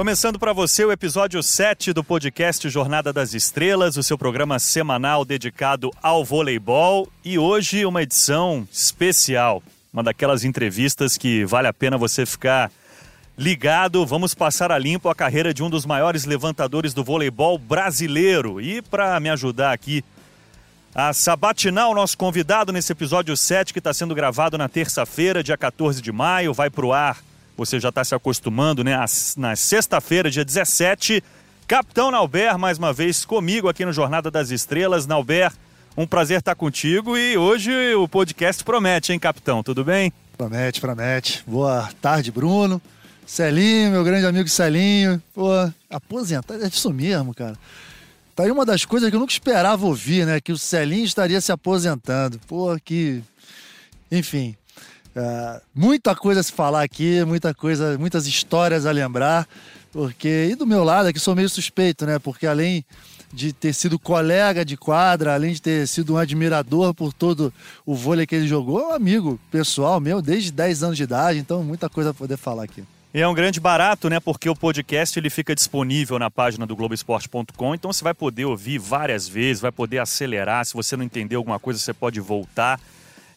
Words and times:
Começando 0.00 0.38
para 0.38 0.54
você 0.54 0.82
o 0.82 0.90
episódio 0.90 1.42
7 1.42 1.92
do 1.92 2.02
podcast 2.02 2.66
Jornada 2.70 3.12
das 3.12 3.34
Estrelas, 3.34 3.98
o 3.98 4.02
seu 4.02 4.16
programa 4.16 4.58
semanal 4.58 5.26
dedicado 5.26 5.90
ao 6.02 6.24
voleibol 6.24 7.06
e 7.22 7.38
hoje 7.38 7.84
uma 7.84 8.02
edição 8.02 8.66
especial, 8.72 9.62
uma 9.92 10.02
daquelas 10.02 10.42
entrevistas 10.42 11.18
que 11.18 11.44
vale 11.44 11.68
a 11.68 11.72
pena 11.74 11.98
você 11.98 12.24
ficar 12.24 12.72
ligado. 13.36 14.06
Vamos 14.06 14.32
passar 14.32 14.72
a 14.72 14.78
limpo 14.78 15.10
a 15.10 15.14
carreira 15.14 15.52
de 15.52 15.62
um 15.62 15.68
dos 15.68 15.84
maiores 15.84 16.24
levantadores 16.24 16.94
do 16.94 17.04
voleibol 17.04 17.58
brasileiro. 17.58 18.58
E 18.58 18.80
para 18.80 19.20
me 19.20 19.28
ajudar 19.28 19.70
aqui 19.70 20.02
a 20.94 21.12
sabatinar 21.12 21.90
o 21.90 21.94
nosso 21.94 22.16
convidado 22.16 22.72
nesse 22.72 22.90
episódio 22.90 23.36
7 23.36 23.70
que 23.70 23.80
está 23.80 23.92
sendo 23.92 24.14
gravado 24.14 24.56
na 24.56 24.66
terça-feira, 24.66 25.44
dia 25.44 25.58
14 25.58 26.00
de 26.00 26.10
maio, 26.10 26.54
vai 26.54 26.70
para 26.70 26.86
o 26.86 26.92
ar 26.94 27.18
você 27.60 27.78
já 27.78 27.90
está 27.90 28.02
se 28.02 28.14
acostumando, 28.14 28.82
né? 28.82 28.96
Na 29.36 29.54
sexta-feira, 29.54 30.30
dia 30.30 30.42
17, 30.42 31.22
Capitão 31.68 32.10
Nauber, 32.10 32.56
mais 32.56 32.78
uma 32.78 32.90
vez 32.90 33.22
comigo 33.22 33.68
aqui 33.68 33.84
no 33.84 33.92
Jornada 33.92 34.30
das 34.30 34.50
Estrelas. 34.50 35.06
Nauber, 35.06 35.52
um 35.94 36.06
prazer 36.06 36.38
estar 36.38 36.54
contigo 36.54 37.18
e 37.18 37.36
hoje 37.36 37.70
o 37.96 38.08
podcast 38.08 38.64
promete, 38.64 39.12
hein, 39.12 39.18
Capitão? 39.18 39.62
Tudo 39.62 39.84
bem? 39.84 40.10
Promete, 40.38 40.80
promete. 40.80 41.44
Boa 41.46 41.86
tarde, 42.00 42.32
Bruno. 42.32 42.80
Celinho, 43.26 43.90
meu 43.90 44.04
grande 44.04 44.24
amigo 44.24 44.48
Celinho. 44.48 45.22
Pô, 45.34 45.50
aposentar, 45.90 46.54
é 46.54 46.66
isso 46.66 46.90
mesmo, 46.90 47.34
cara. 47.34 47.58
Tá 48.34 48.44
aí 48.44 48.50
uma 48.50 48.64
das 48.64 48.86
coisas 48.86 49.10
que 49.10 49.16
eu 49.16 49.20
nunca 49.20 49.34
esperava 49.34 49.84
ouvir, 49.84 50.24
né? 50.24 50.40
Que 50.40 50.50
o 50.50 50.56
Celinho 50.56 51.04
estaria 51.04 51.42
se 51.42 51.52
aposentando. 51.52 52.40
Pô, 52.48 52.74
que. 52.82 53.22
Enfim, 54.10 54.56
é, 55.20 55.60
muita 55.74 56.16
coisa 56.16 56.40
a 56.40 56.42
se 56.42 56.50
falar 56.50 56.82
aqui, 56.82 57.22
muita 57.26 57.52
coisa, 57.52 57.98
muitas 57.98 58.26
histórias 58.26 58.86
a 58.86 58.90
lembrar, 58.90 59.46
porque 59.92 60.48
e 60.50 60.54
do 60.54 60.66
meu 60.66 60.82
lado 60.82 61.08
aqui 61.08 61.18
sou 61.18 61.36
meio 61.36 61.48
suspeito, 61.48 62.06
né? 62.06 62.18
Porque 62.18 62.46
além 62.46 62.82
de 63.32 63.52
ter 63.52 63.74
sido 63.74 63.98
colega 63.98 64.64
de 64.64 64.78
quadra, 64.78 65.34
além 65.34 65.52
de 65.52 65.60
ter 65.60 65.86
sido 65.86 66.14
um 66.14 66.16
admirador 66.16 66.94
por 66.94 67.12
todo 67.12 67.52
o 67.84 67.94
vôlei 67.94 68.26
que 68.26 68.34
ele 68.34 68.48
jogou, 68.48 68.80
é 68.80 68.86
um 68.88 68.94
amigo 68.94 69.38
pessoal 69.50 70.00
meu 70.00 70.22
desde 70.22 70.50
10 70.50 70.82
anos 70.84 70.96
de 70.96 71.02
idade, 71.02 71.38
então 71.38 71.62
muita 71.62 71.88
coisa 71.88 72.10
a 72.10 72.14
poder 72.14 72.38
falar 72.38 72.64
aqui. 72.64 72.82
E 73.12 73.20
é 73.20 73.28
um 73.28 73.34
grande 73.34 73.60
barato, 73.60 74.08
né? 74.08 74.20
Porque 74.20 74.48
o 74.48 74.54
podcast 74.54 75.18
ele 75.18 75.28
fica 75.28 75.54
disponível 75.54 76.18
na 76.18 76.30
página 76.30 76.64
do 76.64 76.74
Globoesporte.com, 76.74 77.74
então 77.74 77.92
você 77.92 78.02
vai 78.02 78.14
poder 78.14 78.46
ouvir 78.46 78.78
várias 78.78 79.28
vezes, 79.28 79.60
vai 79.60 79.72
poder 79.72 79.98
acelerar. 79.98 80.64
Se 80.64 80.72
você 80.72 80.96
não 80.96 81.04
entender 81.04 81.36
alguma 81.36 81.58
coisa, 81.58 81.78
você 81.78 81.92
pode 81.92 82.20
voltar. 82.20 82.80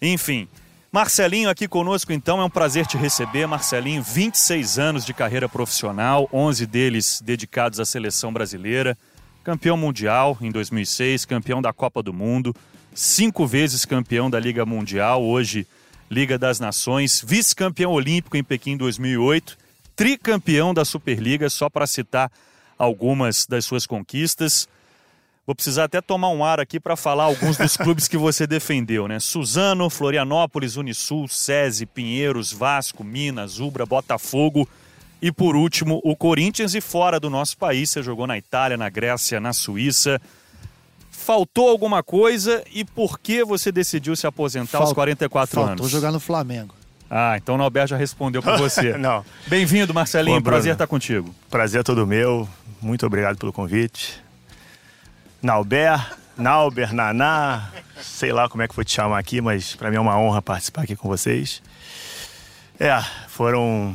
Enfim, 0.01 0.47
Marcelinho 0.93 1.49
aqui 1.49 1.67
conosco 1.67 2.13
então, 2.13 2.39
é 2.39 2.45
um 2.45 2.49
prazer 2.51 2.85
te 2.85 2.97
receber. 2.97 3.47
Marcelinho, 3.47 4.03
26 4.03 4.77
anos 4.77 5.03
de 5.03 5.11
carreira 5.11 5.49
profissional, 5.49 6.29
11 6.31 6.67
deles 6.67 7.19
dedicados 7.19 7.79
à 7.79 7.85
seleção 7.85 8.31
brasileira. 8.31 8.95
Campeão 9.43 9.75
mundial 9.75 10.37
em 10.39 10.51
2006, 10.51 11.25
campeão 11.25 11.63
da 11.63 11.73
Copa 11.73 12.03
do 12.03 12.13
Mundo, 12.13 12.55
cinco 12.93 13.47
vezes 13.47 13.85
campeão 13.85 14.29
da 14.29 14.39
Liga 14.39 14.67
Mundial, 14.67 15.23
hoje 15.23 15.65
Liga 16.11 16.37
das 16.37 16.59
Nações, 16.59 17.23
vice-campeão 17.25 17.91
olímpico 17.91 18.37
em 18.37 18.43
Pequim 18.43 18.77
2008, 18.77 19.57
tricampeão 19.95 20.75
da 20.75 20.85
Superliga, 20.85 21.49
só 21.49 21.71
para 21.71 21.87
citar 21.87 22.31
algumas 22.77 23.47
das 23.47 23.65
suas 23.65 23.87
conquistas. 23.87 24.69
Vou 25.45 25.53
precisar 25.53 25.83
até 25.85 25.99
tomar 25.99 26.29
um 26.29 26.43
ar 26.43 26.61
aqui 26.61 26.79
para 26.79 26.95
falar 26.95 27.25
alguns 27.25 27.57
dos 27.57 27.75
clubes 27.75 28.07
que 28.07 28.15
você 28.15 28.47
defendeu, 28.47 29.09
né? 29.09 29.19
Suzano, 29.19 29.89
Florianópolis, 29.89 30.77
Unisul, 30.77 31.27
SESI, 31.27 31.85
Pinheiros, 31.85 32.53
Vasco, 32.53 33.03
Minas, 33.03 33.59
Ubra, 33.59 33.85
Botafogo 33.85 34.67
e 35.21 35.33
por 35.33 35.57
último 35.57 35.99
o 36.01 36.15
Corinthians 36.15 36.73
e 36.73 36.79
fora 36.79 37.19
do 37.19 37.29
nosso 37.29 37.57
país. 37.57 37.89
Você 37.89 38.01
jogou 38.01 38.25
na 38.25 38.37
Itália, 38.37 38.77
na 38.77 38.89
Grécia, 38.89 39.37
na 39.41 39.51
Suíça. 39.51 40.21
Faltou 41.11 41.69
alguma 41.69 42.01
coisa 42.01 42.63
e 42.73 42.85
por 42.85 43.19
que 43.19 43.43
você 43.43 43.69
decidiu 43.69 44.15
se 44.15 44.25
aposentar 44.25 44.77
Falt... 44.77 44.87
aos 44.87 44.93
44 44.93 45.55
Faltou 45.55 45.67
anos? 45.67 45.81
Faltou 45.81 45.89
jogar 45.89 46.13
no 46.13 46.21
Flamengo. 46.21 46.73
Ah, 47.09 47.35
então 47.35 47.55
o 47.55 47.57
Norberto 47.57 47.89
já 47.89 47.97
respondeu 47.97 48.41
por 48.41 48.57
você. 48.57 48.95
Não. 48.97 49.25
Bem-vindo, 49.47 49.93
Marcelinho. 49.93 50.37
Bom, 50.37 50.43
Prazer 50.43 50.71
estar 50.71 50.87
contigo. 50.87 51.35
Prazer 51.49 51.81
é 51.81 51.83
todo 51.83 52.07
meu. 52.07 52.47
Muito 52.81 53.05
obrigado 53.05 53.37
pelo 53.37 53.51
convite. 53.51 54.22
Nauber, 55.43 55.99
Nauber, 56.37 56.93
Naná, 56.93 57.69
sei 58.01 58.31
lá 58.31 58.47
como 58.47 58.63
é 58.63 58.67
que 58.67 58.73
vou 58.73 58.85
te 58.85 58.93
chamar 58.93 59.19
aqui, 59.19 59.41
mas 59.41 59.75
para 59.75 59.91
mim 59.91 59.97
é 59.97 59.99
uma 59.99 60.17
honra 60.17 60.41
participar 60.41 60.83
aqui 60.83 60.95
com 60.95 61.09
vocês. 61.09 61.61
É, 62.79 62.97
foram 63.27 63.93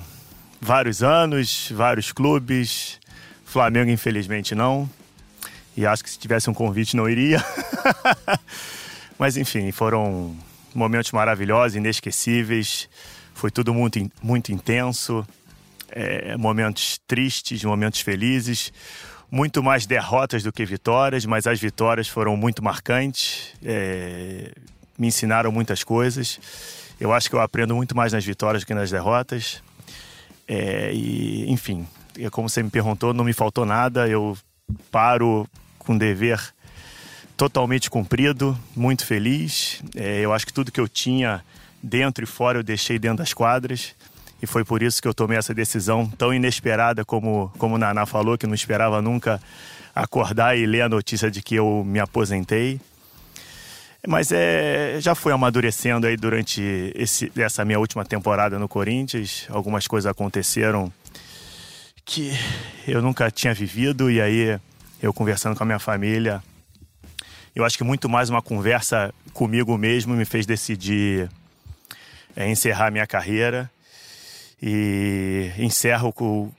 vários 0.61 1.03
anos, 1.03 1.73
vários 1.75 2.13
clubes, 2.13 3.01
Flamengo 3.47 3.91
infelizmente 3.91 4.55
não, 4.55 4.89
e 5.75 5.87
acho 5.87 6.05
que 6.05 6.11
se 6.11 6.19
tivesse 6.19 6.51
um 6.51 6.55
convite 6.55 6.95
não 6.95 7.09
iria. 7.09 7.43
mas 9.19 9.39
enfim, 9.39 9.73
foram 9.73 10.37
momentos 10.75 11.13
maravilhosos, 11.13 11.77
inesquecíveis, 11.77 12.91
foi 13.33 13.51
tudo 13.51 13.73
muito, 13.73 13.99
muito 14.21 14.53
intenso, 14.53 15.27
é, 15.89 16.37
momentos 16.37 17.01
tristes, 17.07 17.65
momentos 17.65 18.03
felizes 18.03 18.71
muito 19.31 19.63
mais 19.63 19.87
derrotas 19.87 20.43
do 20.43 20.53
que 20.53 20.65
vitórias, 20.65 21.25
mas 21.27 21.47
as 21.47 21.61
vitórias 21.61 22.09
foram 22.09 22.37
muito 22.37 22.63
marcantes, 22.63 23.55
é, 23.63 24.53
me 24.99 25.09
ensinaram 25.09 25.53
muitas 25.53 25.85
coisas. 25.85 26.41
Eu 26.99 27.13
acho 27.13 27.29
que 27.29 27.37
eu 27.37 27.41
aprendo 27.41 27.75
muito 27.75 27.97
mais 27.97 28.13
nas 28.13 28.25
vitórias 28.25 28.63
do 28.63 28.67
que 28.67 28.75
nas 28.75 28.91
derrotas. 28.91 29.63
É, 30.47 30.91
e, 30.93 31.51
enfim, 31.51 31.87
como 32.33 32.49
você 32.49 32.63
me 32.63 32.71
perguntou, 32.71 33.13
não 33.13 33.25
me 33.25 33.33
faltou 33.33 33.65
nada. 33.65 34.09
Eu 34.09 34.37
paro 34.91 35.47
com 35.79 35.97
dever 35.97 36.41
totalmente 37.37 37.89
cumprido, 37.89 38.59
muito 38.75 39.07
feliz. 39.07 39.83
É, 39.95 40.21
eu 40.21 40.33
acho 40.33 40.47
que 40.47 40.53
tudo 40.53 40.73
que 40.73 40.81
eu 40.81 40.89
tinha 40.89 41.45
dentro 41.81 42.25
e 42.25 42.27
fora 42.27 42.59
eu 42.59 42.63
deixei 42.63 42.99
dentro 42.99 43.19
das 43.19 43.33
quadras 43.33 43.95
e 44.41 44.47
foi 44.47 44.65
por 44.65 44.83
isso 44.83 45.03
que 45.03 45.09
eu 45.09 45.15
tomei 45.15 45.37
essa 45.37 45.53
decisão 45.53 46.09
tão 46.17 46.33
inesperada 46.33 47.05
como, 47.05 47.53
como 47.59 47.75
o 47.75 47.79
Naná 47.79 48.07
falou, 48.07 48.39
que 48.39 48.47
não 48.47 48.55
esperava 48.55 49.03
nunca 49.03 49.41
acordar 49.95 50.57
e 50.57 50.65
ler 50.65 50.83
a 50.83 50.89
notícia 50.89 51.31
de 51.31 51.43
que 51.43 51.57
eu 51.57 51.83
me 51.85 51.99
aposentei. 51.99 52.81
Mas 54.07 54.31
é, 54.31 54.99
já 55.01 55.15
foi 55.15 55.33
amadurecendo 55.33 56.07
aí 56.07 56.17
durante 56.17 56.63
esse, 56.95 57.33
essa 57.37 57.65
minha 57.65 57.81
última 57.81 58.05
temporada 58.05 58.57
no 58.59 58.69
Corinthians. 58.69 59.47
Algumas 59.51 59.89
coisas 59.89 60.09
aconteceram 60.09 60.93
que 62.05 62.33
eu 62.87 63.03
nunca 63.03 63.29
tinha 63.31 63.53
vivido 63.53 64.09
e 64.09 64.21
aí 64.21 64.59
eu 65.03 65.13
conversando 65.13 65.57
com 65.57 65.65
a 65.65 65.67
minha 65.67 65.79
família, 65.81 66.43
eu 67.55 67.65
acho 67.65 67.77
que 67.77 67.85
muito 67.85 68.09
mais 68.09 68.31
uma 68.31 68.41
conversa 68.41 69.13
comigo 69.33 69.77
mesmo 69.77 70.15
me 70.15 70.25
fez 70.25 70.47
decidir 70.47 71.29
é, 72.37 72.49
encerrar 72.49 72.91
minha 72.93 73.07
carreira 73.07 73.69
e 74.63 75.51
encerro 75.59 76.13
com 76.13 76.51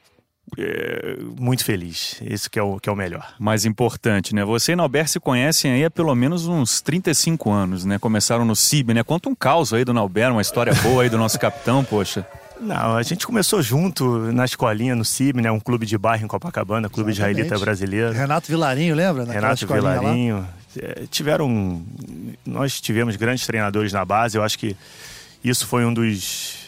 é, 0.58 1.18
muito 1.38 1.64
feliz. 1.64 2.20
Isso 2.22 2.50
que 2.50 2.58
é, 2.58 2.64
o, 2.64 2.80
que 2.80 2.90
é 2.90 2.92
o 2.92 2.96
melhor. 2.96 3.34
Mais 3.40 3.66
importante, 3.66 4.34
né? 4.34 4.44
Você 4.44 4.72
e 4.72 4.76
Nauber 4.76 5.08
se 5.08 5.20
conhecem 5.20 5.72
aí 5.72 5.86
há 5.86 5.92
pelo 5.92 6.14
menos 6.16 6.48
uns 6.48 6.82
35 6.82 7.52
anos, 7.52 7.86
né? 7.86 8.00
Começaram 8.00 8.46
no 8.46 8.56
CIB, 8.56 8.94
né? 8.94 9.04
Conta 9.04 9.30
um 9.30 9.36
caos 9.36 9.74
aí 9.74 9.84
do 9.84 9.94
Nauber, 9.94 10.32
uma 10.32 10.42
história 10.42 10.74
boa 10.82 11.04
aí 11.04 11.10
do 11.10 11.18
nosso 11.18 11.40
capitão, 11.40 11.84
poxa. 11.84 12.26
Não, 12.60 12.98
a 12.98 13.04
gente 13.04 13.26
começou 13.26 13.62
junto 13.62 14.32
na 14.34 14.44
escolinha 14.44 14.94
no 14.94 15.06
CIB, 15.06 15.42
né? 15.42 15.52
Um 15.52 15.60
clube 15.60 15.86
de 15.86 15.98
bairro 15.98 16.26
em 16.26 16.28
Copacabana, 16.28 16.90
clube 16.90 17.12
Exatamente. 17.12 17.40
israelita 17.40 17.64
brasileiro. 17.64 18.12
Renato 18.12 18.48
Vilarinho, 18.48 18.96
lembra? 18.96 19.24
Renato 19.26 19.66
Vilarinho. 19.66 20.40
Lá? 20.40 20.48
É, 20.78 21.04
tiveram. 21.10 21.82
Nós 22.46 22.82
tivemos 22.82 23.16
grandes 23.16 23.46
treinadores 23.46 23.94
na 23.94 24.04
base, 24.04 24.38
eu 24.38 24.44
acho 24.44 24.60
que 24.60 24.76
isso 25.44 25.66
foi 25.66 25.86
um 25.86 25.94
dos 25.94 26.59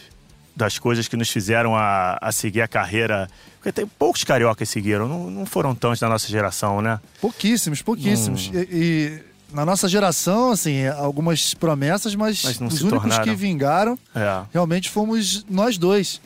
das 0.54 0.78
coisas 0.78 1.08
que 1.08 1.16
nos 1.16 1.30
fizeram 1.30 1.74
a, 1.74 2.18
a 2.20 2.32
seguir 2.32 2.62
a 2.62 2.68
carreira. 2.68 3.28
Porque 3.56 3.72
tem 3.72 3.86
poucos 3.86 4.24
cariocas 4.24 4.68
seguiram, 4.68 5.08
não, 5.08 5.30
não 5.30 5.46
foram 5.46 5.74
tantos 5.74 6.00
da 6.00 6.08
nossa 6.08 6.28
geração, 6.28 6.82
né? 6.82 7.00
Pouquíssimos, 7.20 7.80
pouquíssimos. 7.80 8.48
Hum. 8.48 8.58
E, 8.58 8.68
e, 8.70 9.22
na 9.54 9.64
nossa 9.64 9.86
geração, 9.86 10.50
assim, 10.50 10.86
algumas 10.86 11.54
promessas, 11.54 12.14
mas, 12.14 12.42
mas 12.42 12.60
os 12.60 12.82
únicos 12.82 12.88
tornaram. 12.88 13.24
que 13.24 13.34
vingaram 13.34 13.98
é. 14.14 14.42
realmente 14.52 14.90
fomos 14.90 15.44
nós 15.48 15.76
dois. 15.76 16.20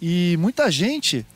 E 0.00 0.36
muita 0.38 0.70
gente 0.70 1.26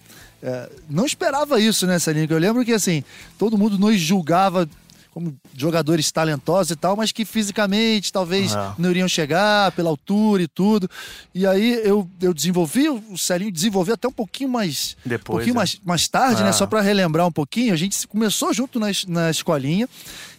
é, 0.42 0.70
não 0.90 1.06
esperava 1.06 1.58
isso, 1.58 1.86
né, 1.86 1.98
Celinho? 1.98 2.26
Eu 2.28 2.38
lembro 2.38 2.64
que, 2.64 2.72
assim, 2.72 3.02
todo 3.38 3.56
mundo 3.56 3.78
nos 3.78 3.98
julgava 3.98 4.68
como 5.14 5.32
jogadores 5.56 6.10
talentosos 6.10 6.72
e 6.72 6.76
tal, 6.76 6.96
mas 6.96 7.12
que 7.12 7.24
fisicamente 7.24 8.12
talvez 8.12 8.52
uhum. 8.52 8.72
não 8.76 8.90
iriam 8.90 9.06
chegar 9.06 9.70
pela 9.72 9.88
altura 9.88 10.42
e 10.42 10.48
tudo. 10.48 10.90
E 11.32 11.46
aí 11.46 11.80
eu, 11.84 12.10
eu 12.20 12.34
desenvolvi, 12.34 12.88
o 12.88 13.16
Celinho 13.16 13.52
desenvolveu 13.52 13.94
até 13.94 14.08
um 14.08 14.12
pouquinho 14.12 14.50
mais. 14.50 14.96
Depois. 15.04 15.36
Um 15.36 15.38
pouquinho 15.38 15.54
é. 15.54 15.56
mais, 15.56 15.80
mais 15.84 16.08
tarde, 16.08 16.40
uhum. 16.40 16.46
né? 16.46 16.52
Só 16.52 16.66
para 16.66 16.80
relembrar 16.80 17.26
um 17.26 17.32
pouquinho. 17.32 17.72
A 17.72 17.76
gente 17.76 18.06
começou 18.08 18.52
junto 18.52 18.80
na, 18.80 18.88
na 19.06 19.30
escolinha. 19.30 19.88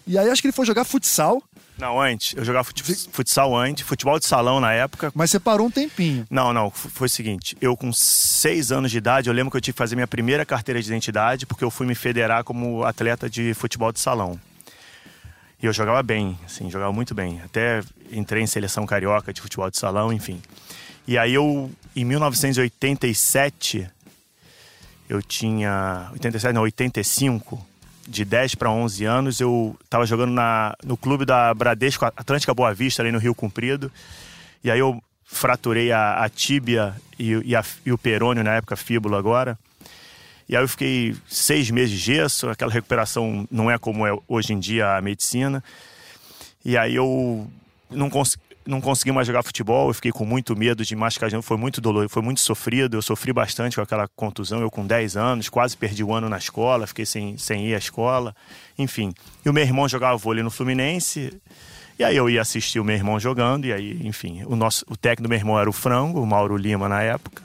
E 0.06 0.18
aí 0.18 0.30
acho 0.30 0.42
que 0.42 0.48
ele 0.48 0.54
foi 0.54 0.66
jogar 0.66 0.84
futsal. 0.84 1.42
Não, 1.78 2.00
antes. 2.00 2.34
Eu 2.36 2.46
jogava 2.46 2.68
futsal 3.12 3.56
antes, 3.56 3.86
futebol 3.86 4.18
de 4.18 4.26
salão 4.26 4.60
na 4.60 4.72
época. 4.72 5.12
Mas 5.14 5.32
você 5.32 5.40
parou 5.40 5.68
um 5.68 5.72
tempinho. 5.72 6.26
Não, 6.30 6.54
não. 6.54 6.70
Foi 6.72 7.08
o 7.08 7.10
seguinte: 7.10 7.58
eu, 7.60 7.76
com 7.76 7.92
seis 7.92 8.72
anos 8.72 8.92
de 8.92 8.98
idade, 8.98 9.30
eu 9.30 9.34
lembro 9.34 9.52
que 9.52 9.58
eu 9.58 9.62
tive 9.62 9.74
que 9.74 9.78
fazer 9.78 9.96
minha 9.96 10.08
primeira 10.08 10.46
carteira 10.46 10.82
de 10.82 10.88
identidade, 10.88 11.46
porque 11.46 11.64
eu 11.64 11.72
fui 11.72 11.86
me 11.86 11.96
federar 11.96 12.44
como 12.44 12.84
atleta 12.84 13.30
de 13.30 13.54
futebol 13.54 13.92
de 13.92 14.00
salão. 14.00 14.40
E 15.66 15.68
eu 15.68 15.74
jogava 15.74 16.04
bem, 16.04 16.38
assim, 16.46 16.70
jogava 16.70 16.94
muito 16.94 17.16
bem. 17.16 17.42
Até 17.44 17.82
entrei 18.12 18.44
em 18.44 18.46
seleção 18.46 18.86
carioca 18.86 19.34
de 19.34 19.42
futebol 19.42 19.68
de 19.72 19.80
salão, 19.80 20.14
enfim. 20.14 20.40
E 21.08 21.18
aí 21.18 21.34
eu, 21.34 21.72
em 21.96 22.06
1987, 22.06 23.90
eu 25.10 25.24
tinha. 25.24 26.08
87, 26.12 26.54
não, 26.54 26.62
85, 26.62 27.66
de 28.08 28.24
10 28.24 28.54
para 28.54 28.70
11 28.70 29.06
anos, 29.06 29.40
eu 29.40 29.76
estava 29.84 30.06
jogando 30.06 30.34
na, 30.34 30.76
no 30.84 30.96
clube 30.96 31.26
da 31.26 31.52
Bradesco 31.52 32.06
Atlântica 32.06 32.54
Boa 32.54 32.72
Vista, 32.72 33.02
ali 33.02 33.12
no 33.12 33.18
Rio 33.18 33.34
Comprido. 33.34 33.92
E 34.64 34.70
aí 34.70 34.78
eu 34.78 35.02
fraturei 35.24 35.92
a, 35.92 36.24
a 36.24 36.30
tíbia 36.30 36.94
e, 37.18 37.32
e, 37.44 37.56
a, 37.56 37.66
e 37.84 37.92
o 37.92 37.98
perônio, 37.98 38.44
na 38.44 38.54
época, 38.54 38.76
fíbula 38.76 39.18
agora. 39.18 39.58
E 40.48 40.56
aí 40.56 40.64
eu 40.64 40.68
fiquei 40.68 41.16
seis 41.28 41.70
meses 41.72 41.92
de 41.92 41.98
gesso, 41.98 42.50
aquela 42.50 42.72
recuperação 42.72 43.48
não 43.50 43.70
é 43.70 43.78
como 43.78 44.06
é 44.06 44.16
hoje 44.28 44.54
em 44.54 44.60
dia 44.60 44.96
a 44.96 45.02
medicina. 45.02 45.64
E 46.64 46.78
aí 46.78 46.96
eu 46.96 47.48
não, 47.90 48.10
cons 48.10 48.38
não 48.66 48.82
consegui 48.82 49.12
mais 49.12 49.28
jogar 49.28 49.44
futebol, 49.44 49.90
eu 49.90 49.94
fiquei 49.94 50.12
com 50.12 50.26
muito 50.26 50.56
medo 50.56 50.84
de 50.84 50.96
machucar, 50.96 51.30
foi 51.42 51.58
muito 51.58 51.80
doloroso, 51.80 52.10
foi 52.10 52.24
muito 52.24 52.42
sofrido, 52.42 52.98
eu 52.98 53.02
sofri 53.02 53.32
bastante 53.32 53.76
com 53.76 53.82
aquela 53.82 54.08
contusão, 54.16 54.62
eu 54.62 54.72
com 54.72 54.86
10 54.86 55.16
anos, 55.16 55.50
quase 55.50 55.78
perdi 55.78 56.04
o 56.04 56.14
ano 56.14 56.28
na 56.28 56.38
escola, 56.38 56.88
fiquei 56.88 57.06
sem, 57.06 57.38
sem 57.38 57.68
ir 57.68 57.76
à 57.76 57.78
escola, 57.78 58.36
enfim. 58.78 59.14
E 59.46 59.50
o 59.50 59.54
meu 59.54 59.64
irmão 59.64 59.88
jogava 59.88 60.18
vôlei 60.18 60.44
no 60.44 60.50
Fluminense, 60.50 61.40
e 61.98 62.04
aí 62.04 62.16
eu 62.18 62.30
ia 62.30 62.42
assistir 62.42 62.80
o 62.80 62.84
meu 62.84 62.96
irmão 62.96 63.20
jogando, 63.20 63.66
e 63.66 63.74
aí, 63.74 64.00
enfim, 64.04 64.44
o, 64.46 64.56
nosso, 64.56 64.84
o 64.90 64.98
técnico 64.98 65.24
do 65.24 65.30
meu 65.30 65.38
irmão 65.38 65.60
era 65.60 65.70
o 65.70 65.74
Frango, 65.74 66.22
o 66.22 66.26
Mauro 66.26 66.58
Lima 66.58 66.90
na 66.90 67.02
época. 67.02 67.44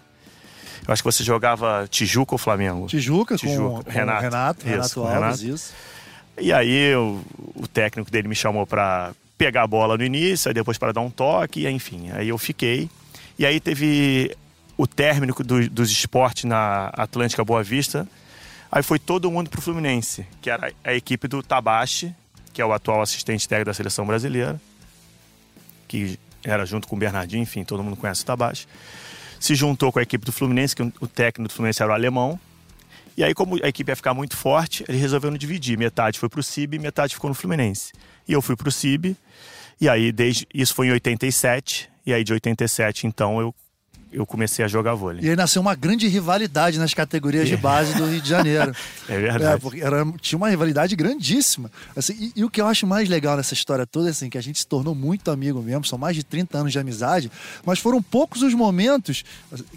Eu 0.90 0.92
acho 0.92 1.04
que 1.04 1.12
você 1.12 1.22
jogava 1.22 1.86
Tijuca 1.88 2.34
ou 2.34 2.38
Flamengo? 2.38 2.88
Tijuca, 2.88 3.36
Tijuca. 3.36 3.84
com, 3.84 3.90
Renato. 3.90 4.18
Com 4.18 4.24
Renato, 4.24 4.58
isso, 4.58 4.68
Renato 4.68 5.00
Alves, 5.02 5.40
Renato. 5.40 5.54
isso. 5.54 5.74
E 6.36 6.52
aí 6.52 6.96
o, 6.96 7.22
o 7.54 7.68
técnico 7.68 8.10
dele 8.10 8.26
me 8.26 8.34
chamou 8.34 8.66
para 8.66 9.12
pegar 9.38 9.62
a 9.62 9.66
bola 9.68 9.96
no 9.96 10.02
início, 10.02 10.48
aí 10.48 10.54
depois 10.54 10.78
para 10.78 10.92
dar 10.92 11.00
um 11.00 11.08
toque, 11.08 11.68
enfim. 11.68 12.10
Aí 12.10 12.30
eu 12.30 12.36
fiquei. 12.36 12.90
E 13.38 13.46
aí 13.46 13.60
teve 13.60 14.36
o 14.76 14.84
término 14.84 15.32
do, 15.32 15.70
dos 15.70 15.92
esportes 15.92 16.42
na 16.42 16.86
Atlântica 16.88 17.44
Boa 17.44 17.62
Vista. 17.62 18.04
Aí 18.72 18.82
foi 18.82 18.98
todo 18.98 19.30
mundo 19.30 19.48
pro 19.48 19.62
Fluminense, 19.62 20.26
que 20.42 20.50
era 20.50 20.72
a 20.82 20.92
equipe 20.92 21.28
do 21.28 21.40
Tabachi, 21.40 22.12
que 22.52 22.60
é 22.60 22.66
o 22.66 22.72
atual 22.72 23.00
assistente 23.00 23.48
técnico 23.48 23.66
da 23.66 23.74
seleção 23.74 24.04
brasileira, 24.04 24.60
que 25.86 26.18
era 26.42 26.66
junto 26.66 26.88
com 26.88 26.96
o 26.96 26.98
Bernardinho, 26.98 27.44
enfim, 27.44 27.62
todo 27.62 27.80
mundo 27.80 27.94
conhece 27.94 28.24
o 28.24 28.26
Tabachi 28.26 28.66
se 29.40 29.54
juntou 29.54 29.90
com 29.90 29.98
a 29.98 30.02
equipe 30.02 30.24
do 30.24 30.30
Fluminense, 30.30 30.76
que 30.76 30.82
o 30.82 31.08
técnico 31.08 31.48
do 31.48 31.54
Fluminense 31.54 31.82
era 31.82 31.90
o 31.90 31.94
alemão. 31.94 32.38
E 33.16 33.24
aí, 33.24 33.34
como 33.34 33.56
a 33.64 33.68
equipe 33.68 33.90
ia 33.90 33.96
ficar 33.96 34.14
muito 34.14 34.36
forte, 34.36 34.84
ele 34.86 34.98
resolveu 34.98 35.30
dividir. 35.38 35.76
Metade 35.76 36.18
foi 36.18 36.28
para 36.28 36.40
o 36.40 36.42
CIB 36.42 36.78
metade 36.78 37.14
ficou 37.14 37.28
no 37.28 37.34
Fluminense. 37.34 37.92
E 38.28 38.32
eu 38.32 38.42
fui 38.42 38.54
para 38.54 38.68
o 38.68 38.72
CIB. 38.72 39.16
E 39.80 39.88
aí, 39.88 40.12
desde 40.12 40.46
isso 40.54 40.74
foi 40.74 40.88
em 40.88 40.92
87. 40.92 41.90
E 42.04 42.12
aí, 42.12 42.22
de 42.22 42.32
87, 42.32 43.06
então, 43.06 43.40
eu 43.40 43.54
eu 44.12 44.26
comecei 44.26 44.64
a 44.64 44.68
jogar 44.68 44.94
vôlei. 44.94 45.24
E 45.24 45.30
aí 45.30 45.36
nasceu 45.36 45.62
uma 45.62 45.74
grande 45.74 46.08
rivalidade 46.08 46.78
nas 46.78 46.92
categorias 46.92 47.48
de 47.48 47.56
base 47.56 47.94
do 47.94 48.06
Rio 48.06 48.20
de 48.20 48.28
Janeiro. 48.28 48.74
é 49.08 49.18
verdade. 49.18 49.54
É, 49.54 49.58
porque 49.58 49.80
era, 49.80 50.04
tinha 50.20 50.36
uma 50.36 50.48
rivalidade 50.48 50.96
grandíssima. 50.96 51.70
Assim, 51.96 52.14
e, 52.18 52.40
e, 52.40 52.44
o 52.44 52.50
que 52.50 52.60
eu 52.60 52.66
acho 52.66 52.86
mais 52.86 53.08
legal 53.08 53.36
nessa 53.36 53.54
história 53.54 53.86
toda 53.86 54.08
é 54.08 54.10
assim, 54.10 54.28
que 54.28 54.38
a 54.38 54.40
gente 54.40 54.58
se 54.58 54.66
tornou 54.66 54.94
muito 54.94 55.30
amigo 55.30 55.62
mesmo, 55.62 55.84
são 55.84 55.98
mais 55.98 56.16
de 56.16 56.24
30 56.24 56.58
anos 56.58 56.72
de 56.72 56.78
amizade, 56.78 57.30
mas 57.64 57.78
foram 57.78 58.02
poucos 58.02 58.42
os 58.42 58.54
momentos 58.54 59.24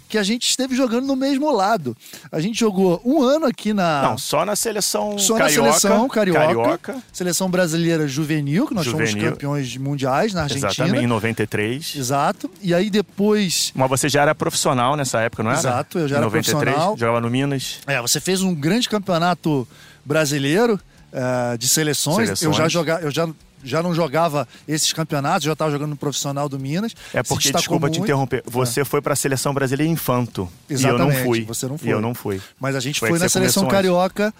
que 0.08 0.18
a 0.18 0.22
gente 0.22 0.48
esteve 0.48 0.74
jogando 0.74 1.06
no 1.06 1.16
mesmo 1.16 1.54
lado. 1.54 1.96
A 2.32 2.40
gente 2.40 2.58
jogou 2.58 3.00
um 3.04 3.22
ano 3.22 3.46
aqui 3.46 3.72
na. 3.72 4.02
Não, 4.02 4.18
só 4.18 4.44
na 4.44 4.56
seleção 4.56 5.18
só 5.18 5.36
carioca. 5.36 5.68
na 5.68 5.72
seleção 5.72 6.08
carioca, 6.08 6.40
carioca. 6.40 7.02
Seleção 7.12 7.50
brasileira 7.50 8.08
juvenil, 8.08 8.66
que 8.66 8.74
nós 8.74 8.84
juvenil. 8.84 9.12
fomos 9.12 9.30
campeões 9.30 9.76
mundiais 9.76 10.34
na 10.34 10.42
Argentina. 10.42 10.68
Exatamente, 10.68 11.04
em 11.04 11.06
93. 11.06 11.96
Exato. 11.96 12.50
E 12.60 12.74
aí 12.74 12.90
depois. 12.90 13.72
Mas 13.74 13.88
você 13.88 14.08
já 14.08 14.23
era 14.24 14.34
profissional 14.34 14.96
nessa 14.96 15.20
época, 15.20 15.42
não 15.42 15.50
era? 15.50 15.60
Exato, 15.60 15.98
eu 15.98 16.08
já 16.08 16.16
era 16.16 16.24
93, 16.24 16.62
profissional. 16.62 16.96
Jogava 16.96 17.20
no 17.20 17.30
Minas. 17.30 17.78
É, 17.86 18.00
você 18.00 18.20
fez 18.20 18.42
um 18.42 18.54
grande 18.54 18.88
campeonato 18.88 19.66
brasileiro 20.04 20.80
uh, 21.12 21.56
de 21.58 21.68
seleções. 21.68 22.26
seleções. 22.26 22.42
Eu 22.42 22.52
já 22.52 22.68
jogava, 22.68 23.02
eu 23.02 23.10
já 23.10 23.28
já 23.64 23.82
não 23.82 23.94
jogava 23.94 24.46
esses 24.68 24.92
campeonatos, 24.92 25.44
já 25.44 25.54
estava 25.54 25.70
jogando 25.70 25.90
no 25.90 25.96
profissional 25.96 26.48
do 26.48 26.58
Minas. 26.58 26.94
É 27.14 27.22
porque, 27.22 27.50
desculpa 27.50 27.86
muito. 27.86 27.94
te 27.94 28.00
interromper, 28.00 28.42
você 28.46 28.82
é. 28.82 28.84
foi 28.84 29.00
para 29.00 29.14
a 29.14 29.16
seleção 29.16 29.54
brasileira 29.54 29.90
infanto. 29.90 30.46
Exatamente, 30.68 31.00
e 31.00 31.16
eu 31.16 31.18
não 31.18 31.24
fui. 31.24 31.44
Você 31.44 31.66
não 31.66 31.78
foi. 31.78 31.88
E 31.88 31.90
eu 31.90 32.00
não 32.00 32.14
fui. 32.14 32.42
Mas 32.60 32.76
a 32.76 32.80
gente 32.80 33.00
foi, 33.00 33.08
foi 33.08 33.18
na 33.18 33.28
seleção 33.28 33.66
carioca 33.66 34.34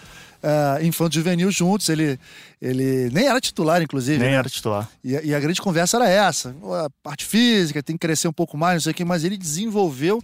uh, 0.44 0.84
infanto 0.84 1.14
juvenil 1.14 1.50
juntos. 1.50 1.88
Ele, 1.88 2.18
ele 2.60 3.10
nem 3.10 3.26
era 3.26 3.40
titular, 3.40 3.82
inclusive. 3.82 4.18
Nem 4.18 4.30
né? 4.30 4.36
era 4.36 4.48
titular. 4.48 4.88
E, 5.02 5.12
e, 5.12 5.34
a 5.34 5.40
grande 5.40 5.60
conversa 5.60 5.96
era 5.96 6.08
essa: 6.08 6.54
a 6.84 6.90
parte 7.02 7.24
física 7.24 7.82
tem 7.82 7.96
que 7.96 8.06
crescer 8.06 8.28
um 8.28 8.32
pouco 8.32 8.56
mais, 8.56 8.74
não 8.74 8.80
sei 8.82 8.92
o 8.92 8.94
quê, 8.94 9.04
mas 9.04 9.24
ele 9.24 9.36
desenvolveu 9.36 10.22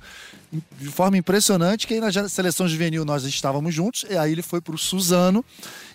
de 0.81 0.89
forma 0.89 1.17
impressionante 1.17 1.87
que 1.87 1.95
aí 1.95 2.01
na 2.01 2.29
seleção 2.29 2.67
juvenil 2.67 3.05
nós 3.05 3.23
estávamos 3.23 3.73
juntos, 3.73 4.05
e 4.11 4.17
aí 4.17 4.33
ele 4.33 4.43
foi 4.43 4.61
para 4.61 4.75
o 4.75 4.79
Suzano. 4.79 5.45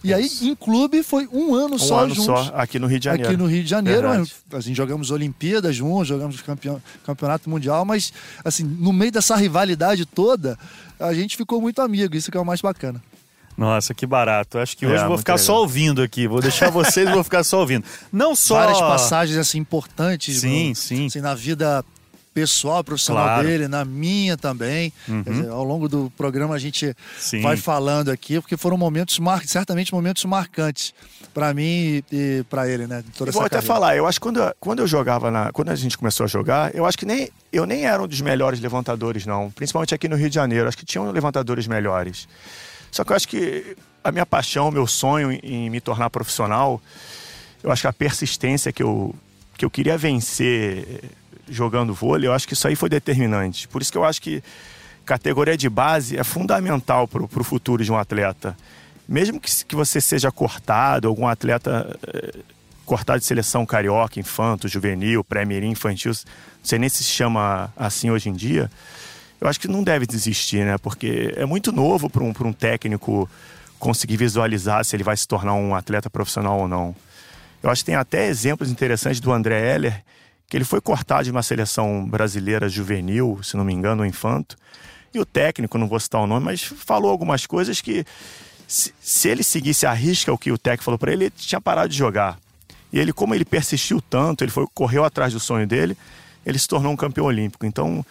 E 0.01 0.13
aí, 0.13 0.29
em 0.41 0.55
clube, 0.55 1.01
foi 1.01 1.27
um 1.31 1.53
ano 1.55 1.75
um 1.75 1.79
só 1.79 2.01
ano 2.01 2.13
juntos. 2.13 2.45
Só 2.45 2.53
aqui 2.55 2.77
no 2.77 2.87
Rio 2.87 2.99
de 2.99 3.05
Janeiro. 3.05 3.27
Aqui 3.27 3.37
no 3.37 3.47
Rio 3.47 3.63
de 3.63 3.69
Janeiro. 3.69 4.07
Assim, 4.53 4.73
jogamos 4.73 5.09
Olimpíadas 5.09 5.75
juntos, 5.75 6.07
jogamos 6.07 6.41
campeão, 6.41 6.81
Campeonato 7.03 7.49
Mundial, 7.49 7.83
mas 7.83 8.13
assim, 8.43 8.63
no 8.63 8.93
meio 8.93 9.11
dessa 9.11 9.35
rivalidade 9.35 10.05
toda, 10.05 10.57
a 10.99 11.13
gente 11.13 11.35
ficou 11.35 11.59
muito 11.59 11.81
amigo, 11.81 12.15
isso 12.15 12.31
que 12.31 12.37
é 12.37 12.39
o 12.39 12.45
mais 12.45 12.61
bacana. 12.61 13.01
Nossa, 13.57 13.93
que 13.93 14.05
barato. 14.05 14.57
Acho 14.57 14.75
que 14.77 14.85
hoje 14.85 15.03
é, 15.03 15.07
vou 15.07 15.17
ficar 15.17 15.33
legal. 15.33 15.45
só 15.45 15.59
ouvindo 15.61 16.01
aqui. 16.01 16.27
Vou 16.27 16.41
deixar 16.41 16.69
vocês 16.69 17.09
e 17.09 17.11
vou 17.11 17.23
ficar 17.23 17.43
só 17.43 17.59
ouvindo. 17.59 17.85
Não 18.11 18.35
só. 18.35 18.55
Várias 18.55 18.79
passagens 18.79 19.37
assim 19.37 19.59
importantes. 19.59 20.41
Sim, 20.41 20.69
no, 20.69 20.75
sim. 20.75 21.05
Assim, 21.07 21.21
na 21.21 21.33
vida 21.33 21.83
pessoal, 22.35 22.83
profissional 22.83 23.23
claro. 23.23 23.47
dele, 23.47 23.67
na 23.69 23.85
minha 23.85 24.35
também. 24.35 24.91
Uhum. 25.07 25.21
Dizer, 25.23 25.49
ao 25.49 25.63
longo 25.63 25.87
do 25.87 26.11
programa 26.17 26.53
a 26.53 26.59
gente 26.59 26.93
sim. 27.17 27.41
vai 27.41 27.55
falando 27.55 28.11
aqui, 28.11 28.41
porque 28.41 28.57
foram 28.57 28.77
momentos, 28.77 29.17
mar... 29.19 29.41
certamente 29.45 29.93
momentos 29.93 30.25
marcantes 30.25 30.93
para 31.33 31.53
mim 31.53 31.63
e, 31.63 32.03
e 32.11 32.43
para 32.49 32.67
ele, 32.67 32.87
né? 32.87 33.05
Toda 33.17 33.31
vou 33.31 33.43
até 33.43 33.61
falar, 33.61 33.95
eu 33.95 34.05
acho 34.05 34.19
que 34.19 34.23
quando, 34.23 34.41
eu, 34.41 34.53
quando 34.59 34.79
eu 34.79 34.87
jogava, 34.87 35.31
na, 35.31 35.51
quando 35.53 35.69
a 35.69 35.75
gente 35.75 35.97
começou 35.97 36.25
a 36.25 36.27
jogar, 36.27 36.75
eu 36.75 36.85
acho 36.85 36.97
que 36.97 37.05
nem 37.05 37.29
eu 37.53 37.65
nem 37.65 37.85
era 37.85 38.03
um 38.03 38.07
dos 38.07 38.19
melhores 38.19 38.59
levantadores, 38.59 39.25
não. 39.25 39.49
Principalmente 39.49 39.95
aqui 39.95 40.09
no 40.09 40.17
Rio 40.17 40.27
de 40.27 40.35
Janeiro, 40.35 40.67
acho 40.67 40.77
que 40.77 40.85
tinham 40.85 41.09
levantadores 41.11 41.67
melhores. 41.67 42.27
Só 42.95 43.03
que 43.03 43.11
eu 43.11 43.15
acho 43.17 43.27
que 43.27 43.75
a 44.01 44.09
minha 44.09 44.25
paixão, 44.25 44.71
meu 44.71 44.87
sonho 44.87 45.37
em 45.43 45.69
me 45.69 45.81
tornar 45.81 46.09
profissional, 46.09 46.81
eu 47.61 47.69
acho 47.69 47.81
que 47.81 47.87
a 47.89 47.91
persistência 47.91 48.71
que 48.71 48.81
eu, 48.81 49.13
que 49.57 49.65
eu 49.65 49.69
queria 49.69 49.97
vencer 49.97 51.03
jogando 51.49 51.93
vôlei, 51.93 52.29
eu 52.29 52.31
acho 52.31 52.47
que 52.47 52.53
isso 52.53 52.65
aí 52.65 52.73
foi 52.73 52.87
determinante. 52.87 53.67
Por 53.67 53.81
isso 53.81 53.91
que 53.91 53.97
eu 53.97 54.05
acho 54.05 54.21
que 54.21 54.41
categoria 55.05 55.57
de 55.57 55.67
base 55.67 56.17
é 56.17 56.23
fundamental 56.23 57.05
para 57.05 57.21
o 57.21 57.43
futuro 57.43 57.83
de 57.83 57.91
um 57.91 57.97
atleta. 57.97 58.55
Mesmo 59.05 59.41
que, 59.41 59.65
que 59.65 59.75
você 59.75 59.99
seja 59.99 60.31
cortado, 60.31 61.09
algum 61.09 61.27
atleta 61.27 61.99
eh, 62.07 62.39
cortado 62.85 63.19
de 63.19 63.25
seleção 63.25 63.65
carioca, 63.65 64.21
infanto, 64.21 64.69
juvenil, 64.69 65.21
pré-mirim, 65.21 65.71
infantil, 65.71 66.13
não 66.13 66.63
sei 66.63 66.79
nem 66.79 66.87
se 66.87 67.03
chama 67.03 67.73
assim 67.75 68.09
hoje 68.09 68.29
em 68.29 68.33
dia, 68.33 68.71
eu 69.39 69.47
acho 69.47 69.59
que 69.59 69.67
não 69.67 69.83
deve 69.83 70.05
desistir, 70.05 70.65
né? 70.65 70.77
Porque 70.77 71.33
é 71.35 71.45
muito 71.45 71.71
novo 71.71 72.09
para 72.09 72.23
um, 72.23 72.33
um 72.41 72.53
técnico 72.53 73.29
conseguir 73.77 74.17
visualizar 74.17 74.83
se 74.85 74.95
ele 74.95 75.03
vai 75.03 75.15
se 75.15 75.27
tornar 75.27 75.53
um 75.53 75.75
atleta 75.75 76.09
profissional 76.09 76.59
ou 76.59 76.67
não. 76.67 76.95
Eu 77.61 77.69
acho 77.69 77.81
que 77.81 77.87
tem 77.87 77.95
até 77.95 78.27
exemplos 78.27 78.69
interessantes 78.69 79.19
do 79.19 79.31
André 79.31 79.59
Heller, 79.59 80.03
que 80.47 80.55
ele 80.55 80.63
foi 80.63 80.79
cortado 80.79 81.23
de 81.23 81.31
uma 81.31 81.43
seleção 81.43 82.05
brasileira 82.07 82.69
juvenil, 82.69 83.39
se 83.43 83.57
não 83.57 83.63
me 83.63 83.73
engano, 83.73 84.03
o 84.03 84.05
infanto. 84.05 84.55
E 85.13 85.19
o 85.19 85.25
técnico, 85.25 85.77
não 85.77 85.87
vou 85.87 85.99
citar 85.99 86.21
o 86.21 86.27
nome, 86.27 86.45
mas 86.45 86.61
falou 86.61 87.09
algumas 87.09 87.45
coisas 87.45 87.81
que, 87.81 88.05
se, 88.67 88.93
se 88.99 89.29
ele 89.29 89.43
seguisse 89.43 89.85
a 89.85 89.93
risca 89.93 90.31
o 90.31 90.37
que 90.37 90.51
o 90.51 90.57
técnico 90.57 90.83
falou 90.83 90.97
para 90.97 91.11
ele, 91.11 91.25
ele 91.25 91.33
tinha 91.35 91.59
parado 91.59 91.89
de 91.89 91.97
jogar. 91.97 92.37
E 92.91 92.99
ele, 92.99 93.11
como 93.11 93.33
ele 93.33 93.45
persistiu 93.45 94.01
tanto, 94.01 94.43
ele 94.43 94.51
foi, 94.51 94.65
correu 94.73 95.03
atrás 95.03 95.33
do 95.33 95.39
sonho 95.39 95.65
dele, 95.65 95.97
ele 96.45 96.59
se 96.59 96.67
tornou 96.67 96.91
um 96.91 96.95
campeão 96.95 97.25
olímpico. 97.25 97.65
Então, 97.65 98.05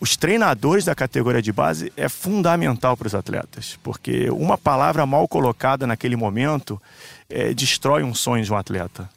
os 0.00 0.16
treinadores 0.16 0.84
da 0.84 0.94
categoria 0.94 1.40
de 1.40 1.52
base 1.52 1.92
é 1.96 2.08
fundamental 2.08 2.96
para 2.96 3.06
os 3.06 3.14
atletas, 3.14 3.78
porque 3.82 4.28
uma 4.30 4.58
palavra 4.58 5.06
mal 5.06 5.26
colocada 5.26 5.86
naquele 5.86 6.16
momento 6.16 6.80
é, 7.28 7.54
destrói 7.54 8.02
um 8.02 8.14
sonho 8.14 8.44
de 8.44 8.52
um 8.52 8.56
atleta. 8.56 9.08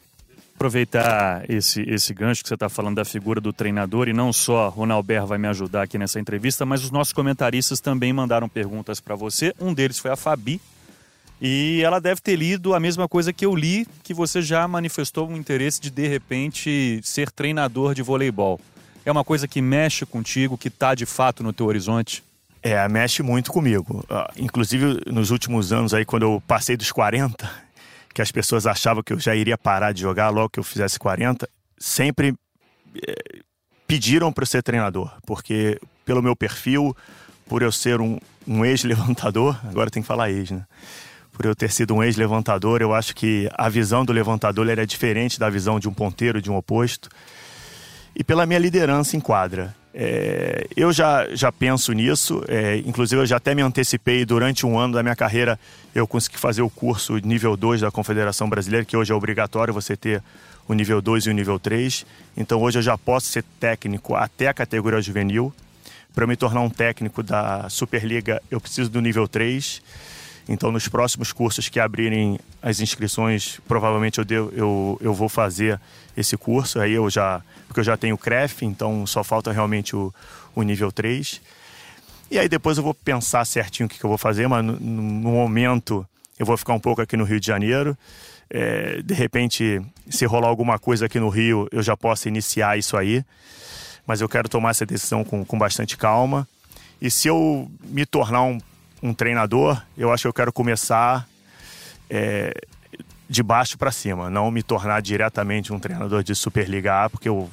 Aproveitar 0.56 1.48
esse, 1.48 1.82
esse 1.82 2.12
gancho 2.12 2.42
que 2.42 2.48
você 2.48 2.54
está 2.54 2.68
falando 2.68 2.96
da 2.96 3.04
figura 3.04 3.40
do 3.40 3.52
treinador, 3.52 4.08
e 4.08 4.12
não 4.12 4.32
só 4.32 4.72
o 4.76 4.86
Nalber 4.86 5.24
vai 5.24 5.38
me 5.38 5.46
ajudar 5.46 5.82
aqui 5.82 5.98
nessa 5.98 6.18
entrevista, 6.18 6.66
mas 6.66 6.82
os 6.82 6.90
nossos 6.90 7.12
comentaristas 7.12 7.80
também 7.80 8.12
mandaram 8.12 8.48
perguntas 8.48 8.98
para 8.98 9.14
você. 9.14 9.54
Um 9.60 9.72
deles 9.72 9.98
foi 9.98 10.10
a 10.10 10.16
Fabi, 10.16 10.60
E 11.40 11.80
ela 11.84 12.00
deve 12.00 12.20
ter 12.20 12.34
lido 12.34 12.74
a 12.74 12.80
mesma 12.80 13.08
coisa 13.08 13.32
que 13.32 13.46
eu 13.46 13.54
li, 13.54 13.86
que 14.02 14.12
você 14.12 14.42
já 14.42 14.66
manifestou 14.66 15.28
um 15.28 15.36
interesse 15.36 15.80
de 15.80 15.90
de 15.90 16.08
repente 16.08 17.00
ser 17.04 17.30
treinador 17.30 17.94
de 17.94 18.02
voleibol. 18.02 18.60
É 19.08 19.10
uma 19.10 19.24
coisa 19.24 19.48
que 19.48 19.62
mexe 19.62 20.04
contigo, 20.04 20.58
que 20.58 20.68
está 20.68 20.94
de 20.94 21.06
fato 21.06 21.42
no 21.42 21.50
teu 21.50 21.64
horizonte? 21.64 22.22
É, 22.62 22.86
mexe 22.90 23.22
muito 23.22 23.50
comigo. 23.50 24.04
Uh, 24.04 24.30
inclusive, 24.36 25.00
nos 25.06 25.30
últimos 25.30 25.72
anos, 25.72 25.94
aí, 25.94 26.04
quando 26.04 26.24
eu 26.24 26.42
passei 26.46 26.76
dos 26.76 26.92
40, 26.92 27.50
que 28.12 28.20
as 28.20 28.30
pessoas 28.30 28.66
achavam 28.66 29.02
que 29.02 29.14
eu 29.14 29.18
já 29.18 29.34
iria 29.34 29.56
parar 29.56 29.92
de 29.92 30.02
jogar 30.02 30.28
logo 30.28 30.50
que 30.50 30.60
eu 30.60 30.62
fizesse 30.62 30.98
40, 30.98 31.48
sempre 31.78 32.34
eh, 33.02 33.40
pediram 33.86 34.30
para 34.30 34.42
eu 34.42 34.46
ser 34.46 34.62
treinador, 34.62 35.10
porque 35.26 35.80
pelo 36.04 36.22
meu 36.22 36.36
perfil, 36.36 36.94
por 37.48 37.62
eu 37.62 37.72
ser 37.72 38.02
um, 38.02 38.18
um 38.46 38.62
ex-levantador, 38.62 39.58
agora 39.64 39.90
tem 39.90 40.02
que 40.02 40.06
falar 40.06 40.30
ex, 40.30 40.50
né? 40.50 40.66
Por 41.32 41.46
eu 41.46 41.56
ter 41.56 41.70
sido 41.70 41.94
um 41.94 42.02
ex-levantador, 42.02 42.82
eu 42.82 42.92
acho 42.92 43.16
que 43.16 43.48
a 43.54 43.70
visão 43.70 44.04
do 44.04 44.12
levantador 44.12 44.68
era 44.68 44.86
diferente 44.86 45.40
da 45.40 45.48
visão 45.48 45.80
de 45.80 45.88
um 45.88 45.94
ponteiro, 45.94 46.42
de 46.42 46.50
um 46.50 46.56
oposto. 46.56 47.08
E 48.18 48.24
pela 48.24 48.44
minha 48.44 48.58
liderança 48.58 49.16
em 49.16 49.20
quadra. 49.20 49.72
É, 49.94 50.66
eu 50.76 50.92
já, 50.92 51.26
já 51.34 51.52
penso 51.52 51.92
nisso, 51.92 52.44
é, 52.48 52.78
inclusive 52.78 53.22
eu 53.22 53.26
já 53.26 53.36
até 53.36 53.54
me 53.54 53.62
antecipei 53.62 54.24
durante 54.24 54.66
um 54.66 54.76
ano 54.76 54.94
da 54.94 55.02
minha 55.02 55.16
carreira, 55.16 55.58
eu 55.94 56.06
consegui 56.06 56.36
fazer 56.36 56.62
o 56.62 56.68
curso 56.68 57.16
nível 57.18 57.56
2 57.56 57.80
da 57.80 57.90
Confederação 57.90 58.48
Brasileira, 58.48 58.84
que 58.84 58.96
hoje 58.96 59.12
é 59.12 59.14
obrigatório 59.14 59.72
você 59.72 59.96
ter 59.96 60.22
o 60.68 60.74
nível 60.74 61.00
2 61.00 61.26
e 61.26 61.30
o 61.30 61.32
nível 61.32 61.58
3. 61.58 62.04
Então 62.36 62.60
hoje 62.60 62.78
eu 62.78 62.82
já 62.82 62.98
posso 62.98 63.26
ser 63.26 63.44
técnico 63.58 64.14
até 64.14 64.48
a 64.48 64.54
categoria 64.54 65.00
juvenil. 65.00 65.52
Para 66.14 66.26
me 66.26 66.36
tornar 66.36 66.60
um 66.60 66.70
técnico 66.70 67.22
da 67.22 67.68
Superliga, 67.68 68.42
eu 68.50 68.60
preciso 68.60 68.90
do 68.90 69.00
nível 69.00 69.28
3. 69.28 69.80
Então, 70.48 70.72
nos 70.72 70.88
próximos 70.88 71.30
cursos 71.30 71.68
que 71.68 71.78
abrirem 71.78 72.40
as 72.62 72.80
inscrições, 72.80 73.60
provavelmente 73.68 74.18
eu, 74.18 74.24
devo, 74.24 74.50
eu, 74.54 74.98
eu 75.02 75.12
vou 75.12 75.28
fazer 75.28 75.78
esse 76.16 76.36
curso. 76.36 76.80
Aí 76.80 76.92
eu 76.92 77.10
já. 77.10 77.42
Porque 77.66 77.80
eu 77.80 77.84
já 77.84 77.98
tenho 77.98 78.16
CREF, 78.16 78.64
então 78.64 79.06
só 79.06 79.22
falta 79.22 79.52
realmente 79.52 79.94
o, 79.94 80.12
o 80.54 80.62
nível 80.62 80.90
3. 80.90 81.40
E 82.30 82.38
aí 82.38 82.48
depois 82.48 82.78
eu 82.78 82.84
vou 82.84 82.94
pensar 82.94 83.44
certinho 83.44 83.86
o 83.86 83.90
que, 83.90 83.98
que 83.98 84.04
eu 84.04 84.08
vou 84.08 84.18
fazer, 84.18 84.48
mas 84.48 84.64
no, 84.64 84.78
no, 84.78 85.30
momento 85.30 86.06
eu 86.38 86.46
vou 86.46 86.56
ficar 86.56 86.72
um 86.72 86.80
pouco 86.80 87.02
aqui 87.02 87.16
no 87.16 87.24
Rio 87.24 87.38
de 87.38 87.46
Janeiro. 87.46 87.96
É, 88.48 89.02
de 89.02 89.12
repente, 89.12 89.82
se 90.08 90.24
rolar 90.24 90.48
alguma 90.48 90.78
coisa 90.78 91.06
aqui 91.06 91.20
no 91.20 91.28
Rio, 91.28 91.68
eu 91.70 91.82
já 91.82 91.94
posso 91.94 92.26
iniciar 92.26 92.78
isso 92.78 92.96
aí. 92.96 93.22
Mas 94.06 94.22
eu 94.22 94.28
quero 94.28 94.48
tomar 94.48 94.70
essa 94.70 94.86
decisão 94.86 95.22
com, 95.24 95.44
com 95.44 95.58
bastante 95.58 95.96
calma. 95.96 96.48
E 97.00 97.10
se 97.10 97.28
eu 97.28 97.70
me 97.84 98.06
tornar 98.06 98.42
um 98.42 98.58
um 99.02 99.14
treinador, 99.14 99.80
eu 99.96 100.12
acho 100.12 100.22
que 100.22 100.28
eu 100.28 100.32
quero 100.32 100.52
começar 100.52 101.28
é, 102.10 102.52
de 103.28 103.42
baixo 103.42 103.76
para 103.76 103.90
cima, 103.90 104.30
não 104.30 104.50
me 104.50 104.62
tornar 104.62 105.00
diretamente 105.02 105.72
um 105.72 105.78
treinador 105.78 106.22
de 106.22 106.34
Superliga 106.34 107.04
A, 107.04 107.10
porque 107.10 107.28
eu, 107.28 107.48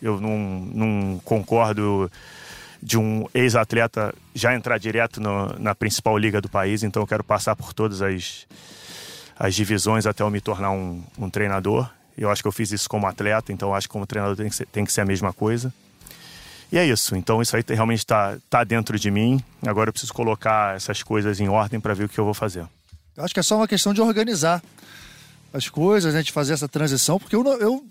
eu 0.00 0.20
não, 0.20 0.38
não 0.72 1.20
concordo 1.24 2.10
de 2.82 2.96
um 2.96 3.26
ex-atleta 3.34 4.14
já 4.34 4.54
entrar 4.54 4.78
direto 4.78 5.20
no, 5.20 5.54
na 5.58 5.74
principal 5.74 6.16
liga 6.16 6.40
do 6.40 6.48
país, 6.48 6.82
então 6.82 7.02
eu 7.02 7.06
quero 7.06 7.22
passar 7.22 7.54
por 7.54 7.72
todas 7.74 8.00
as, 8.00 8.46
as 9.38 9.54
divisões 9.54 10.06
até 10.06 10.22
eu 10.22 10.30
me 10.30 10.40
tornar 10.40 10.70
um, 10.70 11.02
um 11.18 11.28
treinador. 11.28 11.88
Eu 12.16 12.30
acho 12.30 12.42
que 12.42 12.48
eu 12.48 12.52
fiz 12.52 12.72
isso 12.72 12.88
como 12.88 13.06
atleta, 13.06 13.52
então 13.52 13.74
acho 13.74 13.86
que 13.86 13.92
como 13.92 14.06
treinador 14.06 14.36
tem 14.36 14.48
que 14.48 14.54
ser, 14.54 14.66
tem 14.66 14.84
que 14.84 14.92
ser 14.92 15.02
a 15.02 15.04
mesma 15.04 15.32
coisa. 15.32 15.72
E 16.72 16.78
é 16.78 16.86
isso. 16.86 17.16
Então 17.16 17.42
isso 17.42 17.56
aí 17.56 17.64
realmente 17.68 17.98
está 18.00 18.36
tá 18.48 18.64
dentro 18.64 18.98
de 18.98 19.10
mim. 19.10 19.42
Agora 19.66 19.88
eu 19.88 19.92
preciso 19.92 20.12
colocar 20.12 20.76
essas 20.76 21.02
coisas 21.02 21.40
em 21.40 21.48
ordem 21.48 21.80
para 21.80 21.94
ver 21.94 22.04
o 22.04 22.08
que 22.08 22.18
eu 22.18 22.24
vou 22.24 22.34
fazer. 22.34 22.66
Eu 23.16 23.24
acho 23.24 23.34
que 23.34 23.40
é 23.40 23.42
só 23.42 23.56
uma 23.56 23.68
questão 23.68 23.92
de 23.92 24.00
organizar 24.00 24.62
as 25.52 25.68
coisas, 25.68 26.14
né, 26.14 26.22
de 26.22 26.30
fazer 26.30 26.52
essa 26.52 26.68
transição, 26.68 27.18
porque 27.18 27.34
eu 27.34 27.42
não, 27.42 27.52
eu, 27.54 27.84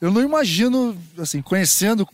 eu 0.00 0.10
não 0.10 0.22
imagino, 0.22 0.96
assim, 1.18 1.42
conhecendo 1.42 2.08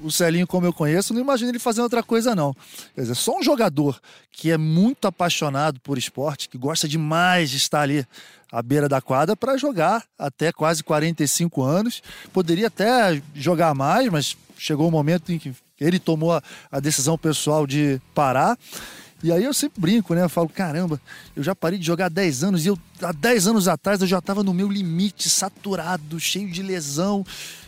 o 0.00 0.10
Celinho 0.10 0.46
como 0.46 0.66
eu 0.66 0.72
conheço, 0.72 1.14
não 1.14 1.20
imagino 1.20 1.50
ele 1.50 1.58
fazendo 1.58 1.84
outra 1.84 2.02
coisa, 2.02 2.34
não. 2.34 2.54
Quer 2.94 3.02
dizer, 3.02 3.14
só 3.14 3.38
um 3.38 3.42
jogador 3.42 4.00
que 4.32 4.50
é 4.50 4.58
muito 4.58 5.06
apaixonado 5.06 5.78
por 5.80 5.98
esporte, 5.98 6.48
que 6.48 6.58
gosta 6.58 6.88
demais 6.88 7.50
de 7.50 7.58
estar 7.58 7.82
ali 7.82 8.06
à 8.50 8.62
beira 8.62 8.88
da 8.88 9.00
quadra 9.00 9.36
para 9.36 9.56
jogar 9.56 10.04
até 10.18 10.52
quase 10.52 10.82
45 10.82 11.62
anos. 11.62 12.02
Poderia 12.32 12.66
até 12.66 13.22
jogar 13.34 13.74
mais, 13.74 14.08
mas 14.08 14.36
chegou 14.56 14.86
o 14.86 14.88
um 14.88 14.92
momento 14.92 15.32
em 15.32 15.38
que 15.38 15.52
ele 15.80 15.98
tomou 15.98 16.32
a, 16.32 16.42
a 16.70 16.80
decisão 16.80 17.18
pessoal 17.18 17.66
de 17.66 18.00
parar. 18.14 18.58
E 19.22 19.32
aí 19.32 19.42
eu 19.42 19.54
sempre 19.54 19.80
brinco, 19.80 20.14
né? 20.14 20.22
Eu 20.22 20.28
falo, 20.28 20.50
caramba, 20.50 21.00
eu 21.34 21.42
já 21.42 21.54
parei 21.54 21.78
de 21.78 21.86
jogar 21.86 22.06
há 22.06 22.08
10 22.10 22.44
anos 22.44 22.66
e 22.66 22.68
eu, 22.68 22.78
há 23.00 23.10
10 23.10 23.46
anos 23.46 23.68
atrás 23.68 24.02
eu 24.02 24.06
já 24.06 24.18
estava 24.18 24.42
no 24.42 24.52
meu 24.52 24.68
limite, 24.68 25.30
saturado, 25.30 26.20
cheio 26.20 26.50
de 26.50 26.62
lesão. 26.62 27.24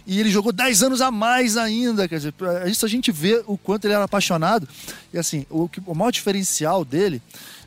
E 0.07 0.21
ele 0.21 0.31
jogou 0.31 0.52
10 0.52 0.83
anos 0.83 1.00
a 1.00 1.11
mais 1.11 1.57
ainda. 1.57 2.07
Quer 2.07 2.16
dizer, 2.16 2.35
isso 2.66 2.85
a 2.85 2.88
gente 2.88 3.11
vê 3.11 3.43
o 3.47 3.57
quanto 3.57 3.87
ele 3.87 3.95
era 3.95 4.05
apaixonado. 4.05 4.69
E 5.14 5.19
assim, 5.19 5.47
o, 5.49 5.69
o 5.87 5.95
maior 5.95 6.11
diferencial 6.11 6.85
dele, 6.85 7.23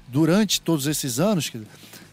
durante 0.07 0.61
todos 0.61 0.85
esses 0.85 1.19
anos, 1.19 1.51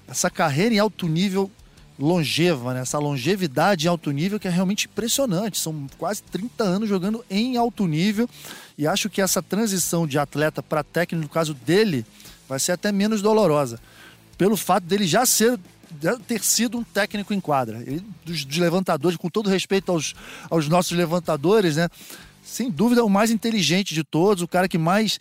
essa 0.08 0.30
carreira 0.30 0.75
em 0.75 0.78
alto 0.78 1.06
nível 1.06 1.50
longeva, 1.98 2.74
né? 2.74 2.80
essa 2.80 2.98
longevidade 2.98 3.86
em 3.86 3.88
alto 3.88 4.10
nível 4.10 4.38
que 4.38 4.48
é 4.48 4.50
realmente 4.50 4.86
impressionante. 4.86 5.58
São 5.58 5.86
quase 5.98 6.22
30 6.24 6.62
anos 6.64 6.88
jogando 6.88 7.24
em 7.30 7.56
alto 7.56 7.86
nível 7.86 8.28
e 8.76 8.86
acho 8.86 9.08
que 9.08 9.20
essa 9.20 9.42
transição 9.42 10.06
de 10.06 10.18
atleta 10.18 10.62
para 10.62 10.84
técnico, 10.84 11.22
no 11.22 11.28
caso 11.28 11.54
dele, 11.54 12.04
vai 12.48 12.58
ser 12.58 12.72
até 12.72 12.92
menos 12.92 13.22
dolorosa. 13.22 13.80
Pelo 14.36 14.56
fato 14.56 14.84
dele 14.84 15.06
já 15.06 15.24
ser 15.24 15.58
ter 16.26 16.42
sido 16.42 16.78
um 16.78 16.84
técnico 16.84 17.32
em 17.32 17.40
quadra. 17.40 17.82
Ele, 17.86 18.04
dos, 18.24 18.44
dos, 18.44 18.58
levantadores, 18.58 19.16
com 19.16 19.30
todo 19.30 19.48
respeito 19.48 19.90
aos, 19.90 20.14
aos 20.50 20.68
nossos 20.68 20.92
levantadores, 20.92 21.76
né? 21.76 21.88
Sem 22.44 22.70
dúvida, 22.70 23.04
o 23.04 23.08
mais 23.08 23.30
inteligente 23.30 23.94
de 23.94 24.04
todos, 24.04 24.42
o 24.42 24.48
cara 24.48 24.68
que 24.68 24.78
mais 24.78 25.18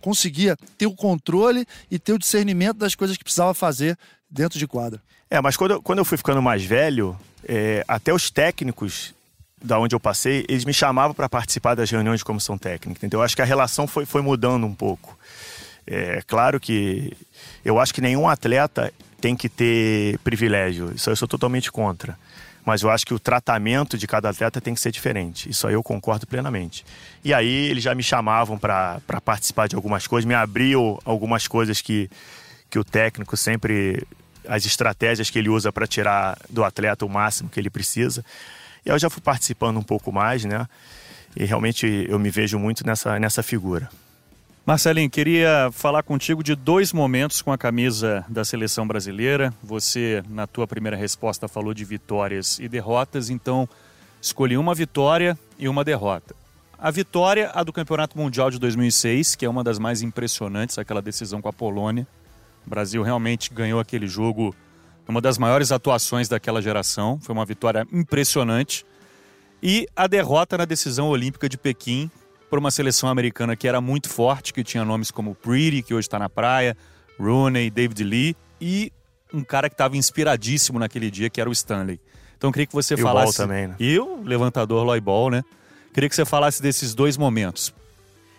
conseguia 0.00 0.56
ter 0.78 0.86
o 0.86 0.94
controle 0.94 1.66
e 1.90 1.98
ter 1.98 2.12
o 2.12 2.18
discernimento 2.18 2.78
das 2.78 2.94
coisas 2.94 3.16
que 3.16 3.24
precisava 3.24 3.52
fazer 3.52 3.98
dentro 4.30 4.58
de 4.58 4.66
quadra. 4.66 5.02
É, 5.30 5.40
mas 5.40 5.56
quando 5.56 5.72
eu, 5.72 5.82
quando 5.82 5.98
eu 5.98 6.04
fui 6.04 6.16
ficando 6.16 6.40
mais 6.40 6.64
velho, 6.64 7.18
é, 7.46 7.84
até 7.88 8.12
os 8.12 8.30
técnicos 8.30 9.14
da 9.62 9.78
onde 9.78 9.94
eu 9.94 10.00
passei, 10.00 10.44
eles 10.48 10.64
me 10.64 10.72
chamavam 10.72 11.14
para 11.14 11.28
participar 11.28 11.74
das 11.74 11.90
reuniões 11.90 12.20
de 12.20 12.24
comissão 12.24 12.56
técnica. 12.56 13.04
Então 13.04 13.20
eu 13.20 13.24
acho 13.24 13.34
que 13.34 13.42
a 13.42 13.44
relação 13.44 13.86
foi, 13.86 14.06
foi 14.06 14.22
mudando 14.22 14.66
um 14.66 14.74
pouco. 14.74 15.18
É 15.86 16.20
claro 16.26 16.60
que 16.60 17.16
eu 17.64 17.78
acho 17.78 17.94
que 17.94 18.00
nenhum 18.00 18.28
atleta 18.28 18.92
tem 19.20 19.36
que 19.36 19.48
ter 19.48 20.18
privilégio. 20.18 20.92
Isso 20.94 21.10
eu 21.10 21.16
sou 21.16 21.28
totalmente 21.28 21.70
contra. 21.70 22.18
Mas 22.64 22.82
eu 22.82 22.90
acho 22.90 23.06
que 23.06 23.14
o 23.14 23.18
tratamento 23.18 23.96
de 23.96 24.08
cada 24.08 24.28
atleta 24.28 24.60
tem 24.60 24.74
que 24.74 24.80
ser 24.80 24.90
diferente. 24.90 25.48
Isso 25.48 25.68
aí 25.68 25.74
eu 25.74 25.82
concordo 25.84 26.26
plenamente. 26.26 26.84
E 27.24 27.32
aí 27.32 27.70
eles 27.70 27.82
já 27.82 27.94
me 27.94 28.02
chamavam 28.02 28.58
para 28.58 29.00
participar 29.24 29.68
de 29.68 29.76
algumas 29.76 30.06
coisas, 30.08 30.26
me 30.26 30.34
abriam 30.34 30.98
algumas 31.04 31.46
coisas 31.46 31.80
que, 31.80 32.10
que 32.68 32.78
o 32.78 32.84
técnico 32.84 33.36
sempre 33.36 34.04
as 34.48 34.64
estratégias 34.64 35.30
que 35.30 35.38
ele 35.38 35.48
usa 35.48 35.72
para 35.72 35.86
tirar 35.86 36.38
do 36.48 36.64
atleta 36.64 37.04
o 37.04 37.08
máximo 37.08 37.48
que 37.48 37.58
ele 37.58 37.70
precisa. 37.70 38.24
E 38.84 38.88
eu 38.88 38.98
já 38.98 39.10
fui 39.10 39.20
participando 39.20 39.78
um 39.78 39.82
pouco 39.82 40.12
mais, 40.12 40.44
né? 40.44 40.66
E 41.34 41.44
realmente 41.44 42.06
eu 42.08 42.18
me 42.18 42.30
vejo 42.30 42.58
muito 42.58 42.86
nessa, 42.86 43.18
nessa 43.18 43.42
figura. 43.42 43.88
Marcelinho, 44.64 45.08
queria 45.08 45.70
falar 45.70 46.02
contigo 46.02 46.42
de 46.42 46.56
dois 46.56 46.92
momentos 46.92 47.40
com 47.40 47.52
a 47.52 47.58
camisa 47.58 48.24
da 48.28 48.44
seleção 48.44 48.84
brasileira. 48.84 49.54
Você, 49.62 50.24
na 50.28 50.44
tua 50.46 50.66
primeira 50.66 50.96
resposta, 50.96 51.46
falou 51.46 51.72
de 51.72 51.84
vitórias 51.84 52.58
e 52.58 52.68
derrotas, 52.68 53.30
então 53.30 53.68
escolhi 54.20 54.56
uma 54.56 54.74
vitória 54.74 55.38
e 55.56 55.68
uma 55.68 55.84
derrota. 55.84 56.34
A 56.76 56.90
vitória, 56.90 57.50
a 57.54 57.62
do 57.62 57.72
Campeonato 57.72 58.18
Mundial 58.18 58.50
de 58.50 58.58
2006, 58.58 59.36
que 59.36 59.44
é 59.44 59.48
uma 59.48 59.62
das 59.62 59.78
mais 59.78 60.02
impressionantes, 60.02 60.78
aquela 60.78 61.00
decisão 61.00 61.40
com 61.40 61.48
a 61.48 61.52
Polônia. 61.52 62.06
O 62.66 62.70
Brasil 62.70 63.02
realmente 63.02 63.52
ganhou 63.52 63.78
aquele 63.78 64.08
jogo, 64.08 64.54
uma 65.06 65.20
das 65.20 65.38
maiores 65.38 65.70
atuações 65.70 66.28
daquela 66.28 66.60
geração. 66.60 67.18
Foi 67.20 67.32
uma 67.32 67.44
vitória 67.44 67.86
impressionante. 67.92 68.84
E 69.62 69.86
a 69.94 70.06
derrota 70.06 70.58
na 70.58 70.64
decisão 70.64 71.08
olímpica 71.08 71.48
de 71.48 71.56
Pequim 71.56 72.10
por 72.50 72.58
uma 72.58 72.70
seleção 72.70 73.08
americana 73.08 73.56
que 73.56 73.66
era 73.66 73.80
muito 73.80 74.08
forte, 74.08 74.52
que 74.52 74.62
tinha 74.62 74.84
nomes 74.84 75.10
como 75.10 75.34
Pretty, 75.34 75.82
que 75.82 75.94
hoje 75.94 76.06
está 76.06 76.18
na 76.18 76.28
praia, 76.28 76.76
Rooney, 77.18 77.70
David 77.70 78.02
Lee 78.04 78.36
e 78.60 78.92
um 79.32 79.42
cara 79.42 79.68
que 79.68 79.74
estava 79.74 79.96
inspiradíssimo 79.96 80.78
naquele 80.78 81.10
dia, 81.10 81.28
que 81.28 81.40
era 81.40 81.48
o 81.48 81.52
Stanley. 81.52 82.00
Então 82.36 82.48
eu 82.48 82.52
queria 82.52 82.66
que 82.66 82.72
você 82.72 82.94
e 82.94 82.96
falasse. 82.96 83.34
O 83.34 83.38
Ball 83.38 83.46
também, 83.46 83.66
né? 83.68 83.76
E 83.78 83.98
o 83.98 84.22
levantador 84.22 84.84
Loy 84.84 85.00
Ball, 85.00 85.30
né? 85.30 85.42
Queria 85.92 86.08
que 86.08 86.14
você 86.14 86.24
falasse 86.24 86.60
desses 86.62 86.94
dois 86.94 87.16
momentos. 87.16 87.74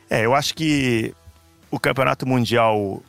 É, 0.09 0.25
eu 0.25 0.35
acho 0.35 0.53
que 0.53 1.13
o 1.71 1.79
campeonato 1.79 2.25
mundial 2.25 3.01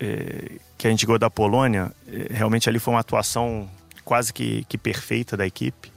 é, 0.00 0.52
que 0.78 0.86
a 0.86 0.90
gente 0.90 1.04
ganhou 1.04 1.18
da 1.18 1.28
Polônia, 1.28 1.92
é, 2.08 2.32
realmente 2.32 2.68
ali 2.68 2.78
foi 2.78 2.94
uma 2.94 3.00
atuação 3.00 3.68
quase 4.04 4.32
que, 4.32 4.64
que 4.64 4.78
perfeita 4.78 5.36
da 5.36 5.46
equipe. 5.46 5.92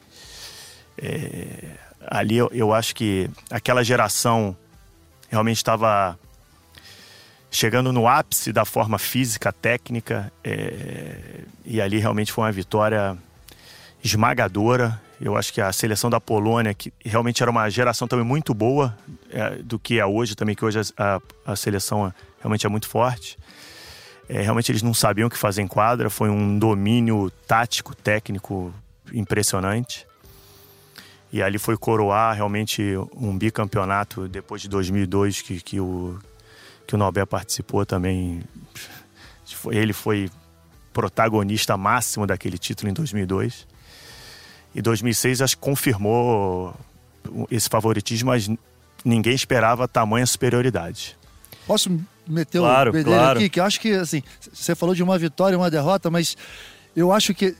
É, 0.97 1.77
ali 2.05 2.37
eu, 2.37 2.49
eu, 2.53 2.73
acho 2.73 2.93
que 2.93 3.29
aquela 3.49 3.83
geração 3.83 4.55
realmente 5.29 5.57
estava 5.57 6.19
chegando 7.49 7.91
no 7.93 8.07
ápice 8.07 8.51
da 8.51 8.65
forma 8.65 8.99
física, 8.99 9.51
técnica, 9.51 10.31
é, 10.43 11.41
e 11.65 11.81
ali 11.81 11.97
realmente 11.97 12.31
foi 12.31 12.43
uma 12.43 12.51
vitória 12.51 13.17
esmagadora. 14.03 15.01
Eu 15.21 15.37
acho 15.37 15.53
que 15.53 15.61
a 15.61 15.71
seleção 15.71 16.09
da 16.09 16.19
Polônia, 16.19 16.73
que 16.73 16.91
realmente 17.05 17.41
era 17.41 17.49
uma 17.49 17.69
geração 17.69 18.07
também 18.07 18.25
muito 18.25 18.53
boa 18.53 18.97
é, 19.31 19.51
do 19.63 19.79
que 19.79 19.99
é 19.99 20.05
hoje, 20.05 20.35
também 20.35 20.55
que 20.55 20.65
hoje 20.65 20.81
a, 20.97 21.15
a, 21.15 21.53
a 21.53 21.55
seleção 21.55 22.13
realmente 22.41 22.65
é 22.65 22.69
muito 22.69 22.89
forte. 22.89 23.37
É, 24.33 24.41
realmente 24.41 24.71
eles 24.71 24.81
não 24.81 24.95
sabiam 24.95 25.27
o 25.27 25.29
que 25.29 25.37
fazer 25.37 25.61
em 25.61 25.67
quadra, 25.67 26.09
foi 26.09 26.27
um 26.27 26.57
domínio 26.57 27.29
tático, 27.45 27.93
técnico 27.93 28.73
impressionante. 29.13 30.07
E 31.31 31.39
ali 31.39 31.59
foi 31.59 31.77
coroar 31.77 32.35
realmente 32.35 32.81
um 33.15 33.37
bicampeonato 33.37 34.27
depois 34.27 34.63
de 34.63 34.69
2002 34.69 35.43
que, 35.43 35.61
que, 35.61 35.79
o, 35.79 36.17
que 36.87 36.95
o 36.95 36.97
Nobel 36.97 37.27
participou 37.27 37.85
também. 37.85 38.41
Ele 39.67 39.93
foi 39.93 40.31
protagonista 40.91 41.77
máximo 41.77 42.25
daquele 42.25 42.57
título 42.57 42.89
em 42.89 42.93
2002. 42.93 43.67
E 44.73 44.81
2006 44.81 45.41
acho 45.41 45.55
que 45.55 45.61
confirmou 45.61 46.75
esse 47.51 47.69
favoritismo, 47.69 48.31
mas 48.31 48.49
ninguém 49.05 49.35
esperava 49.35 49.87
tamanha 49.87 50.25
superioridade. 50.25 51.15
Posso 51.67 51.95
meter 52.27 52.59
claro, 52.59 52.89
o 52.89 52.93
bedelho 52.93 53.15
claro. 53.15 53.39
aqui? 53.39 53.49
Que 53.49 53.59
eu 53.59 53.63
acho 53.63 53.79
que, 53.79 53.93
assim, 53.93 54.23
você 54.51 54.75
falou 54.75 54.95
de 54.95 55.03
uma 55.03 55.17
vitória 55.17 55.55
e 55.55 55.57
uma 55.57 55.69
derrota, 55.69 56.09
mas 56.09 56.37
eu 56.95 57.11
acho 57.11 57.33
que 57.33 57.55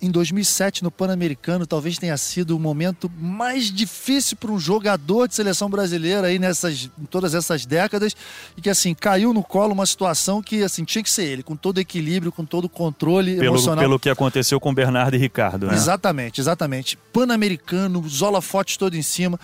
em 0.00 0.10
2007 0.10 0.82
no 0.82 0.90
Pan-Americano 0.90 1.66
talvez 1.66 1.98
tenha 1.98 2.16
sido 2.16 2.56
o 2.56 2.60
momento 2.60 3.10
mais 3.18 3.72
difícil 3.72 4.36
para 4.36 4.50
um 4.50 4.58
jogador 4.58 5.26
de 5.26 5.34
seleção 5.34 5.70
brasileira 5.70 6.26
aí 6.26 6.38
nessas 6.38 6.90
em 6.98 7.04
todas 7.06 7.34
essas 7.34 7.64
décadas 7.64 8.14
e 8.56 8.60
que 8.60 8.68
assim 8.68 8.94
caiu 8.94 9.32
no 9.32 9.42
colo 9.42 9.72
uma 9.72 9.86
situação 9.86 10.42
que 10.42 10.62
assim 10.62 10.84
tinha 10.84 11.02
que 11.02 11.10
ser 11.10 11.24
ele 11.24 11.42
com 11.42 11.56
todo 11.56 11.78
equilíbrio 11.78 12.30
com 12.30 12.44
todo 12.44 12.66
o 12.66 12.68
controle 12.68 13.36
Pelo, 13.36 13.54
emocional 13.54 13.82
pelo 13.82 13.98
que 13.98 14.10
aconteceu 14.10 14.60
com 14.60 14.74
Bernardo 14.74 15.14
e 15.16 15.18
Ricardo, 15.18 15.66
né? 15.66 15.74
exatamente 15.74 16.40
exatamente 16.40 16.98
Pan-Americano 17.12 18.00
os 18.00 18.20
holofotes 18.20 18.76
todo 18.76 18.96
em 18.96 19.02
cima 19.02 19.40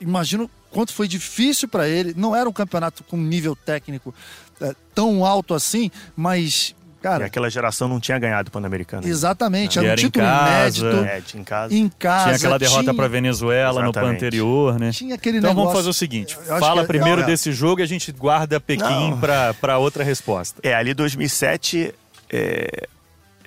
imagino 0.00 0.50
quanto 0.70 0.92
foi 0.92 1.06
difícil 1.08 1.68
para 1.68 1.88
ele 1.88 2.14
não 2.16 2.34
era 2.34 2.48
um 2.48 2.52
campeonato 2.52 3.04
com 3.04 3.16
nível 3.16 3.54
técnico 3.56 4.14
é, 4.60 4.74
tão 4.94 5.24
alto 5.24 5.54
assim 5.54 5.90
mas 6.16 6.74
Cara, 7.02 7.24
e 7.24 7.26
aquela 7.26 7.50
geração 7.50 7.88
não 7.88 7.98
tinha 7.98 8.16
ganhado 8.16 8.46
o 8.48 8.52
Pan-Americano. 8.52 9.04
Exatamente, 9.08 9.74
E 9.74 9.78
era 9.80 9.88
um 9.88 9.90
era 9.90 10.00
em 10.00 10.04
título 10.04 10.24
casa. 10.24 10.78
inédito. 10.86 11.04
É, 11.04 11.20
tinha 11.20 11.40
em 11.40 11.44
casa. 11.44 11.74
Em 11.74 11.88
casa. 11.88 12.24
Tinha 12.26 12.36
aquela 12.36 12.58
derrota 12.60 12.82
tinha, 12.84 12.94
para 12.94 13.08
Venezuela 13.08 13.80
no 13.82 13.86
Exatamente. 13.88 14.10
pan 14.10 14.16
anterior, 14.16 14.78
né? 14.78 14.92
Tinha 14.92 15.16
aquele 15.16 15.38
Então 15.38 15.50
negócio. 15.50 15.64
vamos 15.66 15.78
fazer 15.80 15.90
o 15.90 15.92
seguinte: 15.92 16.38
fala 16.60 16.82
que- 16.82 16.86
primeiro 16.86 17.16
não, 17.16 17.24
é. 17.24 17.26
desse 17.26 17.50
jogo 17.50 17.80
e 17.80 17.82
a 17.82 17.86
gente 17.86 18.12
guarda 18.12 18.60
Pequim 18.60 19.18
para 19.60 19.78
outra 19.78 20.04
resposta. 20.04 20.60
É, 20.62 20.74
ali 20.76 20.94
2007 20.94 21.92
é, 22.30 22.86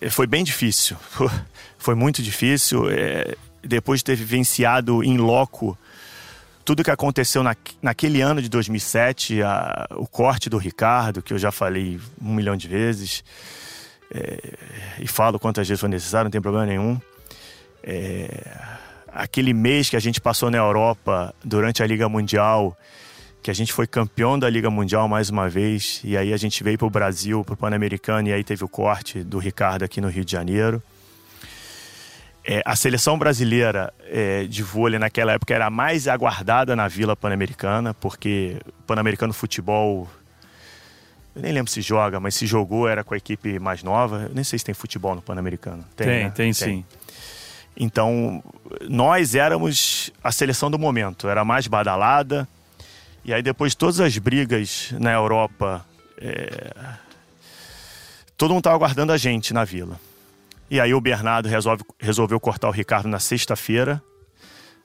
foi 0.09 0.27
bem 0.27 0.43
difícil. 0.43 0.97
Foi 1.77 1.95
muito 1.95 2.21
difícil. 2.21 2.89
é, 2.91 3.35
depois 3.63 4.01
de 4.01 4.03
ter 4.03 4.15
vivenciado 4.17 5.01
em 5.01 5.17
loco 5.17 5.77
tudo 6.65 6.83
que 6.83 6.89
aconteceu 6.91 7.43
na, 7.43 7.55
naquele 7.81 8.21
ano 8.21 8.41
de 8.41 8.49
2007, 8.49 9.41
a- 9.43 9.87
o 9.91 10.07
corte 10.07 10.49
do 10.49 10.57
Ricardo, 10.57 11.21
que 11.21 11.31
eu 11.31 11.37
já 11.37 11.51
falei 11.51 11.99
um 12.19 12.33
milhão 12.33 12.57
de 12.57 12.67
vezes, 12.67 13.23
é, 14.11 14.39
e 14.99 15.07
falo 15.07 15.39
quantas 15.39 15.67
vezes 15.67 15.79
foi 15.79 15.89
necessário, 15.89 16.25
não 16.25 16.31
tem 16.31 16.41
problema 16.41 16.65
nenhum. 16.65 16.99
É, 17.83 18.27
aquele 19.13 19.53
mês 19.53 19.89
que 19.89 19.95
a 19.95 19.99
gente 19.99 20.19
passou 20.19 20.49
na 20.49 20.57
Europa 20.57 21.33
durante 21.43 21.83
a 21.83 21.87
Liga 21.87 22.09
Mundial, 22.09 22.75
que 23.43 23.51
a 23.51 23.53
gente 23.53 23.71
foi 23.71 23.85
campeão 23.85 24.39
da 24.39 24.49
Liga 24.49 24.71
Mundial 24.71 25.07
mais 25.07 25.29
uma 25.29 25.47
vez, 25.47 26.01
e 26.03 26.17
aí 26.17 26.33
a 26.33 26.37
gente 26.37 26.63
veio 26.63 26.79
para 26.79 26.87
o 26.87 26.89
Brasil, 26.89 27.43
para 27.45 27.53
o 27.53 27.57
Pan-Americano, 27.57 28.27
e 28.27 28.33
aí 28.33 28.43
teve 28.43 28.63
o 28.63 28.67
corte 28.67 29.23
do 29.23 29.37
Ricardo 29.37 29.83
aqui 29.83 30.01
no 30.01 30.07
Rio 30.09 30.25
de 30.25 30.31
Janeiro. 30.31 30.81
É, 32.47 32.61
a 32.63 32.75
seleção 32.75 33.17
brasileira 33.17 33.91
é, 34.03 34.43
de 34.43 34.61
vôlei 34.61 34.99
naquela 34.99 35.33
época 35.33 35.51
era 35.51 35.65
a 35.65 35.69
mais 35.71 36.07
aguardada 36.07 36.75
na 36.75 36.87
Vila 36.87 37.15
Pan-Americana, 37.15 37.91
porque 37.95 38.57
o 38.67 38.83
Pan-Americano 38.83 39.33
Futebol, 39.33 40.07
eu 41.35 41.41
nem 41.41 41.51
lembro 41.51 41.71
se 41.71 41.81
joga, 41.81 42.19
mas 42.19 42.35
se 42.35 42.45
jogou 42.45 42.87
era 42.87 43.03
com 43.03 43.15
a 43.15 43.17
equipe 43.17 43.57
mais 43.57 43.81
nova. 43.81 44.27
Eu 44.29 44.35
nem 44.35 44.43
sei 44.43 44.59
se 44.59 44.65
tem 44.65 44.75
futebol 44.75 45.15
no 45.15 45.23
Pan-Americano. 45.23 45.83
Tem, 45.95 46.25
né? 46.25 46.29
tem, 46.29 46.53
sim. 46.53 46.85
Então, 47.75 48.43
nós 48.87 49.33
éramos 49.33 50.11
a 50.23 50.31
seleção 50.31 50.69
do 50.69 50.77
momento, 50.77 51.27
era 51.27 51.41
a 51.41 51.45
mais 51.45 51.65
badalada. 51.65 52.47
E 53.23 53.33
aí, 53.33 53.41
depois 53.41 53.71
de 53.71 53.77
todas 53.77 53.99
as 53.99 54.15
brigas 54.19 54.93
na 54.99 55.11
Europa, 55.11 55.83
é, 56.21 56.71
todo 58.37 58.51
mundo 58.51 58.59
estava 58.59 58.75
aguardando 58.75 59.11
a 59.11 59.17
gente 59.17 59.51
na 59.51 59.65
vila. 59.65 59.99
E 60.69 60.79
aí, 60.79 60.93
o 60.93 61.01
Bernardo 61.01 61.47
resolve, 61.47 61.83
resolveu 61.99 62.39
cortar 62.39 62.67
o 62.67 62.71
Ricardo 62.71 63.07
na 63.07 63.19
sexta-feira. 63.19 64.01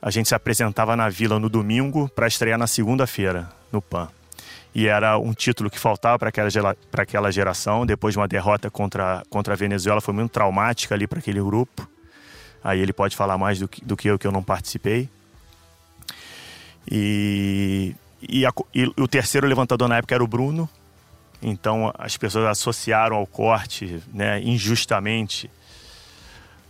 A 0.00 0.10
gente 0.10 0.28
se 0.28 0.34
apresentava 0.34 0.96
na 0.96 1.08
vila 1.08 1.38
no 1.38 1.48
domingo 1.48 2.08
para 2.08 2.26
estrear 2.26 2.58
na 2.58 2.66
segunda-feira, 2.66 3.48
no 3.72 3.80
PAN. 3.80 4.08
E 4.74 4.86
era 4.86 5.18
um 5.18 5.32
título 5.32 5.68
que 5.68 5.78
faltava 5.78 6.18
para 6.18 6.28
aquela, 6.28 6.76
aquela 6.92 7.32
geração. 7.32 7.84
Depois 7.84 8.14
de 8.14 8.18
uma 8.18 8.28
derrota 8.28 8.70
contra, 8.70 9.22
contra 9.28 9.54
a 9.54 9.56
Venezuela, 9.56 10.00
foi 10.00 10.14
muito 10.14 10.30
traumática 10.30 10.94
ali 10.94 11.06
para 11.06 11.18
aquele 11.18 11.40
grupo. 11.40 11.88
Aí 12.62 12.78
ele 12.78 12.92
pode 12.92 13.16
falar 13.16 13.36
mais 13.36 13.58
do 13.58 13.66
que, 13.66 13.84
do 13.84 13.96
que 13.96 14.08
eu, 14.08 14.18
que 14.18 14.26
eu 14.26 14.32
não 14.32 14.42
participei. 14.42 15.08
E, 16.90 17.94
e, 18.20 18.46
a 18.46 18.52
e 18.74 18.84
o 18.96 19.08
terceiro 19.08 19.46
levantador 19.46 19.88
na 19.88 19.96
época 19.96 20.14
era 20.14 20.22
o 20.22 20.26
Bruno. 20.26 20.68
Então 21.42 21.92
as 21.98 22.16
pessoas 22.16 22.46
associaram 22.46 23.16
ao 23.16 23.26
corte, 23.26 24.02
né, 24.12 24.40
injustamente, 24.42 25.50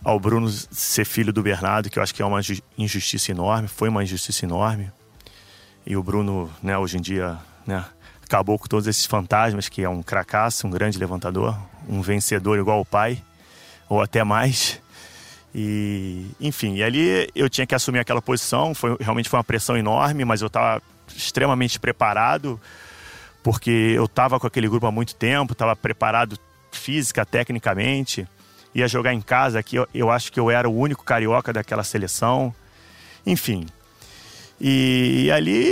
ao 0.03 0.19
Bruno 0.19 0.49
ser 0.49 1.05
filho 1.05 1.31
do 1.31 1.43
Bernardo, 1.43 1.89
que 1.89 1.99
eu 1.99 2.03
acho 2.03 2.13
que 2.13 2.21
é 2.21 2.25
uma 2.25 2.41
ju- 2.41 2.61
injustiça 2.77 3.31
enorme, 3.31 3.67
foi 3.67 3.89
uma 3.89 4.03
injustiça 4.03 4.45
enorme. 4.45 4.91
E 5.85 5.95
o 5.95 6.03
Bruno, 6.03 6.51
né, 6.61 6.77
hoje 6.77 6.97
em 6.97 7.01
dia, 7.01 7.37
né, 7.65 7.83
acabou 8.23 8.57
com 8.57 8.67
todos 8.67 8.87
esses 8.87 9.05
fantasmas, 9.05 9.69
que 9.69 9.83
é 9.83 9.89
um 9.89 10.01
cracaço, 10.01 10.65
um 10.67 10.69
grande 10.69 10.97
levantador, 10.97 11.57
um 11.87 12.01
vencedor 12.01 12.57
igual 12.57 12.81
o 12.81 12.85
pai, 12.85 13.21
ou 13.89 14.01
até 14.01 14.23
mais. 14.23 14.79
E, 15.53 16.27
enfim, 16.39 16.75
e 16.75 16.83
ali 16.83 17.29
eu 17.35 17.49
tinha 17.49 17.67
que 17.67 17.75
assumir 17.75 17.99
aquela 17.99 18.21
posição, 18.21 18.73
foi, 18.73 18.95
realmente 18.99 19.29
foi 19.29 19.37
uma 19.37 19.43
pressão 19.43 19.75
enorme, 19.75 20.23
mas 20.23 20.41
eu 20.41 20.47
estava 20.47 20.81
extremamente 21.13 21.79
preparado, 21.79 22.59
porque 23.43 23.69
eu 23.69 24.05
estava 24.05 24.39
com 24.39 24.47
aquele 24.47 24.69
grupo 24.69 24.85
há 24.85 24.91
muito 24.91 25.13
tempo, 25.13 25.51
estava 25.53 25.75
preparado 25.75 26.39
física, 26.71 27.25
tecnicamente, 27.25 28.25
ia 28.73 28.87
jogar 28.87 29.13
em 29.13 29.21
casa 29.21 29.59
aqui, 29.59 29.75
eu, 29.75 29.87
eu 29.93 30.09
acho 30.09 30.31
que 30.31 30.39
eu 30.39 30.49
era 30.49 30.69
o 30.69 30.75
único 30.75 31.03
carioca 31.03 31.51
daquela 31.51 31.83
seleção, 31.83 32.53
enfim. 33.25 33.65
E, 34.59 35.29
ali, 35.31 35.65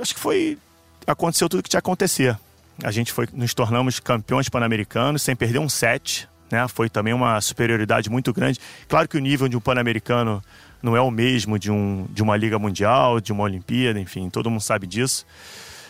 acho 0.00 0.14
que 0.14 0.20
foi, 0.20 0.58
aconteceu 1.06 1.48
tudo 1.48 1.60
o 1.60 1.62
que 1.62 1.68
tinha 1.68 1.80
que 1.80 1.86
acontecer. 1.86 2.36
A 2.82 2.90
gente 2.90 3.12
foi, 3.12 3.28
nos 3.32 3.54
tornamos 3.54 4.00
campeões 4.00 4.48
pan-americanos 4.48 5.22
sem 5.22 5.36
perder 5.36 5.58
um 5.58 5.68
set, 5.68 6.28
né? 6.50 6.66
Foi 6.68 6.90
também 6.90 7.14
uma 7.14 7.40
superioridade 7.40 8.10
muito 8.10 8.32
grande. 8.32 8.58
Claro 8.88 9.08
que 9.08 9.16
o 9.16 9.20
nível 9.20 9.48
de 9.48 9.56
um 9.56 9.60
pan-americano 9.60 10.42
não 10.82 10.96
é 10.96 11.00
o 11.00 11.10
mesmo 11.10 11.58
de, 11.58 11.70
um, 11.70 12.06
de 12.10 12.22
uma 12.22 12.36
liga 12.36 12.58
mundial, 12.58 13.20
de 13.20 13.32
uma 13.32 13.44
Olimpíada, 13.44 14.00
enfim, 14.00 14.28
todo 14.28 14.50
mundo 14.50 14.60
sabe 14.60 14.86
disso. 14.86 15.24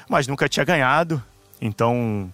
Mas 0.09 0.27
nunca 0.27 0.49
tinha 0.49 0.65
ganhado, 0.65 1.23
então 1.61 2.31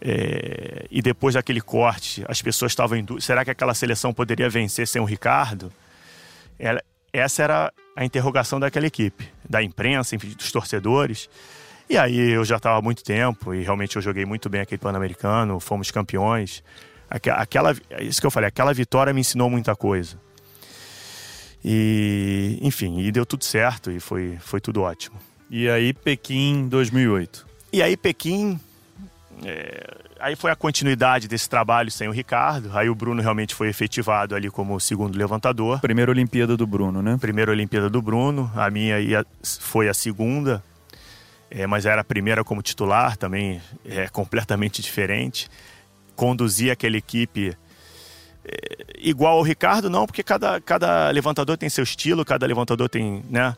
é, 0.00 0.86
e 0.90 1.00
depois 1.00 1.34
daquele 1.34 1.60
corte, 1.60 2.24
as 2.28 2.42
pessoas 2.42 2.72
estavam 2.72 2.96
em 2.98 3.04
dúvida: 3.04 3.24
será 3.24 3.44
que 3.44 3.50
aquela 3.50 3.74
seleção 3.74 4.12
poderia 4.12 4.48
vencer 4.48 4.86
sem 4.86 5.00
o 5.00 5.04
Ricardo? 5.04 5.72
Ela- 6.58 6.82
essa 7.12 7.42
era 7.42 7.72
a 7.96 8.04
interrogação 8.04 8.60
daquela 8.60 8.86
equipe, 8.86 9.26
da 9.48 9.62
imprensa, 9.62 10.14
enfim, 10.14 10.28
dos 10.36 10.52
torcedores. 10.52 11.30
E 11.88 11.96
aí 11.96 12.18
eu 12.32 12.44
já 12.44 12.56
estava 12.56 12.78
há 12.78 12.82
muito 12.82 13.02
tempo 13.02 13.54
e 13.54 13.62
realmente 13.62 13.96
eu 13.96 14.02
joguei 14.02 14.24
muito 14.26 14.48
bem 14.50 14.60
aquele 14.60 14.78
Pan-Americano, 14.78 15.58
fomos 15.60 15.90
campeões. 15.90 16.62
Aque- 17.08 17.30
Aquela, 17.30 17.74
é 17.90 18.02
isso 18.02 18.20
que 18.20 18.26
eu 18.26 18.30
falei, 18.30 18.48
aquela 18.48 18.74
vitória 18.74 19.12
me 19.14 19.20
ensinou 19.20 19.48
muita 19.48 19.74
coisa. 19.76 20.18
E, 21.64 22.58
enfim, 22.62 23.00
e 23.00 23.10
deu 23.10 23.24
tudo 23.26 23.44
certo 23.44 23.90
e 23.90 23.98
foi, 23.98 24.36
foi 24.40 24.60
tudo 24.60 24.82
ótimo. 24.82 25.16
E 25.50 25.68
aí, 25.68 25.92
Pequim 25.92 26.68
2008. 26.68 27.46
E 27.72 27.82
aí 27.82 27.96
Pequim, 27.96 28.58
é, 29.44 29.98
aí 30.18 30.34
foi 30.34 30.50
a 30.50 30.56
continuidade 30.56 31.28
desse 31.28 31.48
trabalho 31.48 31.90
sem 31.90 32.08
o 32.08 32.12
Ricardo. 32.12 32.70
Aí 32.76 32.88
o 32.88 32.94
Bruno 32.94 33.20
realmente 33.20 33.54
foi 33.54 33.68
efetivado 33.68 34.34
ali 34.34 34.50
como 34.50 34.78
segundo 34.80 35.16
levantador. 35.16 35.80
Primeira 35.80 36.10
Olimpíada 36.10 36.56
do 36.56 36.66
Bruno, 36.66 37.02
né? 37.02 37.18
Primeira 37.20 37.50
Olimpíada 37.50 37.90
do 37.90 38.00
Bruno, 38.00 38.50
a 38.54 38.70
minha 38.70 38.98
ia, 38.98 39.26
foi 39.60 39.88
a 39.88 39.94
segunda, 39.94 40.62
é, 41.50 41.66
mas 41.66 41.84
era 41.84 42.00
a 42.00 42.04
primeira 42.04 42.42
como 42.42 42.62
titular, 42.62 43.16
também 43.16 43.60
é 43.84 44.08
completamente 44.12 44.80
diferente. 44.80 45.48
Conduzir 46.14 46.70
aquela 46.70 46.96
equipe 46.96 47.54
é, 48.44 48.86
igual 48.98 49.36
ao 49.36 49.42
Ricardo, 49.42 49.90
não, 49.90 50.06
porque 50.06 50.22
cada, 50.22 50.60
cada 50.60 51.10
levantador 51.10 51.58
tem 51.58 51.68
seu 51.68 51.84
estilo, 51.84 52.24
cada 52.24 52.46
levantador 52.46 52.88
tem, 52.88 53.22
né? 53.28 53.54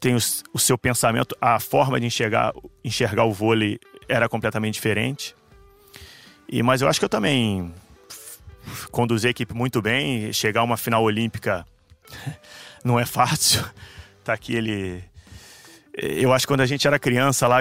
tem 0.00 0.16
o, 0.16 0.18
o, 0.52 0.58
seu 0.58 0.76
pensamento, 0.76 1.36
a 1.40 1.60
forma 1.60 2.00
de 2.00 2.06
enxergar, 2.06 2.52
enxergar 2.84 3.24
o 3.24 3.32
vôlei 3.32 3.78
era 4.08 4.28
completamente 4.28 4.74
diferente. 4.74 5.34
E, 6.48 6.62
mas 6.62 6.82
eu 6.82 6.88
acho 6.88 6.98
que 6.98 7.04
eu 7.04 7.08
também 7.08 7.72
conduzi 8.90 9.26
a 9.26 9.30
equipe 9.30 9.54
muito 9.54 9.80
bem. 9.80 10.32
Chegar 10.32 10.60
a 10.60 10.64
uma 10.64 10.76
final 10.76 11.02
olímpica 11.02 11.66
não 12.84 12.98
é 12.98 13.06
fácil. 13.06 13.64
Tá 14.24 14.34
aqui 14.34 14.54
ele. 14.54 15.02
Eu 15.96 16.32
acho 16.32 16.46
que 16.46 16.52
quando 16.52 16.60
a 16.60 16.66
gente 16.66 16.86
era 16.86 16.96
criança 16.96 17.48
lá, 17.48 17.58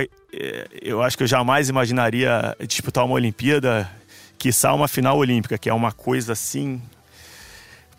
eu 0.80 1.02
acho 1.02 1.18
que 1.18 1.24
eu 1.24 1.28
jamais 1.28 1.70
imaginaria 1.70 2.56
disputar 2.68 3.04
uma 3.04 3.16
Olimpíada, 3.16 3.90
quiçá 4.38 4.72
uma 4.72 4.88
final 4.88 5.18
olímpica, 5.18 5.58
que 5.58 5.68
é 5.68 5.74
uma 5.74 5.92
coisa 5.92 6.34
assim 6.34 6.80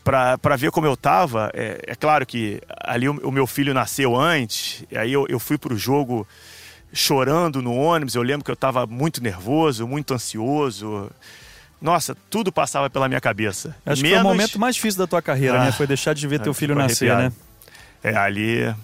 para 0.04 0.56
ver 0.56 0.70
como 0.70 0.86
eu 0.86 0.96
tava. 0.96 1.50
É, 1.54 1.80
é, 1.86 1.94
claro 1.94 2.26
que 2.26 2.60
ali 2.80 3.08
o, 3.08 3.28
o, 3.28 3.32
meu 3.32 3.46
filho 3.46 3.72
nasceu 3.72 4.16
antes, 4.16 4.84
aí 4.94 5.12
eu, 5.12 5.26
eu 5.28 5.38
fui 5.38 5.56
para 5.56 5.72
o 5.72 5.78
jogo 5.78 6.26
chorando 6.92 7.62
no 7.62 7.74
ônibus. 7.74 8.14
Eu 8.14 8.22
lembro 8.22 8.44
que 8.44 8.50
eu 8.50 8.54
estava 8.54 8.86
muito 8.86 9.22
nervoso, 9.22 9.86
muito 9.86 10.14
ansioso. 10.14 11.10
Nossa, 11.80 12.16
tudo 12.30 12.52
passava 12.52 12.88
pela 12.88 13.08
minha 13.08 13.20
cabeça. 13.20 13.74
Acho 13.84 14.02
Menos... 14.02 14.02
que 14.02 14.08
foi 14.10 14.18
o 14.18 14.22
momento 14.22 14.58
mais 14.58 14.76
difícil 14.76 14.98
da 14.98 15.06
tua 15.06 15.20
carreira, 15.20 15.54
né? 15.54 15.60
ah, 15.60 15.64
né? 15.66 15.72
Foi 15.72 15.86
deixar 15.86 16.14
de 16.14 16.26
ver 16.26 16.40
teu 16.40 16.54
filho 16.54 16.74
nascer, 16.74 17.10
arrepiado. 17.10 17.34
né? 18.02 18.10
É, 18.12 18.16
ali. 18.16 18.74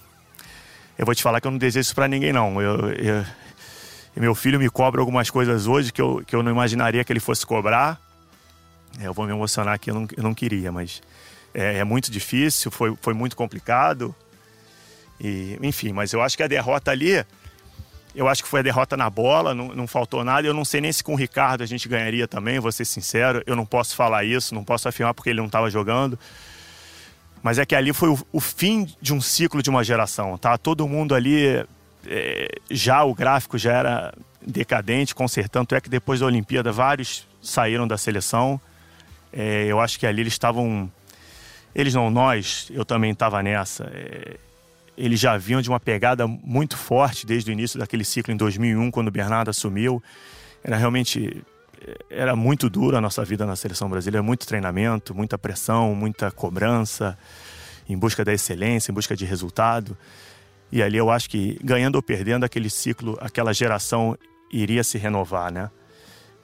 Eu 0.97 1.07
vou 1.07 1.15
te 1.15 1.23
falar 1.23 1.41
que 1.41 1.47
eu 1.47 1.51
não 1.51 1.59
desejo 1.59 1.83
isso 1.83 1.95
para 1.95 2.09
ninguém, 2.09 2.33
não. 2.33 2.61
Eu, 2.61 2.91
eu, 2.93 3.25
meu 4.17 4.35
filho 4.35 4.59
me 4.59 4.69
cobra 4.69 5.01
algumas 5.01 5.31
coisas 5.31 5.67
hoje 5.67 5.93
que 5.93 6.01
eu, 6.01 6.23
que 6.27 6.35
eu 6.35 6.43
não 6.43 6.51
imaginaria 6.51 7.05
que 7.05 7.13
ele 7.13 7.21
fosse 7.21 7.47
cobrar. 7.47 8.01
É, 9.01 9.07
eu 9.07 9.15
vou 9.15 9.25
me 9.27 9.33
emocionar 9.33 9.75
aqui, 9.75 9.91
eu 9.91 9.95
não, 9.95 10.09
eu 10.17 10.23
não 10.23 10.35
queria, 10.35 10.73
mas 10.73 11.01
é, 11.55 11.79
é, 11.79 11.85
muito 11.85 12.11
difícil, 12.11 12.71
foi, 12.71 12.97
foi 13.01 13.15
muito 13.15 13.37
complicado. 13.37 14.15
E, 15.21 15.57
enfim, 15.63 15.93
mas 15.93 16.13
eu 16.13 16.21
acho 16.21 16.37
que 16.37 16.43
a 16.43 16.49
derrota 16.49 16.91
ali, 16.91 17.25
eu 18.15 18.27
acho 18.27 18.43
que 18.43 18.49
foi 18.49 18.61
a 18.61 18.63
derrota 18.63 18.97
na 18.97 19.09
bola, 19.09 19.55
não, 19.55 19.69
não 19.69 19.87
faltou 19.87 20.25
nada. 20.25 20.47
Eu 20.47 20.55
não 20.55 20.65
sei 20.65 20.81
nem 20.81 20.93
se 20.93 21.05
com 21.05 21.13
o 21.13 21.17
Ricardo 21.17 21.63
a 21.63 21.67
gente 21.67 21.89
ganharia 21.89 22.27
também, 22.27 22.59
vou 22.59 22.73
ser 22.73 22.85
sincero. 22.85 23.43
Eu 23.47 23.55
não 23.55 23.67
posso 23.67 23.95
falar 23.95 24.25
isso, 24.25 24.55
não 24.55 24.65
posso 24.65 24.89
afirmar 24.89 25.15
porque 25.15 25.31
ele 25.31 25.39
não 25.39 25.47
estava 25.47 25.71
jogando. 25.71 26.19
Mas 27.43 27.59
é 27.59 27.67
que 27.67 27.75
ali 27.75 27.93
foi 27.93 28.09
o, 28.09 28.19
o, 28.33 28.41
fim 28.41 28.89
de 29.01 29.15
um 29.15 29.21
ciclo 29.21 29.63
de 29.63 29.71
uma 29.71 29.85
geração, 29.85 30.37
tá? 30.37 30.59
Todo 30.59 30.89
mundo 30.89 31.15
ali, 31.15 31.65
é, 32.07 32.49
já 32.71 33.05
o 33.05 33.15
gráfico 33.15 33.57
já 33.57 33.73
era 33.73 34.15
decadente, 34.45 35.15
consertando. 35.15 35.75
É 35.75 35.81
que 35.81 35.89
depois 35.89 36.21
da 36.21 36.27
Olimpíada 36.27 36.73
vários 36.73 37.27
saíram 37.41 37.87
da 37.87 37.97
seleção. 37.97 38.61
É, 39.33 39.67
eu 39.67 39.81
acho 39.81 39.99
que 39.99 40.07
ali 40.07 40.23
eles 40.23 40.33
estavam. 40.33 40.91
Eles 41.75 41.95
não, 41.95 42.11
nós, 42.11 42.69
eu 42.71 42.85
também 42.85 43.13
estava 43.13 43.43
nessa. 43.43 43.85
É, 43.95 44.37
eles 44.99 45.21
já 45.21 45.39
vinham 45.39 45.63
de 45.63 45.69
uma 45.69 45.79
pegada 45.79 46.27
muito 46.27 46.77
forte 46.77 47.25
desde 47.25 47.51
o 47.51 47.53
início 47.53 47.79
daquele 47.79 48.05
ciclo 48.05 48.35
em 48.35 48.37
2001, 48.37 48.91
quando 48.91 49.09
o 49.09 49.11
Bernardo 49.13 49.49
assumiu. 49.49 50.03
Era 50.63 50.77
realmente. 50.77 51.43
Era 52.11 52.35
muito 52.35 52.69
dura 52.69 52.99
a 52.99 53.01
nossa 53.01 53.25
vida 53.25 53.47
na 53.47 53.55
seleção 53.55 53.89
brasileira, 53.89 54.21
muito 54.21 54.45
treinamento, 54.45 55.15
muita 55.15 55.39
pressão, 55.39 55.95
muita 55.95 56.29
cobrança, 56.33 57.17
em 57.89 57.97
busca 57.97 58.25
da 58.25 58.33
excelência, 58.33 58.91
em 58.91 58.95
busca 58.95 59.15
de 59.15 59.25
resultado. 59.25 59.97
E 60.73 60.83
ali 60.83 60.99
eu 60.99 61.09
acho 61.09 61.31
que, 61.31 61.57
ganhando 61.63 61.95
ou 61.95 62.03
perdendo, 62.03 62.45
aquele 62.45 62.69
ciclo, 62.69 63.17
aquela 63.21 63.55
geração 63.55 64.19
iria 64.53 64.83
se 64.83 64.99
renovar, 64.99 65.53
né? 65.53 65.71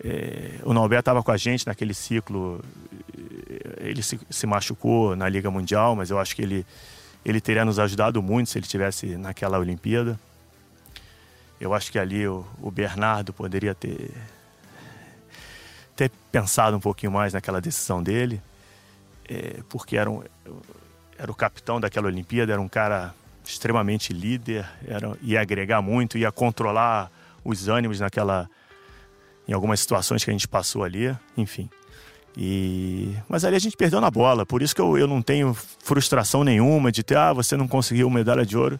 É, 0.02 0.60
o 0.62 0.72
Norberto 0.72 1.00
estava 1.00 1.22
com 1.22 1.32
a 1.32 1.36
gente 1.36 1.66
naquele 1.66 1.92
ciclo. 1.92 2.62
Ele 3.78 4.02
se, 4.02 4.20
se, 4.30 4.46
machucou 4.46 5.16
na 5.16 5.28
Liga 5.28 5.50
Mundial, 5.50 5.96
mas 5.96 6.10
eu 6.10 6.18
acho 6.18 6.36
que 6.36 6.42
ele, 6.42 6.64
ele 7.24 7.40
teria 7.40 7.64
nos 7.64 7.78
ajudado 7.78 8.22
muito 8.22 8.50
se 8.50 8.58
ele 8.58 8.66
tivesse 8.66 9.16
naquela 9.16 9.58
Olimpíada. 9.58 10.18
Eu 11.60 11.72
acho 11.72 11.90
que 11.90 11.98
ali 11.98 12.26
o, 12.26 12.44
o 12.60 12.70
Bernardo 12.70 13.32
poderia 13.32 13.74
ter, 13.74 14.10
ter 15.96 16.10
pensado 16.30 16.76
um 16.76 16.80
pouquinho 16.80 17.12
mais 17.12 17.32
naquela 17.32 17.60
decisão 17.60 18.02
dele, 18.02 18.42
é, 19.28 19.62
porque 19.68 19.96
era, 19.96 20.10
um, 20.10 20.22
era 21.18 21.30
o 21.30 21.34
capitão 21.34 21.80
daquela 21.80 22.08
Olimpíada, 22.08 22.52
era 22.52 22.60
um 22.60 22.68
cara 22.68 23.14
extremamente 23.44 24.12
líder, 24.12 24.68
era, 24.86 25.16
ia 25.22 25.40
agregar 25.40 25.80
muito, 25.80 26.18
ia 26.18 26.30
controlar 26.30 27.10
os 27.44 27.68
ânimos 27.68 28.00
naquela 28.00 28.48
em 29.46 29.52
algumas 29.52 29.80
situações 29.80 30.24
que 30.24 30.30
a 30.30 30.32
gente 30.32 30.48
passou 30.48 30.82
ali, 30.82 31.14
enfim. 31.36 31.68
E... 32.36 33.14
Mas 33.28 33.44
ali 33.44 33.56
a 33.56 33.58
gente 33.60 33.76
perdeu 33.76 34.00
na 34.00 34.10
bola, 34.10 34.44
por 34.44 34.62
isso 34.62 34.74
que 34.74 34.80
eu, 34.80 34.98
eu 34.98 35.06
não 35.06 35.22
tenho 35.22 35.54
frustração 35.54 36.42
nenhuma 36.42 36.90
de 36.90 37.02
ter, 37.02 37.16
ah, 37.16 37.32
você 37.32 37.56
não 37.56 37.68
conseguiu 37.68 38.10
medalha 38.10 38.44
de 38.44 38.56
ouro. 38.56 38.78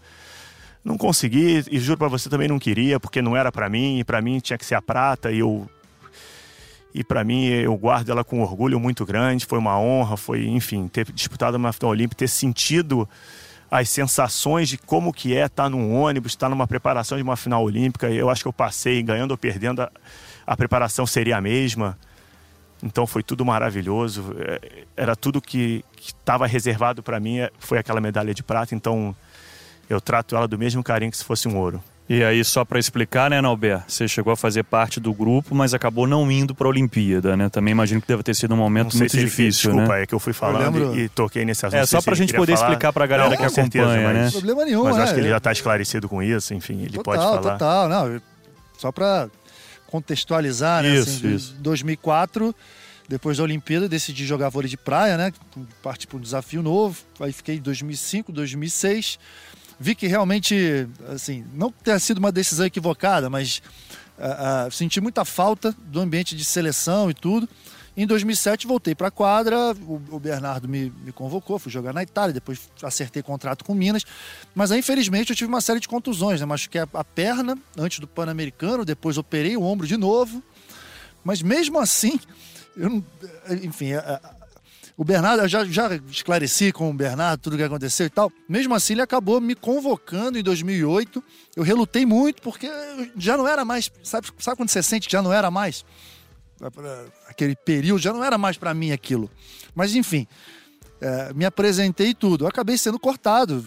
Não 0.85 0.99
consegui 0.99 1.65
e 1.71 1.79
juro 1.79 1.99
para 1.99 2.09
você 2.09 2.29
também 2.29 2.49
não 2.49 2.59
queria, 2.59 3.01
porque 3.01 3.23
não 3.23 3.37
era 3.37 3.51
para 3.51 3.69
mim, 3.71 3.99
e 4.01 4.05
para 4.05 4.21
mim 4.21 4.39
tinha 4.39 4.59
que 4.59 4.67
ser 4.67 4.75
a 4.75 4.83
prata 4.83 5.33
e 5.33 5.39
eu 5.39 5.69
e 6.93 7.03
para 7.03 7.25
mim 7.25 7.47
eu 7.47 7.77
guardo 7.77 8.11
ela 8.11 8.23
com 8.23 8.41
orgulho 8.41 8.79
muito 8.79 9.05
grande, 9.05 9.47
foi 9.47 9.59
uma 9.59 9.79
honra, 9.81 10.17
foi, 10.17 10.47
enfim, 10.47 10.87
ter 10.87 11.11
disputado 11.11 11.57
uma 11.57 11.73
final 11.73 11.91
olímpica, 11.91 12.19
ter 12.19 12.29
sentido 12.29 13.09
as 13.69 13.89
sensações 13.89 14.69
de 14.69 14.79
como 14.79 15.13
que 15.13 15.37
é 15.37 15.47
estar 15.47 15.69
num 15.69 15.93
ônibus, 15.93 16.33
estar 16.33 16.49
numa 16.49 16.69
preparação 16.69 17.19
de 17.19 17.25
uma 17.25 17.37
final 17.37 17.65
olímpica. 17.65 18.09
Eu 18.11 18.31
acho 18.31 18.43
que 18.43 18.49
eu 18.49 18.53
passei 18.53 19.03
ganhando 19.03 19.33
ou 19.33 19.39
perdendo 19.39 19.83
a 19.83 19.91
a 20.47 20.57
preparação 20.57 21.07
seria 21.07 21.37
a 21.37 21.41
mesma. 21.41 21.99
Então 22.85 23.07
foi 23.07 23.23
tudo 23.23 23.45
maravilhoso. 23.47 24.37
É, 24.39 24.85
era 24.95 25.17
tudo 25.17 25.41
que 25.41 25.83
estava 25.99 26.47
reservado 26.47 27.03
para 27.03 27.19
mim, 27.19 27.39
é, 27.39 27.51
foi 27.59 27.79
aquela 27.79 28.01
medalha 28.01 28.35
de 28.35 28.43
prata. 28.43 28.75
Então 28.75 29.17
eu 29.89 30.01
trato 30.01 30.37
ela 30.37 30.47
do 30.47 30.59
mesmo 30.59 30.85
carinho 30.85 31.11
que 31.11 31.17
se 31.17 31.25
fosse 31.25 31.49
um 31.49 31.57
ouro. 31.57 31.83
E 32.07 32.23
aí, 32.23 32.45
só 32.45 32.67
para 32.67 32.79
explicar, 32.79 33.31
né, 33.31 33.41
Nauber? 33.41 33.83
Você 33.89 34.07
chegou 34.07 34.31
a 34.31 34.37
fazer 34.37 34.63
parte 34.63 35.01
do 35.01 35.15
grupo, 35.15 35.55
mas 35.55 35.73
acabou 35.73 36.07
não 36.07 36.31
indo 36.31 36.55
para 36.55 36.67
a 36.67 36.71
Olimpíada, 36.71 37.35
né? 37.35 37.49
Também 37.49 37.73
imagino 37.73 37.99
que 37.99 38.07
deve 38.07 38.23
ter 38.23 38.35
sido 38.35 38.53
um 38.53 38.59
momento 38.59 38.95
muito 38.95 39.17
difícil, 39.17 39.71
ele, 39.71 39.79
desculpa, 39.79 39.97
né? 39.97 40.03
é 40.03 40.07
que 40.07 40.15
eu 40.15 40.19
fui 40.19 40.35
falando 40.35 40.79
lembro... 40.79 41.01
e, 41.01 41.09
toquei 41.09 41.47
nesse 41.47 41.65
assunto. 41.65 41.81
É, 41.81 41.87
só 41.87 42.03
para 42.03 42.13
a 42.13 42.17
gente 42.17 42.35
poder 42.35 42.57
falar. 42.57 42.69
explicar 42.69 42.93
para 42.93 43.05
a 43.05 43.07
galera 43.07 43.31
não, 43.31 43.37
que 43.39 43.43
acompanha, 43.43 43.71
certeza, 43.71 44.13
né? 44.13 44.25
Não 44.25 44.33
problema 44.33 44.65
nenhum, 44.67 44.85
Mas 44.85 44.97
né? 44.99 45.03
acho 45.03 45.15
que 45.15 45.21
ele 45.21 45.31
já 45.31 45.39
está 45.39 45.51
esclarecido 45.51 46.07
com 46.07 46.23
isso, 46.23 46.53
enfim, 46.53 46.83
ele 46.83 46.99
total, 46.99 47.05
pode 47.05 47.25
falar. 47.25 47.53
Total, 47.55 47.89
não. 47.89 48.21
Só 48.77 48.93
para 48.93 49.31
contextualizar, 49.95 50.83
né? 50.83 50.97
Isso, 50.97 51.09
assim, 51.09 51.35
isso. 51.37 51.55
2004, 51.61 52.53
depois 53.09 53.37
da 53.37 53.45
Olimpíada, 53.45 53.89
decidi 53.89 54.27
jogar 54.27 54.49
vôlei 54.49 54.69
de 54.69 54.77
praia, 54.77 55.17
né? 55.17 55.33
Parti 55.85 56.05
para 56.09 56.17
um 56.17 56.21
desafio 56.21 56.65
novo. 56.65 56.99
Aí 57.21 57.33
fiquei 57.33 57.59
em 57.59 57.61
2005, 57.61 58.33
2006. 58.33 59.21
Vi 59.79 59.95
que 59.95 60.09
realmente, 60.09 60.89
assim, 61.09 61.45
não 61.55 61.71
ter 61.71 62.01
sido 62.01 62.19
uma 62.19 62.33
decisão 62.33 62.67
equivocada, 62.67 63.31
mas 63.31 63.63
uh, 64.19 64.67
uh, 64.67 64.73
senti 64.73 65.01
muita 65.01 65.25
falta 65.25 65.73
do 65.87 66.01
ambiente 66.01 66.35
de 66.35 66.45
seleção 66.45 67.09
e 67.09 67.15
tudo. 67.15 67.49
Em 67.97 68.07
2007 68.07 68.67
voltei 68.67 68.95
para 68.95 69.09
a 69.09 69.11
quadra, 69.11 69.73
o, 69.87 70.01
o 70.11 70.19
Bernardo 70.19 70.69
me, 70.69 70.93
me, 71.05 71.13
convocou, 71.13 71.59
fui 71.61 71.71
jogar 71.71 71.93
na 71.93 72.03
Itália, 72.03 72.33
depois 72.33 72.69
acertei 72.83 73.23
contrato 73.23 73.65
com 73.65 73.73
Minas. 73.73 74.05
Mas 74.55 74.73
aí, 74.73 74.81
infelizmente, 74.81 75.31
eu 75.31 75.37
tive 75.37 75.49
uma 75.49 75.61
série 75.61 75.79
de 75.79 75.87
contusões, 75.87 76.41
né? 76.41 76.47
Machuquei 76.47 76.81
a, 76.81 76.89
a 76.93 77.05
perna 77.05 77.57
antes 77.79 78.01
do 78.01 78.09
Pan-Americano, 78.09 78.85
depois 78.85 79.17
operei 79.17 79.57
o 79.57 79.63
ombro 79.63 79.87
de 79.87 79.97
novo. 79.97 80.43
Mas 81.23 81.41
mesmo 81.41 81.79
assim, 81.79 82.19
eu 82.77 82.91
não, 82.91 83.05
enfim, 83.63 83.93
a, 83.93 84.01
a, 84.01 84.35
o 84.97 85.05
Bernardo, 85.05 85.43
eu 85.43 85.49
já, 85.49 85.65
já 85.65 85.95
esclareci 86.09 86.73
com 86.73 86.91
o 86.91 86.95
Bernardo 86.95 87.41
tudo 87.41 87.55
o 87.55 87.57
que 87.57 87.63
aconteceu 87.63 88.07
e 88.07 88.11
tal. 88.11 88.31
Mesmo 88.49 88.75
assim, 88.75 88.95
ele 88.95 89.03
acabou 89.03 89.41
me 89.41 89.55
convocando 89.55 90.39
em 90.39 90.43
2008. 90.43 91.23
Eu 91.57 91.63
relutei 91.63 92.07
muito 92.07 92.43
porque 92.43 92.69
já 93.17 93.37
não 93.37 93.47
era 93.47 93.65
mais. 93.65 93.91
Sabe, 94.03 94.29
sabe 94.39 94.57
quando 94.57 94.69
você 94.69 94.83
sente 94.83 95.09
que 95.09 95.13
já 95.13 95.23
não 95.23 95.33
era 95.33 95.51
mais? 95.51 95.85
Aquele 97.29 97.57
período, 97.57 98.01
já 98.01 98.13
não 98.13 98.25
era 98.25 98.39
mais 98.39 98.57
para 98.57 98.73
mim 98.75 98.93
aquilo. 98.93 99.31
Mas 99.75 99.95
enfim, 99.95 100.27
é, 101.01 101.33
me 101.35 101.45
apresentei 101.45 102.09
e 102.09 102.15
tudo. 102.15 102.45
Eu 102.45 102.49
acabei 102.49 102.79
sendo 102.79 102.99
cortado. 102.99 103.65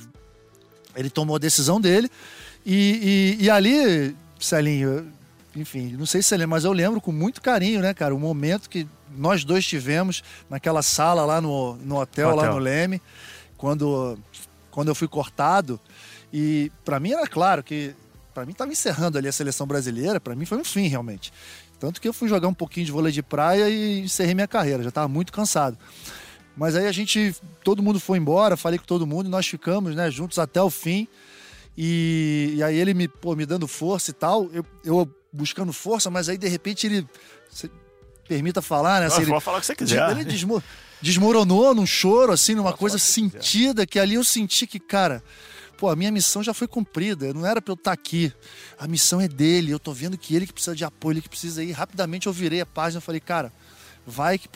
Ele 0.95 1.10
tomou 1.10 1.36
a 1.36 1.39
decisão 1.39 1.79
dele. 1.79 2.10
E, 2.65 3.36
e, 3.39 3.45
e 3.45 3.49
ali, 3.49 4.15
Celinho, 4.39 5.12
enfim, 5.55 5.95
não 5.97 6.05
sei 6.05 6.21
se 6.21 6.29
você 6.29 6.38
lembra, 6.38 6.55
mas 6.55 6.65
eu 6.65 6.73
lembro 6.73 6.99
com 6.99 7.12
muito 7.12 7.41
carinho, 7.41 7.81
né, 7.81 7.93
cara, 7.93 8.13
o 8.13 8.19
momento 8.19 8.69
que 8.69 8.88
nós 9.15 9.43
dois 9.43 9.65
tivemos 9.65 10.23
naquela 10.49 10.81
sala 10.81 11.25
lá 11.25 11.39
no, 11.41 11.75
no 11.77 11.99
hotel, 11.99 12.29
hotel. 12.29 12.41
lá 12.41 12.51
no 12.51 12.60
Leme, 12.60 13.01
quando, 13.57 14.19
quando 14.69 14.89
eu 14.89 14.95
fui 14.95 15.07
cortado. 15.07 15.79
E 16.31 16.71
para 16.83 16.99
mim 16.99 17.12
era 17.12 17.25
claro 17.25 17.63
que 17.63 17.95
para 18.33 18.45
mim 18.45 18.51
estava 18.51 18.71
encerrando 18.71 19.17
ali 19.17 19.27
a 19.27 19.31
seleção 19.31 19.65
brasileira, 19.65 20.19
para 20.19 20.36
mim 20.36 20.45
foi 20.45 20.60
um 20.60 20.63
fim 20.63 20.88
realmente. 20.88 21.33
Tanto 21.79 22.01
que 22.01 22.07
eu 22.07 22.13
fui 22.13 22.27
jogar 22.27 22.47
um 22.47 22.53
pouquinho 22.53 22.85
de 22.85 22.91
vôlei 22.91 23.11
de 23.11 23.21
praia 23.21 23.69
e 23.69 23.99
encerrei 23.99 24.33
minha 24.33 24.47
carreira, 24.47 24.83
já 24.83 24.89
estava 24.89 25.07
muito 25.07 25.31
cansado. 25.31 25.77
Mas 26.55 26.75
aí 26.75 26.87
a 26.87 26.91
gente, 26.91 27.35
todo 27.63 27.83
mundo 27.83 27.99
foi 27.99 28.17
embora, 28.17 28.57
falei 28.57 28.79
com 28.79 28.85
todo 28.85 29.05
mundo 29.05 29.27
e 29.27 29.29
nós 29.29 29.45
ficamos, 29.45 29.95
né, 29.95 30.09
juntos 30.09 30.39
até 30.39 30.61
o 30.61 30.71
fim. 30.71 31.07
E, 31.77 32.55
e 32.55 32.63
aí 32.63 32.75
ele 32.75 32.95
me, 32.95 33.07
pô, 33.07 33.35
me 33.35 33.45
dando 33.45 33.67
força 33.67 34.09
e 34.09 34.13
tal, 34.13 34.49
eu, 34.51 34.65
eu 34.83 35.15
buscando 35.31 35.71
força, 35.71 36.09
mas 36.09 36.27
aí 36.27 36.37
de 36.37 36.47
repente 36.47 36.87
ele, 36.87 37.07
permita 38.27 38.61
falar, 38.61 39.01
né? 39.01 39.07
Assim, 39.07 39.21
ele, 39.21 39.39
falar 39.39 39.57
o 39.57 39.61
que 39.61 39.67
você 39.67 39.75
quiser. 39.75 40.09
Ele 40.11 40.25
desmoronou 41.01 41.73
num 41.73 41.85
choro, 41.85 42.33
assim, 42.33 42.55
numa 42.55 42.73
coisa 42.73 42.97
sentida, 42.97 43.85
que 43.85 43.99
ali 43.99 44.15
eu 44.15 44.23
senti 44.23 44.65
que, 44.67 44.79
cara, 44.79 45.23
pô, 45.77 45.89
a 45.89 45.95
minha 45.95 46.11
missão 46.11 46.41
já 46.41 46.53
foi 46.53 46.67
cumprida, 46.67 47.33
não 47.33 47.45
era 47.45 47.61
pra 47.61 47.71
eu 47.71 47.75
estar 47.75 47.91
tá 47.91 47.93
aqui. 47.93 48.33
A 48.77 48.87
missão 48.87 49.21
é 49.21 49.27
dele, 49.27 49.71
eu 49.71 49.79
tô 49.79 49.93
vendo 49.93 50.17
que 50.17 50.35
ele 50.35 50.47
que 50.47 50.53
precisa 50.53 50.75
de 50.75 50.83
apoio, 50.83 51.13
ele 51.13 51.21
que 51.21 51.29
precisa 51.29 51.63
ir. 51.63 51.71
Rapidamente 51.71 52.27
eu 52.27 52.33
virei 52.33 52.61
a 52.61 52.65
página 52.65 52.99
e 52.99 53.01
falei, 53.01 53.21
cara, 53.21 53.51
vai 54.05 54.37
que 54.37 54.47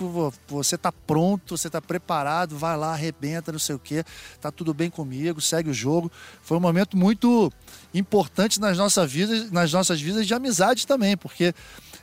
você 0.48 0.78
tá 0.78 0.92
pronto, 0.92 1.58
você 1.58 1.70
tá 1.70 1.82
preparado, 1.82 2.58
vai 2.58 2.78
lá, 2.78 2.94
arrebenta, 2.94 3.52
não 3.52 3.60
sei 3.60 3.76
o 3.76 3.80
quê, 3.80 4.04
tá 4.40 4.50
tudo 4.50 4.74
bem 4.74 4.90
comigo, 4.90 5.42
segue 5.42 5.70
o 5.70 5.74
jogo. 5.74 6.10
Foi 6.42 6.58
um 6.58 6.62
momento 6.62 6.96
muito 6.96 7.52
importante 7.94 8.62
nas 8.62 8.78
nossas 8.78 9.12
vidas, 9.12 9.52
nas 9.52 9.74
nossas 9.74 10.00
vidas 10.00 10.26
de 10.26 10.34
amizade 10.34 10.88
também, 10.88 11.18
porque 11.18 11.54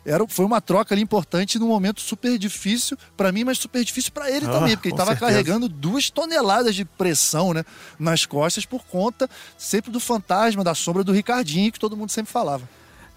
era, 0.08 0.26
foi 0.26 0.44
uma 0.44 0.60
troca 0.60 0.94
ali 0.94 1.02
importante 1.02 1.58
num 1.58 1.68
momento 1.68 2.00
super 2.00 2.38
difícil 2.38 2.96
para 3.16 3.30
mim, 3.30 3.44
mas 3.44 3.58
super 3.58 3.84
difícil 3.84 4.12
para 4.12 4.30
ele 4.30 4.46
ah, 4.46 4.50
também, 4.50 4.76
porque 4.76 4.88
ele 4.88 4.94
estava 4.94 5.14
carregando 5.14 5.68
duas 5.68 6.10
toneladas 6.10 6.74
de 6.74 6.84
pressão 6.84 7.52
né, 7.52 7.64
nas 7.98 8.24
costas 8.24 8.64
por 8.64 8.84
conta 8.84 9.28
sempre 9.56 9.90
do 9.90 10.00
fantasma, 10.00 10.64
da 10.64 10.74
sombra 10.74 11.04
do 11.04 11.12
Ricardinho, 11.12 11.70
que 11.70 11.78
todo 11.78 11.96
mundo 11.96 12.10
sempre 12.10 12.32
falava. 12.32 12.68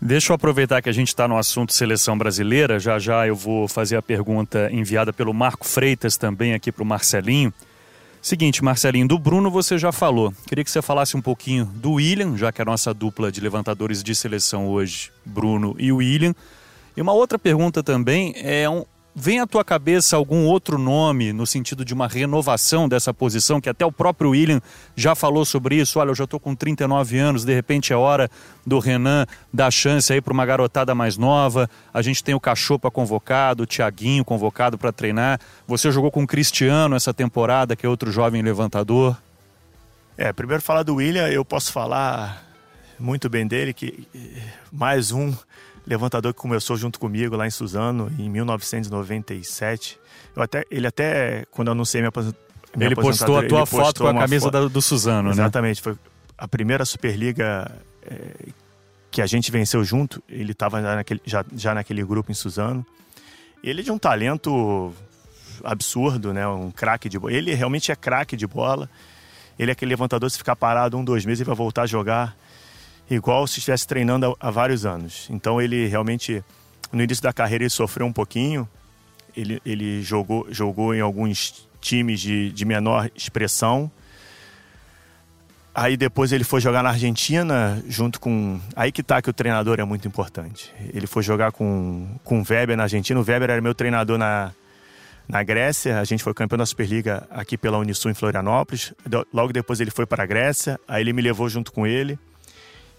Deixa 0.03 0.31
eu 0.31 0.35
aproveitar 0.35 0.81
que 0.81 0.89
a 0.89 0.91
gente 0.91 1.09
está 1.09 1.27
no 1.27 1.37
assunto 1.37 1.73
seleção 1.73 2.17
brasileira. 2.17 2.79
Já 2.79 2.97
já 2.97 3.27
eu 3.27 3.35
vou 3.35 3.67
fazer 3.67 3.95
a 3.95 4.01
pergunta 4.01 4.67
enviada 4.71 5.13
pelo 5.13 5.31
Marco 5.31 5.65
Freitas 5.65 6.17
também 6.17 6.53
aqui 6.55 6.71
para 6.71 6.81
o 6.81 6.85
Marcelinho. 6.85 7.53
Seguinte, 8.19 8.63
Marcelinho, 8.63 9.07
do 9.07 9.19
Bruno 9.19 9.51
você 9.51 9.77
já 9.77 9.91
falou. 9.91 10.33
Queria 10.47 10.63
que 10.63 10.71
você 10.71 10.81
falasse 10.81 11.15
um 11.15 11.21
pouquinho 11.21 11.65
do 11.65 11.93
William, 11.93 12.35
já 12.35 12.51
que 12.51 12.61
a 12.61 12.65
nossa 12.65 12.93
dupla 12.93 13.31
de 13.31 13.39
levantadores 13.41 14.03
de 14.03 14.15
seleção 14.15 14.67
hoje, 14.67 15.11
Bruno 15.23 15.75
e 15.77 15.91
William. 15.91 16.33
E 16.95 17.01
uma 17.01 17.13
outra 17.13 17.39
pergunta 17.39 17.81
também 17.81 18.33
é 18.37 18.69
um, 18.69 18.85
Vem 19.13 19.41
à 19.41 19.47
tua 19.47 19.63
cabeça 19.65 20.15
algum 20.15 20.45
outro 20.45 20.77
nome 20.77 21.33
no 21.33 21.45
sentido 21.45 21.83
de 21.83 21.93
uma 21.93 22.07
renovação 22.07 22.87
dessa 22.87 23.13
posição, 23.13 23.59
que 23.59 23.67
até 23.67 23.85
o 23.85 23.91
próprio 23.91 24.29
William 24.29 24.61
já 24.95 25.13
falou 25.15 25.43
sobre 25.43 25.75
isso? 25.75 25.99
Olha, 25.99 26.11
eu 26.11 26.15
já 26.15 26.23
estou 26.23 26.39
com 26.39 26.55
39 26.55 27.17
anos, 27.17 27.43
de 27.43 27.53
repente 27.53 27.91
é 27.91 27.95
hora 27.95 28.31
do 28.65 28.79
Renan 28.79 29.25
dar 29.51 29.69
chance 29.69 30.13
aí 30.13 30.21
para 30.21 30.31
uma 30.31 30.45
garotada 30.45 30.95
mais 30.95 31.17
nova. 31.17 31.69
A 31.93 32.01
gente 32.01 32.23
tem 32.23 32.33
o 32.33 32.39
Cachopa 32.39 32.89
convocado, 32.89 33.63
o 33.63 33.65
Tiaguinho 33.65 34.23
convocado 34.23 34.77
para 34.77 34.93
treinar. 34.93 35.41
Você 35.67 35.91
jogou 35.91 36.09
com 36.09 36.23
o 36.23 36.27
Cristiano 36.27 36.95
essa 36.95 37.13
temporada, 37.13 37.75
que 37.75 37.85
é 37.85 37.89
outro 37.89 38.13
jovem 38.13 38.41
levantador. 38.41 39.17
É, 40.17 40.31
primeiro 40.31 40.63
falar 40.63 40.83
do 40.83 40.95
William, 40.95 41.27
eu 41.27 41.43
posso 41.43 41.73
falar 41.73 42.45
muito 42.97 43.29
bem 43.29 43.45
dele, 43.45 43.73
que 43.73 44.07
mais 44.71 45.11
um 45.11 45.33
levantador 45.85 46.33
que 46.33 46.39
começou 46.39 46.77
junto 46.77 46.99
comigo 46.99 47.35
lá 47.35 47.47
em 47.47 47.51
Suzano 47.51 48.11
em 48.17 48.29
1997. 48.29 49.99
Eu 50.35 50.43
até, 50.43 50.65
ele 50.69 50.87
até, 50.87 51.45
quando 51.51 51.67
eu 51.69 51.71
anunciei 51.73 52.01
minha, 52.01 52.09
aposentadoria... 52.09 52.41
Ele 52.75 52.95
postou 52.95 53.37
a 53.37 53.47
tua 53.47 53.65
foto 53.65 54.03
com 54.03 54.07
a 54.07 54.13
camisa 54.13 54.51
foto, 54.51 54.69
do 54.69 54.81
Suzano, 54.81 55.29
né? 55.29 55.31
Exatamente, 55.31 55.81
foi 55.81 55.95
a 56.37 56.47
primeira 56.47 56.85
Superliga 56.85 57.71
é, 58.03 58.49
que 59.11 59.21
a 59.21 59.27
gente 59.27 59.51
venceu 59.51 59.83
junto. 59.83 60.23
Ele 60.27 60.53
estava 60.53 60.81
já 60.81 60.95
naquele, 60.95 61.21
já, 61.25 61.45
já 61.55 61.75
naquele 61.75 62.03
grupo 62.03 62.31
em 62.31 62.33
Suzano. 62.33 62.85
Ele 63.63 63.81
é 63.81 63.83
de 63.83 63.91
um 63.91 63.97
talento 63.97 64.93
absurdo, 65.63 66.33
né? 66.33 66.47
Um 66.47 66.71
craque 66.71 67.09
de 67.09 67.19
bola. 67.19 67.33
Ele 67.33 67.53
realmente 67.53 67.91
é 67.91 67.95
craque 67.95 68.35
de 68.35 68.47
bola. 68.47 68.89
Ele 69.59 69.69
é 69.69 69.73
aquele 69.73 69.89
levantador, 69.89 70.31
se 70.31 70.37
ficar 70.37 70.55
parado 70.55 70.97
um, 70.97 71.03
dois 71.03 71.25
meses, 71.25 71.41
ele 71.41 71.47
vai 71.47 71.55
voltar 71.55 71.83
a 71.83 71.85
jogar 71.85 72.35
igual 73.15 73.45
se 73.47 73.59
estivesse 73.59 73.87
treinando 73.87 74.35
há, 74.39 74.49
vários 74.49 74.85
anos. 74.85 75.27
Então 75.29 75.61
ele 75.61 75.87
realmente, 75.87 76.43
no 76.91 77.03
início 77.03 77.23
da 77.23 77.33
carreira, 77.33 77.63
ele 77.63 77.69
sofreu 77.69 78.05
um 78.05 78.13
pouquinho. 78.13 78.67
Ele, 79.35 79.61
ele 79.65 80.01
jogou, 80.01 80.47
jogou 80.49 80.93
em 80.93 81.01
alguns 81.01 81.67
times 81.79 82.19
de, 82.19 82.51
de 82.51 82.65
menor 82.65 83.09
expressão. 83.15 83.91
Aí 85.73 85.95
depois 85.95 86.33
ele 86.33 86.43
foi 86.43 86.59
jogar 86.59 86.83
na 86.83 86.89
Argentina 86.89 87.81
junto 87.87 88.19
com. 88.19 88.59
Aí 88.75 88.91
que 88.91 89.01
tá 89.01 89.21
que 89.21 89.29
o 89.29 89.33
treinador 89.33 89.79
é 89.79 89.85
muito 89.85 90.07
importante. 90.07 90.71
Ele 90.93 91.07
foi 91.07 91.23
jogar 91.23 91.53
com, 91.53 92.07
com 92.23 92.41
o 92.41 92.45
Weber 92.47 92.75
na 92.75 92.83
Argentina. 92.83 93.19
O 93.19 93.23
Weber 93.23 93.49
era 93.49 93.61
meu 93.61 93.73
treinador 93.73 94.17
na, 94.17 94.51
na 95.29 95.41
Grécia. 95.43 95.99
A 95.99 96.03
gente 96.03 96.23
foi 96.23 96.33
campeão 96.33 96.57
da 96.57 96.65
Superliga 96.65 97.25
aqui 97.29 97.57
pela 97.57 97.77
Unisul 97.77 98.11
em 98.11 98.13
Florianópolis. 98.13 98.93
Logo 99.33 99.53
depois 99.53 99.79
ele 99.79 99.91
foi 99.91 100.05
para 100.05 100.23
a 100.23 100.25
Grécia. 100.25 100.77
Aí 100.85 101.01
ele 101.03 101.13
me 101.13 101.21
levou 101.21 101.47
junto 101.47 101.71
com 101.71 101.87
ele. 101.87 102.19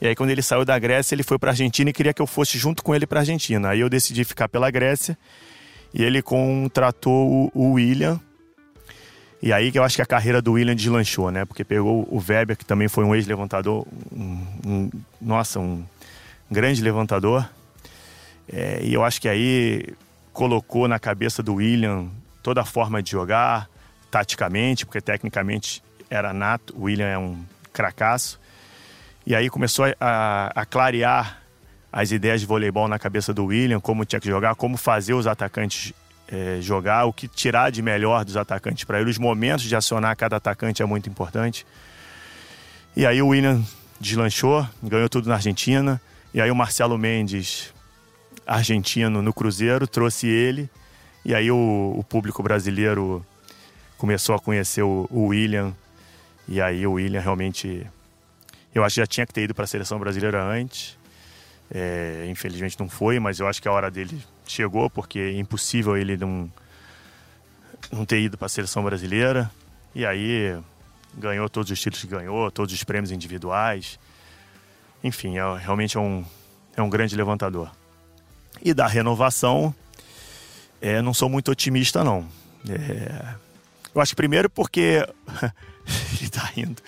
E 0.02 0.08
aí, 0.08 0.16
quando 0.16 0.30
ele 0.30 0.42
saiu 0.42 0.64
da 0.64 0.76
Grécia, 0.80 1.14
ele 1.14 1.22
foi 1.22 1.38
para 1.38 1.50
a 1.50 1.52
Argentina 1.52 1.88
e 1.88 1.92
queria 1.92 2.12
que 2.12 2.20
eu 2.20 2.26
fosse 2.26 2.58
junto 2.58 2.82
com 2.82 2.92
ele 2.92 3.06
para 3.06 3.20
a 3.20 3.22
Argentina. 3.22 3.68
Aí 3.68 3.78
eu 3.78 3.88
decidi 3.88 4.24
ficar 4.24 4.48
pela 4.48 4.68
Grécia 4.68 5.16
e 5.94 6.02
ele 6.02 6.20
contratou 6.20 7.52
o 7.54 7.74
William. 7.74 8.20
E 9.40 9.52
aí 9.52 9.70
que 9.70 9.78
eu 9.78 9.84
acho 9.84 9.94
que 9.94 10.02
a 10.02 10.06
carreira 10.06 10.42
do 10.42 10.54
William 10.54 10.74
deslanchou, 10.74 11.30
né? 11.30 11.44
Porque 11.44 11.62
pegou 11.62 12.04
o 12.10 12.18
Weber, 12.18 12.56
que 12.56 12.64
também 12.64 12.88
foi 12.88 13.04
um 13.04 13.14
ex-levantador, 13.14 13.86
um, 14.10 14.44
um, 14.66 14.90
nossa, 15.20 15.60
um 15.60 15.86
grande 16.50 16.82
levantador. 16.82 17.48
É, 18.52 18.80
e 18.82 18.92
eu 18.92 19.04
acho 19.04 19.20
que 19.20 19.28
aí 19.28 19.86
colocou 20.32 20.88
na 20.88 20.98
cabeça 20.98 21.44
do 21.44 21.54
William 21.54 22.08
toda 22.42 22.62
a 22.62 22.64
forma 22.64 23.00
de 23.00 23.12
jogar, 23.12 23.70
taticamente, 24.10 24.84
porque 24.84 25.00
tecnicamente 25.00 25.80
era 26.10 26.32
nato. 26.32 26.74
O 26.76 26.86
William 26.86 27.06
é 27.06 27.16
um 27.16 27.38
cracaço. 27.72 28.41
E 29.26 29.34
aí 29.34 29.48
começou 29.48 29.84
a, 30.00 30.52
a, 30.54 30.66
clarear 30.66 31.40
as 31.92 32.10
ideias 32.10 32.40
de 32.40 32.46
voleibol 32.46 32.88
na 32.88 32.98
cabeça 32.98 33.32
do 33.32 33.46
William, 33.46 33.80
como 33.80 34.04
tinha 34.04 34.20
que 34.20 34.28
jogar, 34.28 34.54
como 34.54 34.76
fazer 34.76 35.14
os 35.14 35.26
atacantes 35.26 35.92
é, 36.26 36.58
jogar, 36.60 37.04
o 37.04 37.12
que 37.12 37.28
tirar 37.28 37.70
de 37.70 37.82
melhor 37.82 38.24
dos 38.24 38.36
atacantes 38.36 38.84
para 38.84 39.00
ele. 39.00 39.10
Os 39.10 39.18
momentos 39.18 39.64
de 39.64 39.76
acionar 39.76 40.16
cada 40.16 40.36
atacante 40.36 40.82
é 40.82 40.86
muito 40.86 41.08
importante. 41.08 41.66
E 42.96 43.06
aí 43.06 43.22
o 43.22 43.28
William 43.28 43.62
deslanchou, 44.00 44.66
ganhou 44.82 45.08
tudo 45.08 45.28
na 45.28 45.36
Argentina. 45.36 46.00
E 46.34 46.40
aí 46.40 46.50
o 46.50 46.56
Marcelo 46.56 46.98
Mendes, 46.98 47.72
argentino 48.46 49.22
no 49.22 49.32
Cruzeiro, 49.32 49.86
trouxe 49.86 50.26
ele. 50.26 50.68
E 51.24 51.34
aí 51.34 51.50
o, 51.50 51.94
o 51.96 52.02
público 52.02 52.42
brasileiro 52.42 53.24
começou 53.96 54.34
a 54.34 54.40
conhecer 54.40 54.82
o, 54.82 55.06
o 55.10 55.26
William. 55.26 55.72
E 56.48 56.60
aí 56.60 56.86
o 56.86 56.92
William 56.92 57.20
realmente 57.20 57.86
eu 58.74 58.84
acho 58.84 58.94
que 58.94 59.00
já 59.00 59.06
tinha 59.06 59.26
que 59.26 59.32
ter 59.32 59.42
ido 59.42 59.54
para 59.54 59.64
a 59.64 59.66
seleção 59.66 59.98
brasileira 59.98 60.42
antes. 60.42 60.98
É, 61.74 62.26
infelizmente 62.28 62.78
não 62.78 62.88
foi, 62.88 63.18
mas 63.18 63.40
eu 63.40 63.48
acho 63.48 63.60
que 63.60 63.68
a 63.68 63.72
hora 63.72 63.90
dele 63.90 64.22
chegou, 64.46 64.90
porque 64.90 65.18
é 65.18 65.38
impossível 65.38 65.96
ele 65.96 66.16
não, 66.16 66.52
não 67.90 68.04
ter 68.04 68.20
ido 68.20 68.36
para 68.36 68.46
a 68.46 68.48
seleção 68.48 68.82
brasileira. 68.82 69.50
E 69.94 70.04
aí 70.04 70.58
ganhou 71.14 71.48
todos 71.48 71.70
os 71.70 71.80
títulos 71.80 72.02
que 72.02 72.10
ganhou, 72.10 72.50
todos 72.50 72.74
os 72.74 72.84
prêmios 72.84 73.10
individuais. 73.10 73.98
Enfim, 75.02 75.38
é, 75.38 75.58
realmente 75.58 75.96
é 75.96 76.00
um, 76.00 76.24
é 76.76 76.82
um 76.82 76.88
grande 76.88 77.16
levantador. 77.16 77.70
E 78.62 78.72
da 78.72 78.86
renovação, 78.86 79.74
é, 80.80 81.02
não 81.02 81.12
sou 81.12 81.28
muito 81.28 81.50
otimista, 81.50 82.04
não. 82.04 82.26
É, 82.68 83.34
eu 83.94 84.00
acho 84.00 84.12
que 84.12 84.16
primeiro 84.16 84.48
porque. 84.48 85.06
ele 86.14 86.24
está 86.24 86.44
rindo. 86.44 86.80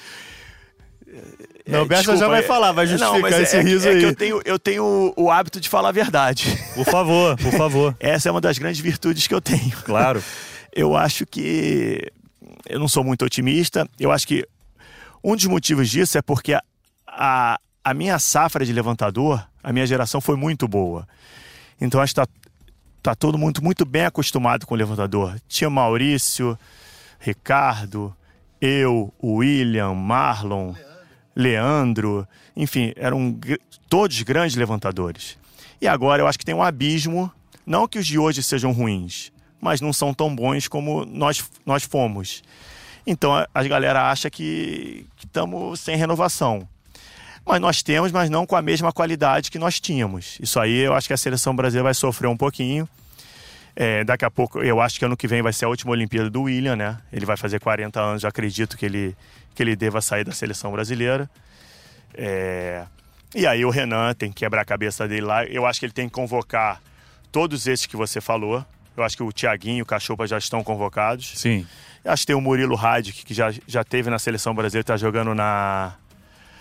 Não, 1.67 1.83
o 1.83 1.87
Berta 1.87 2.17
já 2.17 2.29
vai 2.29 2.43
falar, 2.43 2.73
vai 2.73 2.87
justificar 2.87 3.31
não, 3.31 3.41
esse 3.41 3.57
é, 3.57 3.63
riso 3.63 3.89
é 3.89 3.93
aí. 3.93 3.99
Que 4.01 4.05
eu 4.05 4.15
tenho, 4.15 4.43
eu 4.45 4.59
tenho 4.59 5.15
o 5.17 5.31
hábito 5.31 5.61
de 5.61 5.69
falar 5.69 5.89
a 5.89 5.93
verdade. 5.93 6.59
Por 6.75 6.85
favor, 6.85 7.37
por 7.37 7.53
favor. 7.57 7.97
Essa 7.99 8.29
é 8.29 8.33
uma 8.33 8.41
das 8.41 8.59
grandes 8.59 8.81
virtudes 8.81 9.27
que 9.27 9.35
eu 9.35 9.41
tenho. 9.41 9.73
Claro. 9.85 10.23
Eu 10.77 10.97
acho 10.97 11.25
que. 11.25 12.11
Eu 12.69 12.81
não 12.81 12.89
sou 12.89 13.05
muito 13.05 13.25
otimista. 13.25 13.89
Eu 13.99 14.11
acho 14.11 14.27
que 14.27 14.45
um 15.23 15.37
dos 15.37 15.45
motivos 15.47 15.89
disso 15.89 16.19
é 16.19 16.23
porque 16.23 16.53
a, 16.53 16.63
a, 17.07 17.61
a 17.85 17.95
minha 17.95 18.19
safra 18.19 18.65
de 18.65 18.73
levantador, 18.73 19.47
a 19.63 19.73
minha 19.73 19.87
geração 19.87 20.21
foi 20.21 20.37
muito 20.37 20.67
boa. 20.67 21.07
Então 21.81 22.01
acho 22.01 22.13
que 22.13 22.21
tá, 22.21 22.27
tá 23.01 23.15
todo 23.15 23.39
mundo 23.39 23.63
muito 23.63 23.85
bem 23.85 24.05
acostumado 24.05 24.67
com 24.67 24.75
o 24.75 24.77
levantador. 24.77 25.37
Tinha 25.47 25.71
Maurício, 25.71 26.59
Ricardo, 27.21 28.15
eu, 28.61 29.15
William, 29.23 29.95
Marlon. 29.95 30.75
Leandro, 31.35 32.27
enfim, 32.57 32.93
eram 32.97 33.39
todos 33.89 34.23
grandes 34.23 34.57
levantadores. 34.57 35.37
E 35.81 35.89
agora 35.89 36.23
eu 36.23 36.27
acho 36.27 36.39
que 36.39 36.45
tem 36.45 36.55
um 36.55 36.63
abismo, 36.63 37.31
não 37.67 37.89
que 37.89 37.99
os 37.99 38.07
de 38.07 38.19
hoje 38.19 38.43
sejam 38.43 38.73
ruins, 38.73 39.33
mas 39.61 39.81
não 39.81 39.93
são 39.93 40.15
tão 40.15 40.35
bons 40.35 40.69
como 40.69 41.05
nós, 41.05 41.45
nós 41.65 41.83
fomos. 41.83 42.43
Então 43.07 43.35
a, 43.35 43.49
a 43.55 43.63
galera 43.65 44.11
acha 44.11 44.31
que 44.31 45.07
estamos 45.19 45.81
sem 45.81 45.97
renovação. 45.97 46.69
Mas 47.47 47.61
nós 47.61 47.83
temos, 47.83 48.11
mas 48.11 48.31
não 48.31 48.47
com 48.47 48.57
a 48.57 48.63
mesma 48.63 48.93
qualidade 48.93 49.51
que 49.51 49.59
nós 49.59 49.79
tínhamos. 49.79 50.39
Isso 50.41 50.59
aí 50.59 50.79
eu 50.79 50.95
acho 50.95 51.07
que 51.07 51.13
a 51.13 51.17
seleção 51.17 51.55
brasileira 51.55 51.85
vai 51.85 51.95
sofrer 51.95 52.29
um 52.29 52.37
pouquinho. 52.37 52.89
É, 53.77 54.05
daqui 54.05 54.25
a 54.25 54.31
pouco, 54.31 54.61
eu 54.61 54.81
acho 54.81 54.99
que 54.99 55.05
ano 55.05 55.17
que 55.17 55.27
vem 55.27 55.43
vai 55.43 55.53
ser 55.53 55.65
a 55.65 55.69
última 55.69 55.91
Olimpíada 55.91 56.31
do 56.31 56.43
William, 56.43 56.77
né? 56.77 56.99
Ele 57.13 57.27
vai 57.27 57.37
fazer 57.37 57.59
40 57.59 58.01
anos, 58.01 58.23
eu 58.23 58.29
acredito 58.29 58.77
que 58.77 58.87
ele 58.87 59.17
que 59.55 59.63
ele 59.63 59.77
deva 59.77 60.01
sair 60.01 60.25
da 60.25 60.33
seleção 60.33 60.73
brasileira. 60.73 61.31
É... 62.15 62.85
E 63.35 63.47
aí 63.47 63.65
o 63.65 63.71
Renan 63.71 64.13
tem 64.15 64.31
que 64.31 64.37
quebrar 64.37 64.63
a 64.63 64.65
cabeça 64.65 65.09
dele 65.09 65.23
lá. 65.23 65.45
Eu 65.45 65.65
acho 65.67 65.81
que 65.81 65.87
ele 65.87 65.93
tem 65.93 66.09
que 66.09 66.15
convocar 66.15 66.81
todos 67.33 67.67
esses 67.67 67.87
que 67.87 67.97
você 67.97 68.21
falou. 68.21 68.65
Eu 68.97 69.03
acho 69.03 69.17
que 69.17 69.23
o 69.23 69.33
Thiaguinho 69.33 69.79
e 69.79 69.83
o 69.83 69.87
Cachopa 69.87 70.27
já 70.27 70.39
estão 70.39 70.63
convocados. 70.63 71.33
Sim. 71.37 71.67
Eu 72.05 72.13
acho 72.13 72.23
que 72.23 72.27
tem 72.29 72.37
o 72.37 72.41
Murilo 72.41 72.77
Radic, 72.77 73.25
que 73.25 73.35
já, 73.35 73.53
já 73.67 73.83
teve 73.83 74.11
na 74.11 74.19
seleção 74.19 74.55
brasileira, 74.55 74.83
está 74.83 74.97
jogando 74.97 75.35
na, 75.35 75.95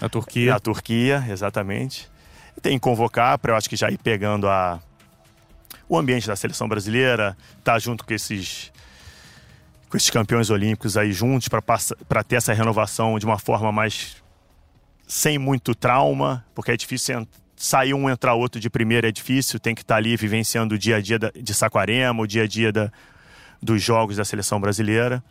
A 0.01 0.09
Turquia. 0.09 0.55
A 0.55 0.59
Turquia, 0.59 1.23
exatamente. 1.29 2.09
Tem 2.61 2.77
que 2.77 2.79
convocar 2.79 3.37
para 3.37 3.51
eu 3.51 3.55
acho 3.55 3.69
que 3.69 3.75
já 3.75 3.89
ir 3.89 3.97
pegando 3.97 4.47
a, 4.47 4.79
o 5.95 5.99
ambiente 5.99 6.27
da 6.27 6.35
seleção 6.35 6.67
brasileira, 6.67 7.37
tá 7.63 7.77
junto 7.77 8.05
com 8.05 8.13
esses 8.13 8.71
com 9.89 9.97
esses 9.97 10.09
campeões 10.09 10.49
olímpicos 10.49 10.97
aí 10.97 11.11
juntos 11.11 11.47
para 11.47 12.23
ter 12.23 12.37
essa 12.37 12.51
renovação 12.51 13.19
de 13.19 13.25
uma 13.25 13.37
forma 13.37 13.71
mais 13.71 14.23
sem 15.07 15.37
muito 15.37 15.75
trauma, 15.75 16.43
porque 16.55 16.71
é 16.71 16.77
difícil 16.77 17.27
sair 17.55 17.93
um 17.93 18.09
entrar 18.09 18.33
outro 18.33 18.59
de 18.59 18.71
primeira 18.71 19.09
é 19.09 19.11
difícil, 19.11 19.59
tem 19.59 19.75
que 19.75 19.81
estar 19.81 19.93
tá 19.93 19.97
ali 19.99 20.17
vivenciando 20.17 20.73
o 20.73 20.77
dia 20.79 20.95
a 20.95 21.01
dia 21.01 21.19
de 21.19 21.53
Saquarema, 21.53 22.23
o 22.23 22.25
dia 22.25 22.43
a 22.43 22.47
dia 22.47 22.71
da, 22.71 22.91
dos 23.61 23.81
jogos 23.83 24.17
da 24.17 24.25
seleção 24.25 24.59
brasileira. 24.59 25.23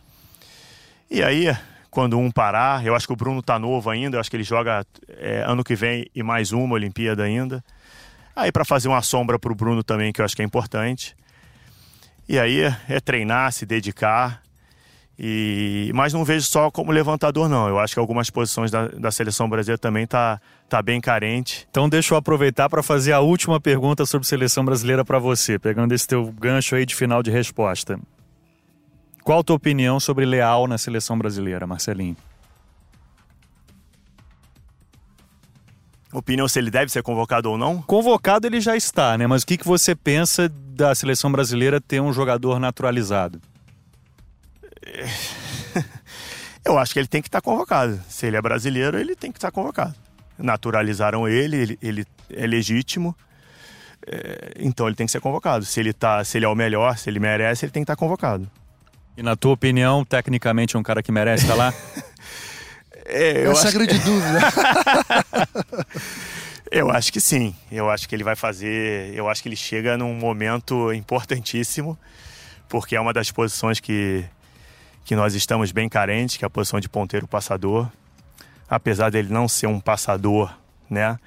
E 1.11 1.21
aí, 1.21 1.55
quando 1.91 2.17
um 2.17 2.31
parar, 2.31 2.85
eu 2.85 2.95
acho 2.95 3.05
que 3.05 3.13
o 3.13 3.17
Bruno 3.17 3.43
tá 3.43 3.59
novo 3.59 3.89
ainda, 3.89 4.15
eu 4.15 4.21
acho 4.21 4.29
que 4.29 4.37
ele 4.37 4.43
joga 4.43 4.85
é, 5.09 5.43
ano 5.45 5.63
que 5.63 5.75
vem 5.75 6.09
e 6.15 6.23
mais 6.23 6.53
uma 6.53 6.75
Olimpíada 6.75 7.23
ainda. 7.23 7.61
Aí 8.35 8.51
para 8.51 8.65
fazer 8.65 8.87
uma 8.87 9.01
sombra 9.01 9.37
para 9.37 9.51
o 9.51 9.55
Bruno 9.55 9.83
também, 9.83 10.11
que 10.11 10.21
eu 10.21 10.25
acho 10.25 10.35
que 10.35 10.41
é 10.41 10.45
importante. 10.45 11.15
E 12.27 12.39
aí 12.39 12.61
é 12.87 12.99
treinar, 12.99 13.51
se 13.51 13.65
dedicar 13.65 14.43
e, 15.17 15.91
mas 15.93 16.11
não 16.11 16.25
vejo 16.25 16.45
só 16.45 16.71
como 16.71 16.91
levantador, 16.91 17.47
não. 17.47 17.67
Eu 17.67 17.79
acho 17.79 17.93
que 17.93 17.99
algumas 17.99 18.29
posições 18.29 18.71
da, 18.71 18.87
da 18.87 19.11
seleção 19.11 19.47
brasileira 19.47 19.77
também 19.77 20.07
tá, 20.07 20.41
tá 20.67 20.81
bem 20.81 20.99
carente. 20.99 21.67
Então 21.69 21.87
deixa 21.87 22.13
eu 22.13 22.17
aproveitar 22.17 22.69
para 22.69 22.81
fazer 22.81 23.11
a 23.11 23.19
última 23.19 23.59
pergunta 23.59 24.05
sobre 24.05 24.27
seleção 24.27 24.65
brasileira 24.65 25.05
para 25.05 25.19
você, 25.19 25.59
pegando 25.59 25.93
esse 25.93 26.07
teu 26.07 26.31
gancho 26.31 26.75
aí 26.75 26.85
de 26.85 26.95
final 26.95 27.21
de 27.21 27.29
resposta. 27.29 27.99
Qual 29.23 29.39
a 29.39 29.43
tua 29.43 29.55
opinião 29.55 29.99
sobre 29.99 30.25
Leal 30.25 30.67
na 30.67 30.77
seleção 30.77 31.17
brasileira, 31.17 31.65
Marcelinho? 31.65 32.17
Opinião 36.13 36.47
se 36.47 36.59
ele 36.59 36.69
deve 36.69 36.91
ser 36.91 37.01
convocado 37.01 37.49
ou 37.49 37.57
não? 37.57 37.81
Convocado 37.81 38.45
ele 38.45 38.61
já 38.61 38.77
está, 38.77 39.17
né? 39.17 39.25
Mas 39.25 39.41
o 39.41 39.47
que, 39.47 39.57
que 39.57 39.65
você 39.65 39.95
pensa 39.95 40.47
da 40.47 40.93
seleção 40.93 41.31
brasileira 41.31 41.81
ter 41.81 41.99
um 41.99 42.13
jogador 42.13 42.59
naturalizado? 42.59 43.41
Eu 46.63 46.77
acho 46.77 46.93
que 46.93 46.99
ele 46.99 47.07
tem 47.07 47.21
que 47.21 47.27
estar 47.27 47.41
convocado. 47.41 47.99
Se 48.07 48.27
ele 48.27 48.37
é 48.37 48.41
brasileiro, 48.41 48.97
ele 48.97 49.15
tem 49.15 49.31
que 49.31 49.37
estar 49.37 49.51
convocado. 49.51 49.95
Naturalizaram 50.37 51.27
ele, 51.27 51.57
ele, 51.57 51.79
ele 51.81 52.05
é 52.29 52.47
legítimo. 52.47 53.15
É, 54.07 54.53
então 54.59 54.87
ele 54.87 54.95
tem 54.95 55.05
que 55.05 55.11
ser 55.11 55.19
convocado. 55.19 55.65
Se 55.65 55.79
ele, 55.79 55.91
tá, 55.91 56.23
se 56.23 56.37
ele 56.37 56.45
é 56.45 56.47
o 56.47 56.55
melhor, 56.55 56.97
se 56.97 57.09
ele 57.09 57.19
merece, 57.19 57.65
ele 57.65 57.71
tem 57.71 57.81
que 57.81 57.91
estar 57.91 57.97
convocado. 57.97 58.49
E 59.17 59.21
na 59.21 59.35
tua 59.35 59.51
opinião, 59.51 60.05
tecnicamente 60.05 60.75
é 60.75 60.79
um 60.79 60.83
cara 60.83 61.03
que 61.03 61.11
merece 61.11 61.43
estar 61.43 61.55
lá? 61.55 61.73
é, 63.05 63.45
eu 63.45 63.51
acho... 63.51 63.67
é 63.67 63.69
a 63.69 63.71
grande 63.71 63.99
dúvida. 64.03 64.39
eu 66.71 66.89
acho 66.89 67.11
que 67.11 67.21
sim. 67.21 67.55
Eu 67.71 67.89
acho 67.89 68.07
que 68.07 68.15
ele 68.15 68.23
vai 68.23 68.35
fazer. 68.35 69.13
Eu 69.13 69.29
acho 69.29 69.41
que 69.41 69.49
ele 69.49 69.55
chega 69.55 69.97
num 69.97 70.13
momento 70.13 70.91
importantíssimo, 70.93 71.97
porque 72.69 72.95
é 72.95 73.01
uma 73.01 73.13
das 73.13 73.31
posições 73.31 73.79
que 73.79 74.25
que 75.05 75.15
nós 75.15 75.33
estamos 75.35 75.71
bem 75.71 75.89
carentes, 75.89 76.37
que 76.37 76.45
é 76.45 76.47
a 76.47 76.49
posição 76.49 76.79
de 76.79 76.87
ponteiro 76.87 77.27
passador. 77.27 77.89
Apesar 78.69 79.11
dele 79.11 79.31
não 79.31 79.47
ser 79.47 79.67
um 79.67 79.79
passador, 79.79 80.53
né? 80.89 81.19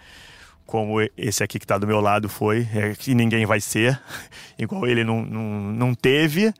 Como 0.64 0.96
esse 1.16 1.44
aqui 1.44 1.58
que 1.58 1.64
está 1.64 1.78
do 1.78 1.86
meu 1.86 2.00
lado 2.00 2.28
foi, 2.28 2.66
é 2.74 2.94
que 2.94 3.14
ninguém 3.14 3.46
vai 3.46 3.60
ser, 3.60 4.00
igual 4.58 4.86
ele 4.86 5.04
não, 5.04 5.22
não, 5.22 5.42
não 5.72 5.94
teve. 5.94 6.52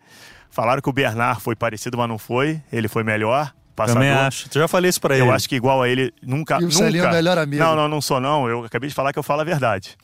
Falaram 0.50 0.80
que 0.80 0.88
o 0.88 0.92
Bernard 0.92 1.40
foi 1.40 1.56
parecido, 1.56 1.98
mas 1.98 2.08
não 2.08 2.18
foi. 2.18 2.62
Ele 2.72 2.86
foi 2.86 3.02
melhor. 3.02 3.52
Passador. 3.76 4.02
Também 4.02 4.10
acho. 4.10 4.48
Eu 4.52 4.62
já 4.62 4.68
falei 4.68 4.88
isso 4.88 5.00
para 5.00 5.14
ele. 5.14 5.26
Eu 5.26 5.30
acho 5.30 5.48
que 5.48 5.54
igual 5.54 5.82
a 5.82 5.88
ele 5.88 6.12
nunca. 6.22 6.54
E 6.60 6.64
o 6.64 6.68
nunca... 6.68 6.98
é 6.98 7.08
o 7.08 7.12
melhor 7.12 7.38
amigo. 7.38 7.62
Não, 7.62 7.76
não, 7.76 7.86
não 7.86 8.00
sou 8.00 8.18
não. 8.18 8.48
Eu 8.48 8.64
acabei 8.64 8.88
de 8.88 8.94
falar 8.94 9.12
que 9.12 9.18
eu 9.18 9.22
falo 9.22 9.42
a 9.42 9.44
verdade. 9.44 9.96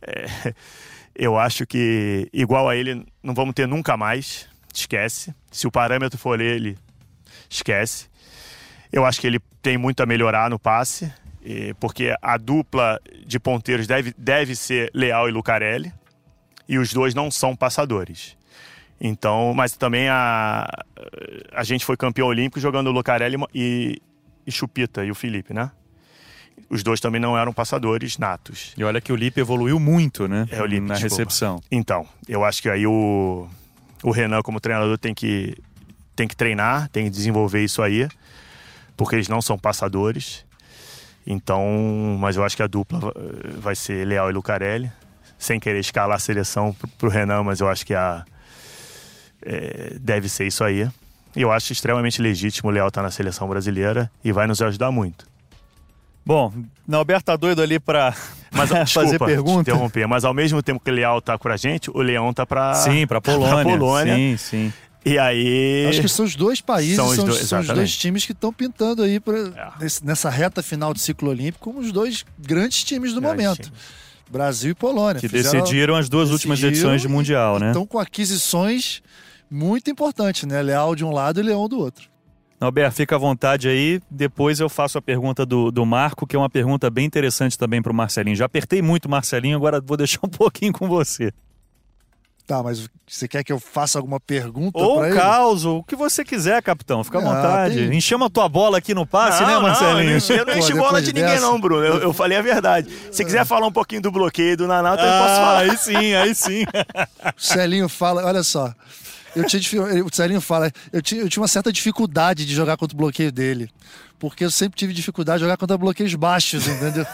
É... 0.00 0.54
Eu 1.18 1.38
acho 1.38 1.66
que 1.66 2.28
igual 2.30 2.68
a 2.68 2.76
ele 2.76 3.06
não 3.22 3.32
vamos 3.32 3.54
ter 3.54 3.66
nunca 3.66 3.96
mais 3.96 4.46
esquece. 4.74 5.34
Se 5.50 5.66
o 5.66 5.70
parâmetro 5.70 6.18
for 6.18 6.42
ele, 6.42 6.76
esquece. 7.48 8.06
Eu 8.92 9.02
acho 9.02 9.18
que 9.18 9.26
ele 9.26 9.40
tem 9.62 9.78
muito 9.78 10.02
a 10.02 10.06
melhorar 10.06 10.50
no 10.50 10.58
passe, 10.58 11.10
porque 11.80 12.14
a 12.20 12.36
dupla 12.36 13.00
de 13.24 13.40
ponteiros 13.40 13.86
deve, 13.86 14.14
deve 14.18 14.54
ser 14.54 14.90
Leal 14.92 15.26
e 15.26 15.32
Lucarelli, 15.32 15.90
e 16.68 16.78
os 16.78 16.92
dois 16.92 17.14
não 17.14 17.30
são 17.30 17.56
passadores. 17.56 18.35
Então, 19.00 19.52
mas 19.54 19.76
também 19.76 20.08
a, 20.08 20.66
a 21.52 21.64
gente 21.64 21.84
foi 21.84 21.96
campeão 21.96 22.28
olímpico 22.28 22.58
jogando 22.58 22.88
o 22.88 22.92
Lucarelli 22.92 23.36
e, 23.54 24.00
e 24.46 24.50
Chupita 24.50 25.04
e 25.04 25.10
o 25.10 25.14
Felipe, 25.14 25.52
né? 25.52 25.70
Os 26.70 26.82
dois 26.82 26.98
também 26.98 27.20
não 27.20 27.36
eram 27.36 27.52
passadores 27.52 28.16
natos. 28.16 28.72
E 28.76 28.82
olha 28.82 29.00
que 29.00 29.12
o 29.12 29.16
Lipe 29.16 29.40
evoluiu 29.40 29.78
muito, 29.78 30.26
né? 30.26 30.46
É, 30.50 30.62
o 30.62 30.66
Lipe, 30.66 30.86
na 30.86 30.94
desculpa. 30.94 31.16
recepção. 31.16 31.62
Então, 31.70 32.06
eu 32.26 32.42
acho 32.42 32.62
que 32.62 32.70
aí 32.70 32.86
o 32.86 33.46
o 34.02 34.10
Renan, 34.10 34.42
como 34.42 34.60
treinador, 34.60 34.96
tem 34.98 35.14
que, 35.14 35.56
tem 36.14 36.28
que 36.28 36.36
treinar, 36.36 36.88
tem 36.90 37.04
que 37.04 37.10
desenvolver 37.10 37.64
isso 37.64 37.82
aí, 37.82 38.08
porque 38.96 39.16
eles 39.16 39.28
não 39.28 39.42
são 39.42 39.58
passadores. 39.58 40.44
Então, 41.26 42.16
mas 42.20 42.36
eu 42.36 42.44
acho 42.44 42.56
que 42.56 42.62
a 42.62 42.66
dupla 42.68 43.12
vai 43.58 43.74
ser 43.74 44.06
Leal 44.06 44.30
e 44.30 44.32
Lucarelli. 44.32 44.90
Sem 45.38 45.60
querer 45.60 45.80
escalar 45.80 46.16
a 46.16 46.20
seleção 46.20 46.74
para 46.96 47.06
o 47.06 47.10
Renan, 47.10 47.42
mas 47.42 47.60
eu 47.60 47.68
acho 47.68 47.84
que 47.84 47.94
a, 47.94 48.24
é, 49.46 49.96
deve 50.00 50.28
ser 50.28 50.46
isso 50.46 50.64
aí. 50.64 50.88
E 51.34 51.42
eu 51.42 51.52
acho 51.52 51.72
extremamente 51.72 52.20
legítimo 52.20 52.68
o 52.68 52.72
Leal 52.72 52.88
estar 52.88 53.00
tá 53.00 53.04
na 53.04 53.10
seleção 53.10 53.48
brasileira 53.48 54.10
e 54.24 54.32
vai 54.32 54.46
nos 54.46 54.60
ajudar 54.60 54.90
muito. 54.90 55.26
Bom, 56.24 56.52
Alberto 56.90 57.26
tá 57.26 57.36
doido 57.36 57.62
ali 57.62 57.78
para 57.78 58.12
fazer 58.92 59.18
pergunta. 59.18 59.70
interromper, 59.70 60.08
mas 60.08 60.24
ao 60.24 60.34
mesmo 60.34 60.60
tempo 60.60 60.80
que 60.80 60.90
o 60.90 60.94
Leal 60.94 61.20
tá 61.22 61.38
com 61.38 61.48
a 61.48 61.56
gente, 61.56 61.88
o 61.90 62.02
Leão 62.02 62.32
tá 62.32 62.44
para 62.44 62.74
Sim, 62.74 63.06
para 63.06 63.20
Polônia. 63.22 63.78
Polônia. 63.78 64.16
Sim, 64.16 64.36
sim. 64.36 64.72
E 65.04 65.20
aí. 65.20 65.86
Acho 65.88 66.00
que 66.00 66.08
são 66.08 66.24
os 66.24 66.34
dois 66.34 66.60
países, 66.60 66.96
são 66.96 67.06
os, 67.06 67.14
são, 67.14 67.24
dois, 67.24 67.38
são 67.46 67.60
os 67.60 67.68
dois, 67.68 67.96
times 67.96 68.26
que 68.26 68.32
estão 68.32 68.52
pintando 68.52 69.04
aí 69.04 69.20
pra, 69.20 69.38
é. 69.38 69.86
nessa 70.02 70.28
reta 70.28 70.64
final 70.64 70.92
de 70.92 71.00
ciclo 71.00 71.30
olímpico 71.30 71.60
como 71.60 71.78
os 71.78 71.92
dois 71.92 72.24
grandes 72.36 72.82
times 72.82 73.12
do 73.12 73.20
grandes 73.20 73.44
momento. 73.44 73.62
Times. 73.62 74.06
Brasil 74.28 74.72
e 74.72 74.74
Polônia. 74.74 75.20
Que 75.20 75.28
Fizeram, 75.28 75.60
decidiram 75.60 75.94
as 75.94 76.08
duas 76.08 76.30
últimas 76.30 76.60
edições 76.60 77.00
de 77.00 77.06
Mundial, 77.06 77.60
né? 77.60 77.68
Estão 77.68 77.86
com 77.86 78.00
aquisições 78.00 79.00
muito 79.50 79.90
importantes, 79.90 80.44
né? 80.44 80.60
Leal 80.62 80.94
de 80.94 81.04
um 81.04 81.12
lado 81.12 81.40
e 81.40 81.42
Leão 81.42 81.68
do 81.68 81.78
outro. 81.78 82.08
Alberto, 82.58 82.96
fica 82.96 83.16
à 83.16 83.18
vontade 83.18 83.68
aí. 83.68 84.00
Depois 84.10 84.60
eu 84.60 84.68
faço 84.68 84.96
a 84.96 85.02
pergunta 85.02 85.44
do, 85.44 85.70
do 85.70 85.84
Marco, 85.84 86.26
que 86.26 86.34
é 86.34 86.38
uma 86.38 86.48
pergunta 86.48 86.88
bem 86.88 87.04
interessante 87.04 87.58
também 87.58 87.82
para 87.82 87.92
o 87.92 87.94
Marcelinho. 87.94 88.36
Já 88.36 88.46
apertei 88.46 88.80
muito 88.80 89.04
o 89.06 89.10
Marcelinho, 89.10 89.56
agora 89.56 89.80
vou 89.80 89.96
deixar 89.96 90.20
um 90.22 90.28
pouquinho 90.30 90.72
com 90.72 90.88
você. 90.88 91.32
Tá, 92.46 92.62
mas 92.62 92.88
você 93.04 93.26
quer 93.26 93.42
que 93.42 93.52
eu 93.52 93.58
faça 93.58 93.98
alguma 93.98 94.20
pergunta 94.20 94.78
Ou 94.78 94.98
pra 94.98 95.10
caos, 95.10 95.64
o 95.64 95.82
que 95.82 95.96
você 95.96 96.24
quiser, 96.24 96.62
capitão. 96.62 97.02
Fica 97.02 97.18
à 97.18 97.20
ah, 97.20 97.24
vontade. 97.24 97.74
Tem... 97.74 97.96
Enchemos 97.98 98.28
a 98.28 98.30
tua 98.30 98.48
bola 98.48 98.78
aqui 98.78 98.94
no 98.94 99.04
passe, 99.04 99.42
não, 99.42 99.48
né, 99.48 99.58
Marcelinho? 99.58 100.18
Não, 100.28 100.36
eu 100.36 100.46
não 100.46 100.56
enchi 100.56 100.72
bola 100.72 101.02
de 101.02 101.12
ninguém, 101.12 101.40
não, 101.40 101.60
Bruno. 101.60 101.84
Eu, 101.84 101.98
eu, 101.98 102.12
falei 102.14 102.38
a 102.38 102.42
verdade. 102.42 102.88
Se 103.10 103.24
quiser 103.24 103.44
falar 103.44 103.66
um 103.66 103.72
pouquinho 103.72 104.00
do 104.00 104.12
bloqueio 104.12 104.56
do 104.56 104.68
Nanata, 104.68 105.02
ah, 105.02 105.06
eu 105.06 105.22
posso 105.22 105.34
falar. 105.34 105.58
Aí 105.58 105.76
sim, 105.76 106.14
aí 106.14 106.34
sim. 106.36 106.64
Celinho 107.36 107.88
fala, 107.88 108.24
olha 108.24 108.44
só. 108.44 108.72
Eu 109.36 109.44
tinha, 109.44 110.04
o 110.04 110.08
Celinho 110.10 110.40
fala, 110.40 110.72
eu 110.90 111.02
tinha, 111.02 111.20
eu 111.20 111.28
tinha 111.28 111.42
uma 111.42 111.48
certa 111.48 111.70
dificuldade 111.70 112.46
de 112.46 112.54
jogar 112.54 112.78
contra 112.78 112.94
o 112.94 112.98
bloqueio 112.98 113.30
dele. 113.30 113.70
Porque 114.18 114.42
eu 114.42 114.50
sempre 114.50 114.78
tive 114.78 114.94
dificuldade 114.94 115.38
de 115.38 115.44
jogar 115.44 115.58
contra 115.58 115.76
bloqueios 115.76 116.14
baixos, 116.14 116.66
entendeu? 116.66 117.04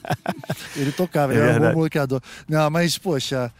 ele 0.74 0.90
tocava, 0.90 1.34
ele 1.34 1.42
é 1.42 1.44
era 1.50 1.62
um 1.62 1.68
bom 1.68 1.80
bloqueador. 1.80 2.22
Não, 2.48 2.70
mas, 2.70 2.96
poxa, 2.96 3.52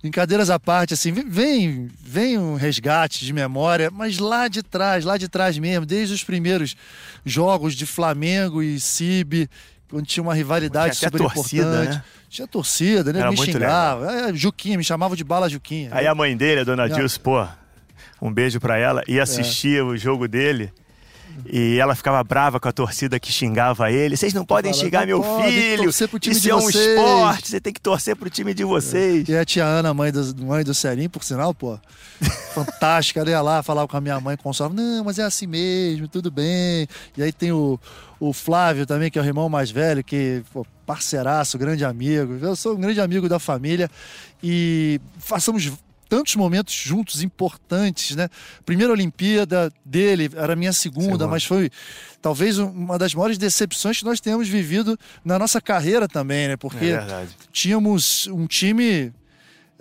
brincadeiras 0.00 0.48
à 0.48 0.60
parte, 0.60 0.94
assim, 0.94 1.10
vem, 1.10 1.90
vem 2.00 2.38
um 2.38 2.54
resgate 2.54 3.24
de 3.24 3.32
memória, 3.32 3.90
mas 3.90 4.18
lá 4.18 4.46
de 4.46 4.62
trás, 4.62 5.04
lá 5.04 5.16
de 5.16 5.28
trás 5.28 5.58
mesmo, 5.58 5.84
desde 5.84 6.14
os 6.14 6.22
primeiros 6.22 6.76
jogos 7.24 7.74
de 7.74 7.84
Flamengo 7.84 8.62
e 8.62 8.78
Cibe, 8.78 9.50
quando 9.90 10.06
tinha 10.06 10.22
uma 10.22 10.34
rivalidade 10.34 10.96
tinha 10.96 11.10
super 11.10 11.18
torcida, 11.18 11.62
importante. 11.62 11.96
Né? 11.96 12.04
Tinha 12.28 12.46
torcida, 12.46 13.12
né? 13.12 13.20
Era 13.20 13.30
me 13.30 13.36
xingava. 13.36 14.12
É, 14.12 14.34
Juquinha, 14.34 14.78
me 14.78 14.84
chamava 14.84 15.16
de 15.16 15.24
bala 15.24 15.48
Juquinha. 15.48 15.90
Aí 15.92 16.06
a 16.06 16.14
mãe 16.14 16.36
dele, 16.36 16.60
a 16.60 16.64
dona 16.64 16.88
Dilce, 16.88 17.18
pô, 17.18 17.44
um 18.22 18.32
beijo 18.32 18.60
pra 18.60 18.78
ela, 18.78 19.02
ia 19.08 19.22
assistir 19.22 19.78
é. 19.78 19.82
o 19.82 19.96
jogo 19.96 20.28
dele. 20.28 20.72
E 21.46 21.78
ela 21.78 21.94
ficava 21.94 22.22
brava 22.22 22.58
com 22.58 22.68
a 22.68 22.72
torcida 22.72 23.18
que 23.18 23.32
xingava 23.32 23.90
ele. 23.90 24.16
Vocês 24.16 24.34
não 24.34 24.44
podem 24.44 24.72
Fala, 24.72 24.84
xingar 24.84 25.06
meu 25.06 25.20
pode, 25.20 25.52
filho. 25.52 25.90
Isso 25.90 26.04
é 26.50 26.54
um 26.54 26.60
vocês. 26.60 26.86
esporte. 26.86 27.48
Você 27.48 27.60
tem 27.60 27.72
que 27.72 27.80
torcer 27.80 28.16
pro 28.16 28.30
time 28.30 28.54
de 28.54 28.64
vocês. 28.64 29.28
E 29.28 29.36
a 29.36 29.44
tia 29.44 29.64
Ana, 29.64 29.92
mãe 29.94 30.12
do, 30.12 30.44
mãe 30.44 30.64
do 30.64 30.74
Serinho, 30.74 31.10
por 31.10 31.24
sinal, 31.24 31.54
pô, 31.54 31.78
fantástica. 32.54 33.20
Ela 33.20 33.30
ia 33.30 33.40
lá, 33.40 33.62
falava 33.62 33.88
com 33.88 33.96
a 33.96 34.00
minha 34.00 34.20
mãe, 34.20 34.36
consolava. 34.36 34.74
Não, 34.74 35.04
mas 35.04 35.18
é 35.18 35.22
assim 35.22 35.46
mesmo, 35.46 36.08
tudo 36.08 36.30
bem. 36.30 36.86
E 37.16 37.22
aí 37.22 37.32
tem 37.32 37.52
o, 37.52 37.78
o 38.18 38.32
Flávio 38.32 38.86
também, 38.86 39.10
que 39.10 39.18
é 39.18 39.22
o 39.22 39.24
irmão 39.24 39.48
mais 39.48 39.70
velho, 39.70 40.02
que, 40.04 40.42
pô, 40.52 40.66
parceiraço, 40.86 41.58
grande 41.58 41.84
amigo. 41.84 42.38
Eu 42.40 42.56
sou 42.56 42.74
um 42.74 42.80
grande 42.80 43.00
amigo 43.00 43.28
da 43.28 43.38
família. 43.38 43.90
E 44.42 45.00
façamos 45.18 45.70
tantos 46.10 46.34
momentos 46.34 46.74
juntos 46.74 47.22
importantes, 47.22 48.16
né? 48.16 48.28
Primeira 48.66 48.92
Olimpíada 48.92 49.72
dele 49.84 50.28
era 50.34 50.54
a 50.54 50.56
minha 50.56 50.72
segunda, 50.72 51.04
segunda, 51.04 51.28
mas 51.28 51.44
foi 51.44 51.70
talvez 52.20 52.58
uma 52.58 52.98
das 52.98 53.14
maiores 53.14 53.38
decepções 53.38 54.00
que 54.00 54.04
nós 54.04 54.20
temos 54.20 54.48
vivido 54.48 54.98
na 55.24 55.38
nossa 55.38 55.60
carreira 55.60 56.08
também, 56.08 56.48
né? 56.48 56.56
Porque 56.56 56.86
é 56.86 57.26
tínhamos 57.52 58.26
um 58.26 58.44
time 58.48 59.12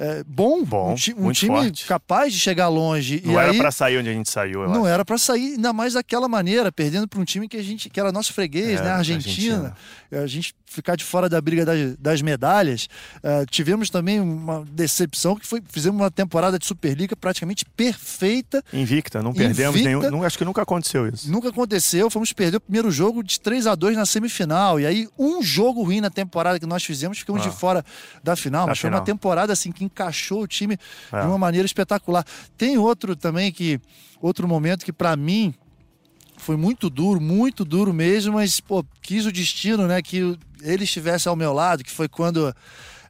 é, 0.01 0.23
bom, 0.25 0.63
bom, 0.63 0.95
um, 1.17 1.27
um 1.27 1.31
time 1.33 1.57
forte. 1.57 1.85
capaz 1.85 2.31
de 2.31 2.39
chegar 2.39 2.69
longe. 2.69 3.21
Não 3.25 3.33
e 3.33 3.35
era 3.35 3.53
para 3.53 3.69
sair 3.69 3.97
onde 3.97 4.07
a 4.07 4.13
gente 4.13 4.31
saiu, 4.31 4.65
Não 4.65 4.85
acho. 4.85 4.87
era 4.87 5.03
para 5.03 5.17
sair, 5.17 5.55
ainda 5.55 5.73
mais 5.73 5.91
daquela 5.91 6.29
maneira, 6.29 6.71
perdendo 6.71 7.05
para 7.05 7.19
um 7.19 7.25
time 7.25 7.49
que 7.49 7.57
a 7.57 7.61
gente 7.61 7.89
que 7.89 7.99
era 7.99 8.09
nosso 8.09 8.31
freguês, 8.31 8.79
é, 8.79 8.83
né, 8.83 8.91
Argentina. 8.91 9.75
Argentina. 10.09 10.23
A 10.23 10.25
gente 10.25 10.55
ficar 10.65 10.95
de 10.95 11.03
fora 11.03 11.27
da 11.27 11.41
briga 11.41 11.65
das, 11.65 11.97
das 11.97 12.21
medalhas. 12.21 12.87
Uh, 13.17 13.45
tivemos 13.49 13.89
também 13.89 14.19
uma 14.19 14.63
decepção 14.71 15.35
que 15.35 15.45
foi 15.45 15.61
fizemos 15.67 15.99
uma 15.99 16.09
temporada 16.09 16.57
de 16.57 16.65
Superliga 16.65 17.15
praticamente 17.15 17.65
perfeita. 17.65 18.63
Invicta, 18.71 19.21
não 19.21 19.33
perdemos 19.33 19.75
invicta, 19.75 19.99
nenhum. 19.99 20.11
Não, 20.11 20.23
acho 20.23 20.37
que 20.37 20.45
nunca 20.45 20.61
aconteceu 20.61 21.07
isso. 21.07 21.29
Nunca 21.29 21.49
aconteceu. 21.49 22.09
Fomos 22.09 22.31
perder 22.31 22.57
o 22.57 22.61
primeiro 22.61 22.89
jogo 22.89 23.23
de 23.23 23.39
3 23.39 23.67
a 23.67 23.75
2 23.75 23.97
na 23.97 24.05
semifinal. 24.05 24.79
E 24.79 24.85
aí, 24.85 25.09
um 25.17 25.43
jogo 25.43 25.83
ruim 25.83 25.99
na 25.99 26.09
temporada 26.09 26.59
que 26.59 26.65
nós 26.65 26.83
fizemos, 26.83 27.17
ficamos 27.19 27.41
ah. 27.45 27.49
de 27.49 27.55
fora 27.55 27.85
da 28.23 28.35
final. 28.35 28.65
Da 28.65 28.71
mas 28.71 28.79
final. 28.79 28.93
foi 28.93 28.99
uma 28.99 29.05
temporada 29.05 29.51
assim 29.51 29.71
que 29.71 29.88
encaixou 29.89 30.43
o 30.43 30.47
time 30.47 30.77
é. 31.11 31.19
de 31.19 31.27
uma 31.27 31.37
maneira 31.37 31.65
espetacular. 31.65 32.25
Tem 32.57 32.77
outro 32.77 33.15
também 33.15 33.51
que. 33.51 33.79
Outro 34.21 34.47
momento 34.49 34.83
que, 34.83 34.91
para 34.91 35.15
mim, 35.15 35.53
foi 36.37 36.57
muito 36.57 36.89
duro, 36.89 37.21
muito 37.21 37.63
duro 37.63 37.93
mesmo, 37.93 38.33
mas 38.33 38.59
pô, 38.59 38.83
quis 39.01 39.25
o 39.25 39.31
destino, 39.31 39.87
né, 39.87 40.01
que 40.01 40.37
ele 40.61 40.83
estivesse 40.83 41.29
ao 41.29 41.35
meu 41.35 41.53
lado, 41.53 41.83
que 41.83 41.91
foi 41.91 42.09
quando 42.09 42.53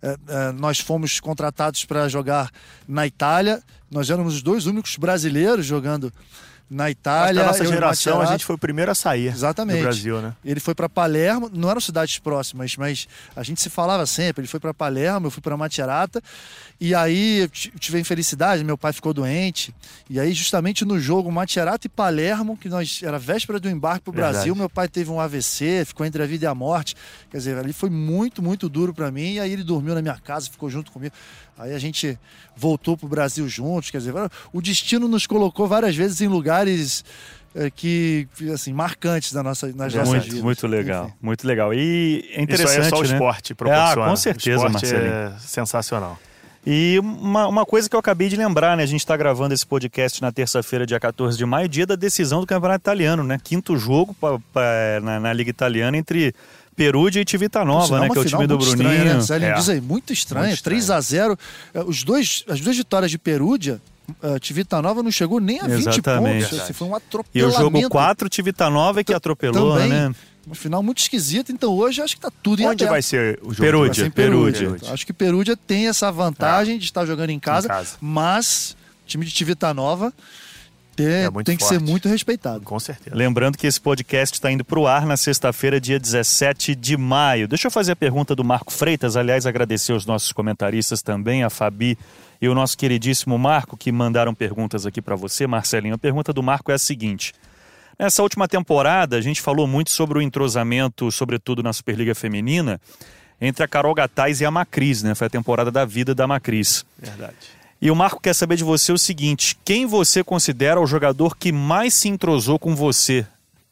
é, 0.02 0.18
é, 0.28 0.52
nós 0.52 0.80
fomos 0.80 1.20
contratados 1.20 1.84
para 1.86 2.08
jogar 2.08 2.50
na 2.88 3.06
Itália. 3.06 3.62
Nós 3.90 4.10
éramos 4.10 4.36
os 4.36 4.42
dois 4.42 4.66
únicos 4.66 4.98
brasileiros 4.98 5.66
jogando 5.66 6.14
na 6.70 6.90
Itália. 6.90 7.42
Que 7.42 7.48
nossa 7.48 7.66
geração, 7.66 8.22
a 8.22 8.26
gente 8.26 8.46
foi 8.46 8.56
o 8.56 8.60
primeiro 8.60 8.92
a 8.92 8.96
sair 8.96 9.28
Exatamente. 9.28 9.78
do 9.78 9.84
Brasil, 9.84 10.22
né? 10.22 10.34
Ele 10.46 10.60
foi 10.60 10.76
para 10.76 10.88
Palermo, 10.88 11.50
não 11.52 11.70
eram 11.70 11.82
cidades 11.82 12.20
próximas, 12.20 12.76
mas 12.78 13.08
a 13.36 13.42
gente 13.44 13.62
se 13.62 13.70
falava 13.70 14.06
sempre. 14.06 14.42
Ele 14.42 14.48
foi 14.48 14.60
para 14.60 14.74
Palermo, 14.74 15.28
eu 15.28 15.32
fui 15.32 15.42
para 15.42 15.58
Macerata. 15.58 16.22
E 16.80 16.94
aí 16.94 17.40
eu 17.40 17.50
tive 17.50 17.98
a 17.98 18.02
infelicidade, 18.02 18.64
meu 18.64 18.78
pai 18.78 18.94
ficou 18.94 19.14
doente. 19.14 19.74
E 20.10 20.20
aí, 20.20 20.32
justamente 20.32 20.86
no 20.86 21.00
jogo 21.00 21.32
Macerata 21.32 21.88
e 21.88 21.90
Palermo, 21.90 22.56
que 22.56 22.70
nós 22.70 23.02
era 23.04 23.18
véspera 23.18 23.60
do 23.60 23.70
embarque 23.70 24.06
para 24.06 24.12
o 24.12 24.14
Brasil, 24.14 24.56
meu 24.56 24.70
pai 24.70 24.88
teve 24.88 25.10
um 25.12 25.20
AVC, 25.20 25.84
ficou 25.86 26.06
entre 26.06 26.22
a 26.22 26.26
vida 26.26 26.46
e 26.46 26.48
a 26.48 26.56
morte. 26.56 26.96
Quer 27.30 27.38
dizer, 27.38 27.58
ali 27.58 27.74
foi 27.74 27.90
muito, 27.90 28.42
muito 28.42 28.70
duro 28.70 28.94
para 28.94 29.12
mim. 29.12 29.34
E 29.34 29.40
aí 29.40 29.52
ele 29.52 29.64
dormiu 29.64 29.96
na 29.96 30.02
minha 30.02 30.18
casa, 30.18 30.50
ficou 30.50 30.70
junto 30.70 30.92
comigo. 30.92 31.14
Aí 31.60 31.74
a 31.74 31.80
gente 31.80 32.18
voltou 32.56 32.96
para 32.96 33.06
o 33.06 33.10
Brasil 33.10 33.48
juntos, 33.50 33.92
quer 33.92 33.98
dizer, 33.98 34.14
o 34.54 34.62
destino 34.62 35.10
nos 35.10 35.28
colocou 35.28 35.68
várias 35.68 35.94
vezes 35.94 36.22
em 36.22 36.28
lugares 36.28 37.04
é, 37.54 37.70
que 37.70 38.28
assim 38.54 38.72
marcantes 38.72 39.34
da 39.34 39.44
nossa 39.44 39.68
nas 39.68 39.94
nossas 39.94 40.08
muito, 40.08 40.24
vidas. 40.24 40.42
Muito 40.42 40.68
legal, 40.68 41.06
Enfim. 41.06 41.16
muito 41.22 41.46
legal. 41.46 41.74
E 41.74 42.30
é 42.34 42.42
interessante, 42.42 42.72
Isso 42.72 42.82
aí 42.82 42.88
é 42.88 42.90
só 42.90 42.96
o 42.98 43.04
né? 43.04 43.14
esporte 43.14 43.54
proporciona. 43.54 44.06
Ah, 44.06 44.10
com 44.10 44.16
certeza, 44.16 44.64
o 44.64 44.68
esporte 44.68 44.74
Marcelinho. 44.86 45.14
é 45.14 45.34
sensacional. 45.40 46.18
E 46.66 47.00
uma, 47.00 47.48
uma, 47.48 47.66
coisa 47.66 47.90
que 47.90 47.96
eu 47.96 48.00
acabei 48.00 48.30
de 48.30 48.36
lembrar, 48.36 48.78
né? 48.78 48.84
A 48.84 48.86
gente 48.86 49.00
está 49.00 49.16
gravando 49.18 49.54
esse 49.54 49.66
podcast 49.66 50.22
na 50.22 50.32
terça-feira, 50.32 50.86
dia 50.86 51.00
14 51.00 51.38
de 51.38 51.46
maio, 51.46 51.68
dia 51.68 51.86
da 51.86 51.96
decisão 51.96 52.42
do 52.42 52.46
Campeonato 52.46 52.82
Italiano, 52.82 53.24
né? 53.24 53.40
Quinto 53.42 53.78
jogo 53.78 54.14
pra, 54.14 54.38
pra, 54.54 55.00
na, 55.02 55.20
na 55.20 55.34
Liga 55.34 55.50
Italiana 55.50 55.98
entre 55.98 56.34
Perugia 56.80 57.22
e 57.22 57.30
Civitanova, 57.30 58.00
né? 58.00 58.10
Que 58.10 58.18
é 58.18 58.22
o 58.22 58.26
time 58.26 58.48
do 58.48 58.58
Bruninho. 58.58 58.90
Estranha, 58.90 59.14
né? 59.16 59.20
Zé, 59.20 59.36
é. 59.36 59.54
diz 59.54 59.68
aí, 59.68 59.82
muito 59.82 60.14
estranho. 60.14 60.56
3 60.56 60.90
a 60.92 61.02
0 61.02 61.38
é, 61.74 61.82
Os 61.82 62.06
dois, 62.06 62.46
as 62.48 62.62
duas 62.62 62.78
vitórias 62.78 63.12
de 63.12 63.18
Perugia 63.18 63.82
uh, 64.24 64.36
é, 64.36 64.40
Tivitanova 64.40 65.04
não 65.04 65.12
chegou 65.12 65.42
nem 65.42 65.60
a 65.60 65.68
20 65.68 65.88
Exatamente. 65.88 66.46
pontos. 66.46 66.60
Assim, 66.62 66.72
foi 66.72 66.88
um 66.88 66.96
atropelamento. 66.96 67.38
E 67.38 67.60
o 67.60 67.62
jogo 67.62 67.90
4, 67.90 68.30
Tivitanova 68.30 69.02
é 69.02 69.04
que 69.04 69.14
atropelou, 69.14 69.74
Também, 69.74 69.90
né? 69.90 70.16
Um 70.48 70.56
final 70.56 70.82
muito 70.82 71.00
esquisito, 71.00 71.52
então 71.52 71.74
hoje 71.74 72.02
acho 72.02 72.16
que 72.16 72.22
tá 72.22 72.32
tudo 72.42 72.62
em 72.62 72.66
Onde 72.66 72.86
aberto. 72.86 72.92
vai 72.92 73.02
ser 73.02 73.38
o 73.44 73.50
jogo? 73.50 73.62
Perugia. 73.62 74.10
Perugia. 74.10 74.78
Acho 74.90 75.06
que 75.06 75.12
Perugia 75.12 75.58
tem 75.58 75.90
essa 75.90 76.10
vantagem 76.12 76.76
é. 76.76 76.78
de 76.78 76.86
estar 76.86 77.06
jogando 77.06 77.30
em 77.30 77.40
casa, 77.40 77.68
em 77.68 77.70
casa. 77.70 77.98
mas 78.00 78.76
o 79.04 79.06
time 79.06 79.26
de 79.26 79.32
Tivitanova 79.34 80.14
tem, 81.04 81.42
é 81.42 81.44
tem 81.44 81.58
que 81.58 81.64
ser 81.64 81.80
muito 81.80 82.10
respeitado. 82.10 82.62
Com 82.62 82.80
certeza. 82.80 83.16
Lembrando 83.16 83.58
que 83.58 83.66
esse 83.66 83.80
podcast 83.80 84.34
está 84.36 84.52
indo 84.52 84.66
para 84.66 84.80
o 84.80 84.88
ar 84.88 85.06
na 85.06 85.16
sexta-feira, 85.16 85.80
dia 85.80 86.00
17 86.00 86.76
de 86.76 86.98
maio. 86.98 87.48
Deixa 87.48 87.68
eu 87.68 87.72
fazer 87.72 87.94
a 87.94 87.96
pergunta 87.96 88.36
do 88.36 88.44
Marco 88.44 88.72
Freitas. 88.72 89.16
Aliás, 89.16 89.46
agradecer 89.46 89.94
aos 89.94 90.06
nossos 90.06 90.32
comentaristas 90.32 91.02
também, 91.02 91.44
a 91.44 91.50
Fabi 91.50 91.98
e 92.42 92.50
o 92.50 92.56
nosso 92.56 92.78
queridíssimo 92.78 93.38
Marco, 93.38 93.78
que 93.78 93.92
mandaram 93.92 94.34
perguntas 94.34 94.86
aqui 94.86 95.02
para 95.02 95.16
você, 95.16 95.48
Marcelinho. 95.48 95.96
A 95.96 95.98
pergunta 95.98 96.34
do 96.34 96.44
Marco 96.44 96.72
é 96.72 96.76
a 96.76 96.80
seguinte. 96.80 97.34
Nessa 97.98 98.24
última 98.24 98.48
temporada, 98.48 99.18
a 99.18 99.22
gente 99.22 99.42
falou 99.42 99.68
muito 99.68 99.92
sobre 99.92 100.18
o 100.20 100.22
entrosamento, 100.22 101.12
sobretudo 101.12 101.62
na 101.62 101.74
Superliga 101.74 102.16
Feminina, 102.16 102.80
entre 103.42 103.64
a 103.64 103.68
Carol 103.68 103.94
Gataz 103.94 104.42
e 104.42 104.46
a 104.46 104.52
Macris, 104.52 105.04
né? 105.04 105.16
Foi 105.16 105.28
a 105.28 105.30
temporada 105.30 105.70
da 105.70 105.86
vida 105.86 106.16
da 106.16 106.26
Macris. 106.26 106.86
Verdade. 106.98 107.59
E 107.82 107.90
o 107.90 107.96
Marco 107.96 108.22
quer 108.22 108.34
saber 108.34 108.58
de 108.58 108.64
você 108.64 108.92
o 108.92 108.98
seguinte: 108.98 109.58
quem 109.64 109.86
você 109.86 110.24
considera 110.24 110.80
o 110.80 110.88
jogador 110.88 111.38
que 111.38 111.52
mais 111.52 111.94
se 111.94 112.10
entrosou 112.10 112.60
com 112.60 112.76
você 112.76 113.26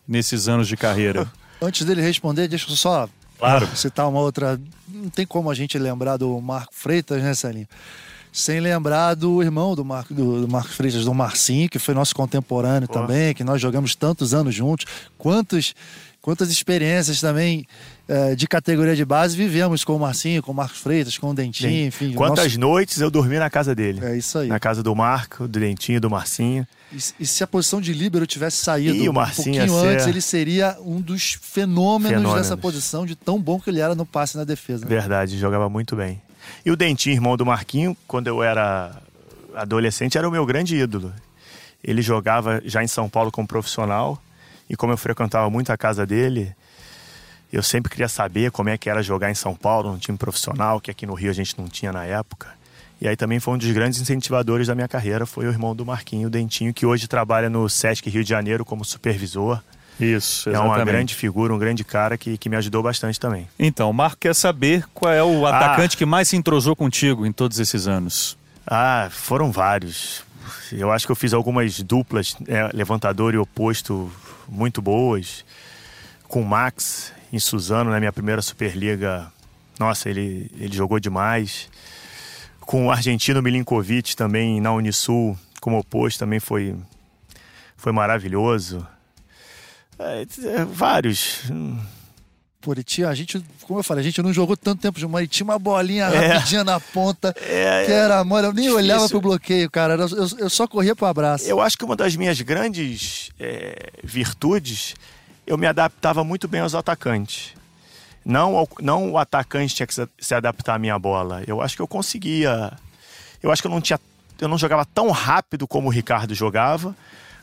nesses 0.08 0.47
anos 0.47 0.68
de 0.68 0.78
carreira? 0.78 1.30
Antes 1.62 1.86
dele 1.86 2.01
responder, 2.01 2.47
deixa 2.47 2.70
eu 2.70 2.76
só 2.76 3.10
claro. 3.38 3.68
citar 3.76 4.08
uma 4.08 4.20
outra. 4.20 4.60
Não 4.88 5.10
tem 5.10 5.26
como 5.26 5.49
a 5.49 5.55
gente 5.55 5.78
lembrar 5.78 6.18
do 6.18 6.39
Marco 6.39 6.74
Freitas, 6.74 7.22
né, 7.22 7.34
Celinho? 7.34 7.68
Sem 8.32 8.60
lembrar 8.60 9.16
do 9.16 9.41
irmão 9.41 9.76
do 9.76 9.84
Marco, 9.84 10.14
do, 10.14 10.41
do 10.41 10.47
Marcos 10.47 10.76
Freitas, 10.76 11.03
do 11.03 11.14
Marcinho, 11.14 11.68
que 11.68 11.80
foi 11.80 11.93
nosso 11.93 12.16
contemporâneo 12.16 12.88
Pô. 12.88 12.93
também, 12.93 13.34
que 13.34 13.43
nós 13.43 13.60
jogamos 13.60 13.95
tantos 13.95 14.34
anos 14.34 14.53
juntos. 14.53 14.86
Quantos, 15.18 15.74
quantas 16.22 16.51
experiências 16.51 17.20
também 17.20 17.66
eh, 18.08 18.36
de 18.36 18.47
categoria 18.47 18.95
de 18.95 19.03
base 19.03 19.36
vivemos 19.36 19.84
com 19.84 19.95
o 19.95 19.99
Marcinho, 19.99 20.41
com 20.41 20.51
o 20.51 20.55
Marcos 20.55 20.80
Freitas, 20.80 21.18
com 21.18 21.30
o 21.30 21.34
Dentinho, 21.34 21.72
Sim. 21.72 21.86
enfim. 21.88 22.14
Quantas 22.14 22.45
nosso... 22.45 22.60
noites 22.60 23.01
eu 23.01 23.12
dormi 23.12 23.38
na 23.38 23.49
casa 23.49 23.76
dele. 23.76 23.99
É 24.03 24.18
isso 24.18 24.38
aí. 24.38 24.47
Na 24.47 24.60
casa 24.60 24.82
do 24.82 24.95
Marco, 24.95 25.47
do 25.47 25.60
Dentinho, 25.60 25.99
do 25.99 26.10
Marcinho. 26.10 26.66
E, 26.93 26.97
e 27.20 27.28
se 27.28 27.43
a 27.43 27.47
posição 27.47 27.82
de 27.82 27.91
líbero 27.91 28.26
tivesse 28.26 28.64
saído 28.64 28.95
e 28.95 29.10
um 29.10 29.14
pouquinho 29.14 29.68
ser... 29.68 29.88
antes, 29.88 30.08
ele 30.08 30.22
seria 30.22 30.78
um 30.80 31.01
dos 31.01 31.38
fenômenos, 31.41 32.18
fenômenos, 32.18 32.36
dessa 32.36 32.55
posição, 32.55 33.05
de 33.05 33.14
tão 33.16 33.41
bom 33.41 33.60
que 33.60 33.70
ele 33.70 33.82
era 33.82 33.93
no 33.93 34.05
passe 34.05 34.38
na 34.38 34.45
defesa. 34.45 34.86
Né? 34.86 34.89
Verdade, 34.89 35.38
jogava 35.38 35.68
muito 35.68 35.95
bem. 35.95 36.22
E 36.66 36.72
o 36.72 36.78
Dentinho, 36.78 37.16
irmão 37.16 37.36
do 37.36 37.45
Marquinho, 37.45 37.95
quando 38.08 38.28
eu 38.28 38.41
era 38.41 39.01
adolescente, 39.53 40.18
era 40.18 40.28
o 40.28 40.32
meu 40.32 40.45
grande 40.45 40.78
ídolo. 40.78 41.14
Ele 41.84 42.01
jogava 42.01 42.62
já 42.64 42.82
em 42.82 42.88
São 42.88 43.10
Paulo 43.10 43.32
como 43.32 43.45
profissional 43.45 44.22
e 44.70 44.78
como 44.78 44.93
eu 44.93 44.97
frequentava 44.97 45.49
muito 45.49 45.72
a 45.72 45.78
casa 45.78 46.05
dele, 46.05 46.55
eu 47.52 47.64
sempre 47.64 47.89
queria 47.89 48.08
saber 48.08 48.52
como 48.52 48.70
é 48.70 48.78
que 48.78 48.89
era 48.89 49.02
jogar 49.02 49.32
em 49.32 49.36
São 49.36 49.56
Paulo, 49.56 49.91
num 49.91 49.98
time 49.98 50.18
profissional, 50.18 50.82
que 50.82 50.91
aqui 50.91 51.06
no 51.06 51.14
Rio 51.14 51.32
a 51.32 51.34
gente 51.34 51.58
não 51.58 51.68
tinha 51.68 51.91
na 51.91 52.06
época. 52.06 52.48
E 53.00 53.08
aí 53.08 53.16
também 53.16 53.39
foi 53.39 53.54
um 53.54 53.58
dos 53.58 53.72
grandes 53.72 54.02
incentivadores 54.02 54.68
da 54.68 54.76
minha 54.76 54.88
carreira, 54.88 55.26
foi 55.26 55.45
o 55.45 55.50
irmão 55.50 55.76
do 55.76 55.86
Marquinho, 55.86 56.28
o 56.28 56.32
Dentinho, 56.32 56.74
que 56.74 56.86
hoje 56.86 57.08
trabalha 57.08 57.50
no 57.50 57.70
Sesc 57.70 58.10
Rio 58.10 58.24
de 58.24 58.30
Janeiro 58.30 58.66
como 58.66 58.84
supervisor. 58.84 59.62
Isso, 60.00 60.50
exatamente. 60.50 60.74
É 60.74 60.78
uma 60.78 60.86
grande 60.86 61.16
figura, 61.16 61.54
um 61.54 61.58
grande 61.58 61.84
cara 61.84 62.18
que, 62.18 62.38
que 62.38 62.50
me 62.50 62.56
ajudou 62.56 62.84
bastante 62.84 63.20
também. 63.20 63.48
Então, 63.58 63.89
o 63.89 63.93
Marco 63.93 64.18
quer 64.20 64.34
saber 64.36 64.86
qual 64.93 65.12
é 65.12 65.24
o 65.24 65.45
ah. 65.45 65.58
atacante 65.58 65.95
ah, 65.95 65.98
que 65.98 66.06
mais 66.06 66.28
se 66.28 66.36
entrosou 66.36 66.76
contigo 66.76 67.26
em 67.26 67.32
todos 67.32 67.60
esses 67.60 67.88
anos. 67.88 68.38
Ah, 68.66 69.08
foram 69.12 69.52
vários. 69.52 70.24
Eu 70.72 70.91
acho 70.91 71.06
que 71.06 71.12
eu 71.12 71.16
fiz 71.16 71.34
algumas 71.34 71.82
duplas, 71.82 72.36
é, 72.48 72.70
levantador 72.74 73.34
e 73.34 73.38
oposto, 73.38 74.12
muito 74.48 74.82
boas. 74.82 75.45
Com 76.28 76.41
o 76.41 76.45
Max 76.45 77.14
em 77.32 77.39
Suzano, 77.39 77.91
na 77.91 77.99
minha 77.99 78.13
primeira 78.13 78.41
Superliga. 78.41 79.32
Nossa, 79.80 80.09
ele, 80.09 80.49
ele 80.59 80.75
jogou 80.75 80.99
demais. 80.99 81.69
Com 82.61 82.88
o 82.88 82.91
argentino 82.91 83.41
Milinkovic 83.41 84.15
também 84.15 84.59
na 84.59 84.73
Unisul, 84.73 85.38
como 85.61 85.78
oposto, 85.78 86.19
também 86.19 86.39
foi, 86.39 86.75
foi 87.78 87.91
maravilhoso. 87.91 88.86
É, 89.99 90.21
é, 90.21 90.65
vários. 90.65 91.43
Poritinho, 92.59 93.07
a 93.07 93.15
gente, 93.15 93.41
como 93.61 93.80
eu 93.80 93.84
falei, 93.84 94.01
a 94.01 94.03
gente 94.03 94.21
não 94.21 94.34
jogou 94.34 94.57
tanto 94.57 94.82
tempo 94.82 94.99
junto, 94.99 95.11
mas 95.11 95.30
tinha 95.30 95.45
uma 95.45 95.57
bolinha 95.57 96.05
é. 96.05 96.34
rapidinha 96.34 96.63
na 96.63 96.80
ponta, 96.80 97.34
é, 97.41 97.86
que 97.86 97.91
era 97.91 98.23
mole. 98.23 98.47
Eu 98.47 98.53
nem 98.53 98.63
difícil. 98.63 98.78
olhava 98.78 99.07
pro 99.07 99.21
bloqueio, 99.21 99.71
cara. 99.71 99.93
Eu, 99.93 100.28
eu, 100.39 100.49
só 100.49 100.67
corria 100.67 100.95
pro 100.95 101.05
abraço. 101.05 101.45
Eu 101.45 101.61
acho 101.61 101.78
que 101.78 101.86
uma 101.86 101.95
das 101.95 102.15
minhas 102.15 102.41
grandes 102.41 103.32
é, 103.39 103.91
virtudes, 104.03 104.95
eu 105.48 105.58
me 105.58 105.66
adaptava 105.66 106.24
muito 106.24 106.48
bem 106.48 106.62
aos 106.62 106.76
atacantes. 106.76 107.56
Não, 108.24 108.68
não 108.82 109.12
o 109.14 109.18
atacante 109.18 109.74
tinha 109.74 109.88
que 109.88 109.93
se, 109.93 110.36
adaptar 110.36 110.76
à 110.76 110.80
minha 110.80 111.00
bola. 111.00 111.41
Eu 111.48 111.62
acho 111.62 111.76
que 111.76 111.82
eu 111.82 111.88
conseguia. 111.88 112.74
Eu 113.41 113.52
acho 113.52 113.62
que 113.62 113.68
eu 113.68 113.72
não 113.72 113.82
tinha. 113.82 114.00
Eu 114.39 114.48
não 114.48 114.58
jogava 114.58 114.86
tão 114.86 115.10
rápido 115.10 115.68
como 115.68 115.88
o 115.88 115.91
Ricardo 115.91 116.36
jogava 116.36 116.95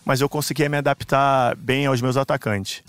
mas 0.04 0.20
eu 0.20 0.28
conseguia 0.28 0.68
me 0.68 0.76
adaptar 0.76 1.56
bem 1.56 1.86
aos 1.86 2.00
meus 2.02 2.16
atacantes. 2.16 2.82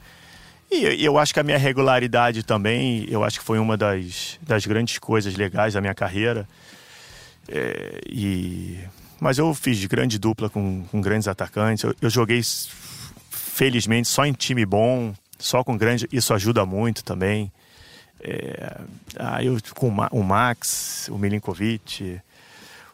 E 0.70 1.06
eu 1.06 1.18
acho 1.18 1.34
que 1.34 1.40
a 1.40 1.44
minha 1.44 1.58
regularidade 1.58 2.44
também, 2.44 3.06
eu 3.10 3.24
acho 3.24 3.40
que 3.40 3.46
foi 3.46 3.60
uma 3.60 3.78
das, 3.78 4.38
das 4.42 4.66
grandes 4.66 4.98
coisas 4.98 5.36
legais 5.36 5.76
da 5.76 5.82
minha 5.82 5.94
carreira. 5.94 6.48
É, 7.48 8.02
e 8.10 8.80
mas 9.20 9.38
eu 9.38 9.54
fiz 9.54 9.84
grande 9.86 10.20
dupla 10.20 10.50
com, 10.50 10.84
com 10.92 11.00
grandes 11.00 11.28
atacantes. 11.28 11.84
Eu, 11.84 11.96
eu, 12.02 12.10
joguei, 12.10 12.42
felizmente, 13.56 14.10
só 14.10 14.26
em 14.26 14.34
time 14.34 14.66
bom, 14.66 15.14
só 15.40 15.64
com 15.64 15.78
grande. 15.78 16.08
Isso 16.12 16.34
ajuda 16.34 16.66
muito 16.66 17.04
também. 17.06 17.50
É, 18.22 18.82
ah, 19.18 19.42
eu 19.42 19.58
com 19.74 19.88
o 19.88 20.24
Max, 20.24 21.08
o 21.10 21.18
Milinkovic, 21.18 22.20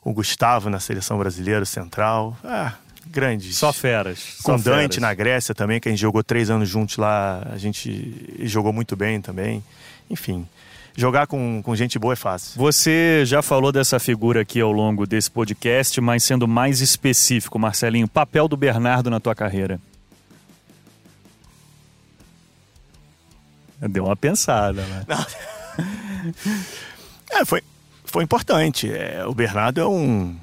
o 0.04 0.14
Gustavo 0.14 0.70
na 0.70 0.80
seleção 0.80 1.18
brasileira 1.18 1.66
central. 1.66 2.38
Ah, 2.44 2.74
grandes. 3.08 3.58
Só 3.58 3.74
feras. 3.74 4.38
Com 4.44 4.56
só 4.58 4.64
Dante 4.70 4.96
feras. 4.96 4.98
na 4.98 5.14
Grécia 5.16 5.56
também, 5.56 5.80
que 5.80 5.90
a 5.90 5.92
gente 5.92 6.02
jogou 6.02 6.24
três 6.24 6.52
anos 6.52 6.70
juntos 6.70 6.98
lá. 6.98 7.42
A 7.52 7.58
gente 7.58 8.38
jogou 8.42 8.72
muito 8.72 8.96
bem 8.96 9.20
também. 9.20 9.64
Enfim, 10.12 10.48
jogar 10.96 11.26
com, 11.26 11.64
com 11.64 11.76
gente 11.76 11.98
boa 11.98 12.14
é 12.14 12.16
fácil. 12.16 12.60
Você 12.60 13.24
já 13.26 13.42
falou 13.42 13.72
dessa 13.72 14.00
figura 14.00 14.42
aqui 14.42 14.62
ao 14.62 14.72
longo 14.72 15.08
desse 15.08 15.32
podcast, 15.32 16.00
mas 16.00 16.24
sendo 16.24 16.48
mais 16.48 16.82
específico, 16.82 17.58
Marcelinho, 17.58 18.08
papel 18.08 18.48
do 18.48 18.56
Bernardo 18.56 19.10
na 19.10 19.20
tua 19.20 19.34
carreira? 19.34 19.80
Deu 23.90 24.06
uma 24.06 24.16
pensada, 24.16 24.82
né? 24.84 25.06
é, 27.32 27.46
foi, 27.46 27.64
foi 28.06 28.24
importante. 28.24 28.92
É, 28.92 29.26
o 29.26 29.34
Bernardo 29.34 29.82
é 29.82 29.88
um 29.88 30.36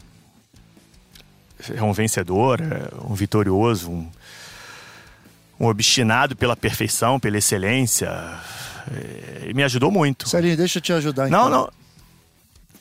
é 1.74 1.82
um 1.82 1.92
vencedor, 1.92 2.60
é 2.60 2.88
um 3.04 3.14
vitorioso, 3.14 3.90
um, 3.90 4.08
um 5.58 5.66
obstinado 5.66 6.36
pela 6.36 6.56
perfeição, 6.56 7.18
pela 7.18 7.36
excelência. 7.36 8.08
É, 8.90 9.52
me 9.52 9.62
ajudou 9.64 9.90
muito. 9.90 10.28
Celinho, 10.28 10.56
deixa 10.56 10.78
eu 10.78 10.82
te 10.82 10.92
ajudar. 10.92 11.28
Não, 11.28 11.48
então. 11.48 11.50
não. 11.50 11.77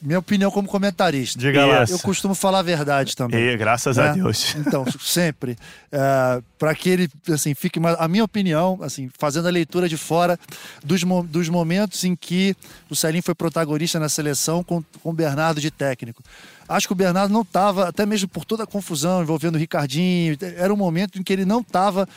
Minha 0.02 0.20
opinião 0.20 0.52
como 0.52 0.68
comentarista. 0.68 1.39
Diga 1.39 1.66
lá. 1.66 1.86
Eu 1.89 2.00
costumo 2.00 2.36
falar 2.36 2.60
a 2.60 2.64
verdade 2.64 3.16
também. 3.16 3.39
E, 3.39 3.58
graças 3.58 3.98
né? 3.98 4.10
a 4.10 4.14
Deus. 4.14 4.56
Então, 4.68 4.86
sempre. 5.00 5.58
É, 5.91 6.41
para 6.60 6.76
que 6.76 6.89
ele, 6.89 7.10
assim, 7.30 7.54
fique... 7.54 7.80
A 7.98 8.08
minha 8.08 8.24
opinião, 8.24 8.80
assim, 8.82 9.10
fazendo 9.18 9.48
a 9.48 9.52
leitura 9.52 9.88
de 9.88 9.98
fora 9.98 10.38
dos, 10.84 11.02
dos 11.26 11.50
momentos 11.50 12.04
em 12.04 12.16
que 12.16 12.56
o 12.89 12.95
Celinho 12.95 13.24
foi 13.24 13.34
protagonista 13.34 14.00
na 14.00 14.10
seleção 14.10 14.64
com, 14.64 14.84
com 15.02 15.10
o 15.10 15.14
Bernardo 15.14 15.62
de 15.62 15.72
técnico. 15.72 16.22
Acho 16.68 16.88
que 16.88 16.93
o 16.93 16.95
Bernardo 16.95 17.34
não 17.34 17.41
estava, 17.41 17.88
até 17.88 18.06
mesmo 18.06 18.28
por 18.28 18.43
toda 18.43 18.64
a 18.64 18.68
confusão 18.68 19.22
envolvendo 19.22 19.56
o 19.56 19.60
Ricardinho, 19.60 20.38
era 20.58 20.74
um 20.74 20.78
momento 20.78 21.18
em 21.18 21.24
que 21.24 21.32
ele 21.32 21.45
não 21.45 21.62
estava 21.62 22.08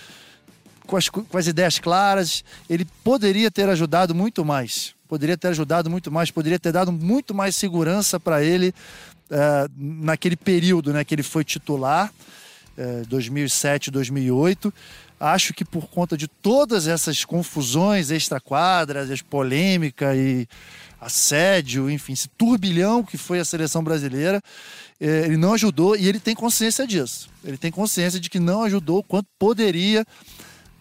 com 0.87 0.97
as, 0.97 1.09
com 1.09 1.39
as 1.39 1.47
ideias 1.47 1.79
claras, 1.79 2.45
ele 2.69 2.87
poderia 3.05 3.51
ter 3.51 3.69
ajudado 3.69 4.15
muito 4.15 4.45
mais 4.45 4.95
poderia 5.11 5.37
ter 5.37 5.49
ajudado 5.49 5.91
muito 5.91 6.09
mais, 6.09 6.31
poderia 6.31 6.59
ter 6.59 6.71
dado 6.71 6.93
muito 6.93 7.35
mais 7.35 7.57
segurança 7.57 8.21
para 8.21 8.45
ele 8.45 8.73
uh, 9.29 9.69
naquele 9.77 10.37
período 10.37 10.93
né, 10.93 11.05
que 11.05 11.13
ele 11.13 11.25
foi 11.25 11.43
titular, 11.43 12.13
uh, 12.79 13.05
2007, 13.09 13.91
2008. 13.91 14.73
Acho 15.19 15.53
que 15.53 15.65
por 15.65 15.89
conta 15.89 16.17
de 16.17 16.29
todas 16.29 16.87
essas 16.87 17.25
confusões 17.25 18.13
extra-quadras, 18.13 19.11
as 19.11 19.21
polêmicas 19.21 20.17
e 20.17 20.49
assédio, 21.01 21.91
enfim, 21.91 22.13
esse 22.13 22.29
turbilhão 22.29 23.03
que 23.03 23.19
foi 23.19 23.41
a 23.41 23.45
seleção 23.45 23.83
brasileira, 23.83 24.41
eh, 24.99 25.25
ele 25.27 25.37
não 25.37 25.55
ajudou 25.55 25.97
e 25.97 26.07
ele 26.07 26.21
tem 26.21 26.35
consciência 26.35 26.87
disso. 26.87 27.29
Ele 27.45 27.57
tem 27.57 27.71
consciência 27.71 28.21
de 28.21 28.31
que 28.31 28.39
não 28.39 28.63
ajudou 28.63 29.03
quanto 29.03 29.27
poderia 29.39 30.07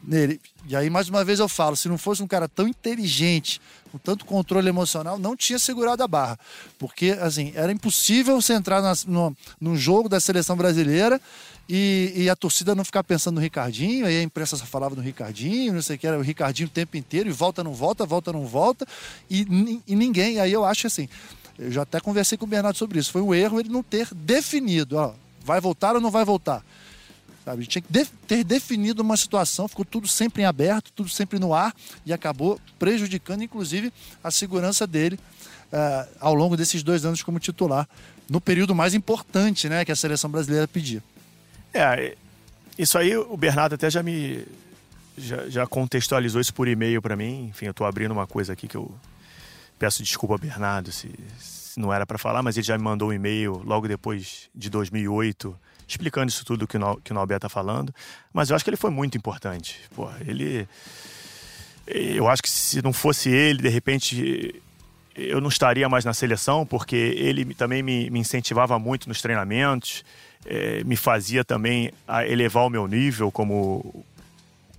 nele. 0.04 0.40
E 0.68 0.76
aí, 0.76 0.90
mais 0.90 1.10
uma 1.10 1.24
vez, 1.24 1.40
eu 1.40 1.48
falo: 1.48 1.76
se 1.76 1.88
não 1.88 1.98
fosse 1.98 2.22
um 2.22 2.28
cara 2.28 2.48
tão 2.48 2.68
inteligente, 2.68 3.62
com 3.92 3.98
tanto 3.98 4.26
controle 4.26 4.70
emocional, 4.70 5.18
não 5.18 5.36
tinha 5.36 5.60
segurado 5.60 6.04
a 6.04 6.08
barra. 6.08 6.40
Porque, 6.78 7.18
assim, 7.20 7.52
era 7.56 7.72
impossível 7.72 8.40
você 8.40 8.54
entrar 8.54 8.82
na, 8.82 8.94
no, 9.08 9.36
num 9.60 9.76
jogo 9.76 10.08
da 10.08 10.20
seleção 10.20 10.56
brasileira 10.56 11.20
e, 11.68 12.14
e, 12.16 12.30
a 12.30 12.36
torcida 12.36 12.74
não 12.74 12.84
ficar 12.84 13.04
pensando 13.04 13.36
no 13.36 13.42
Ricardinho, 13.42 14.06
aí 14.06 14.18
a 14.18 14.24
imprensa 14.24 14.58
só 14.58 14.66
falava 14.66 14.96
no 14.96 15.02
Ricardinho, 15.02 15.74
não 15.74 15.82
sei 15.84 15.98
o 15.98 16.00
que, 16.00 16.08
era 16.08 16.18
o 16.18 16.22
Ricardinho 16.22 16.68
o 16.68 16.72
tempo 16.72 16.98
inteiro, 16.98 17.30
e 17.30 17.32
volta, 17.32 17.64
não 17.64 17.74
volta, 17.74 18.08
volta, 18.08 18.34
não 18.34 18.46
volta, 18.48 18.88
e, 19.30 19.82
e 19.88 19.96
ninguém. 19.96 20.40
Aí 20.40 20.52
eu 20.52 20.66
acho 20.66 20.88
assim. 20.88 21.08
Eu 21.60 21.72
já 21.72 21.82
até 21.82 22.00
conversei 22.00 22.38
com 22.38 22.46
o 22.46 22.48
Bernardo 22.48 22.78
sobre 22.78 23.00
isso. 23.00 23.12
Foi 23.12 23.22
um 23.22 23.36
erro 23.36 23.60
ele 23.60 23.70
não 23.70 23.84
ter 23.84 24.08
definido, 24.14 24.98
ó, 24.98 25.14
vai 25.44 25.60
voltar 25.60 25.94
ou 25.94 26.02
não 26.02 26.10
vai 26.10 26.26
voltar. 26.26 26.64
Sabe? 27.50 27.66
Tinha 27.66 27.82
que 27.82 28.06
ter 28.28 28.44
definido 28.44 29.02
uma 29.02 29.18
situação, 29.18 29.68
ficou 29.68 29.84
tudo 29.84 30.08
sempre 30.08 30.44
em 30.44 30.46
aberto, 30.46 30.92
tudo 30.96 31.10
sempre 31.10 31.40
no 31.40 31.52
ar 31.52 31.74
e 32.06 32.14
acabou 32.14 32.62
prejudicando, 32.78 33.44
inclusive, 33.44 33.92
a 34.24 34.30
segurança 34.30 34.86
dele 34.86 35.20
uh, 35.74 36.08
ao 36.20 36.36
longo 36.36 36.56
desses 36.56 36.84
dois 36.84 37.06
anos 37.06 37.24
como 37.24 37.40
titular, 37.40 37.90
no 38.30 38.40
período 38.40 38.76
mais 38.76 38.94
importante 38.94 39.68
né, 39.68 39.84
que 39.84 39.92
a 39.92 39.96
seleção 39.96 40.30
brasileira 40.30 40.68
pedia. 40.68 41.04
É, 41.74 42.16
isso 42.78 43.00
aí 43.00 43.18
o 43.18 43.36
Bernardo 43.36 43.74
até 43.74 43.90
já 43.90 44.04
me 44.04 44.46
já, 45.18 45.50
já 45.50 45.66
contextualizou 45.66 46.40
isso 46.40 46.54
por 46.54 46.68
e-mail 46.68 47.02
para 47.02 47.16
mim. 47.16 47.48
Enfim, 47.48 47.66
eu 47.66 47.72
estou 47.72 47.88
abrindo 47.88 48.12
uma 48.12 48.28
coisa 48.28 48.54
aqui 48.54 48.68
que 48.68 48.78
eu 48.78 48.94
peço 49.80 50.04
desculpa 50.04 50.36
ao 50.36 50.40
Bernardo 50.40 50.92
se, 50.92 51.10
se 51.40 51.80
não 51.80 51.92
era 51.92 52.06
para 52.06 52.20
falar, 52.20 52.44
mas 52.44 52.58
ele 52.58 52.68
já 52.68 52.78
me 52.78 52.84
mandou 52.84 53.10
um 53.10 53.14
e-mail 53.14 53.60
logo 53.66 53.88
depois 53.88 54.52
de 54.54 54.70
2008 54.70 55.58
explicando 55.94 56.30
isso 56.30 56.46
tudo 56.46 56.68
que 56.68 56.78
o, 56.78 56.96
que 56.98 57.12
o 57.12 57.14
Norberto 57.16 57.48
está 57.48 57.50
falando. 57.50 57.94
Mas 58.34 58.50
eu 58.50 58.56
acho 58.56 58.64
que 58.64 58.70
ele 58.70 58.78
foi 58.78 58.90
muito 58.90 59.18
importante. 59.18 59.80
Pô, 59.96 60.10
ele. 60.26 60.68
Eu 61.88 62.28
acho 62.28 62.42
que 62.42 62.50
se 62.50 62.82
não 62.82 62.94
fosse 62.94 63.30
ele, 63.30 63.64
de 63.64 63.70
repente 63.70 64.62
eu 65.16 65.42
não 65.42 65.50
estaria 65.50 65.90
mais 65.90 66.06
na 66.06 66.14
seleção, 66.14 66.66
porque 66.66 66.96
ele 66.96 67.54
também 67.54 67.84
me, 67.84 68.10
me 68.10 68.20
incentivava 68.20 68.80
muito 68.80 69.10
nos 69.10 69.22
treinamentos, 69.22 70.04
é, 70.46 70.84
me 70.84 70.96
fazia 70.96 71.44
também 71.44 71.92
elevar 72.28 72.66
o 72.66 72.70
meu 72.70 72.88
nível 72.88 73.32
como, 73.32 74.06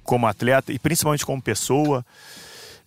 como 0.03 0.27
atleta 0.27 0.73
e 0.73 0.79
principalmente 0.79 1.27
como 1.27 1.43
pessoa, 1.43 2.05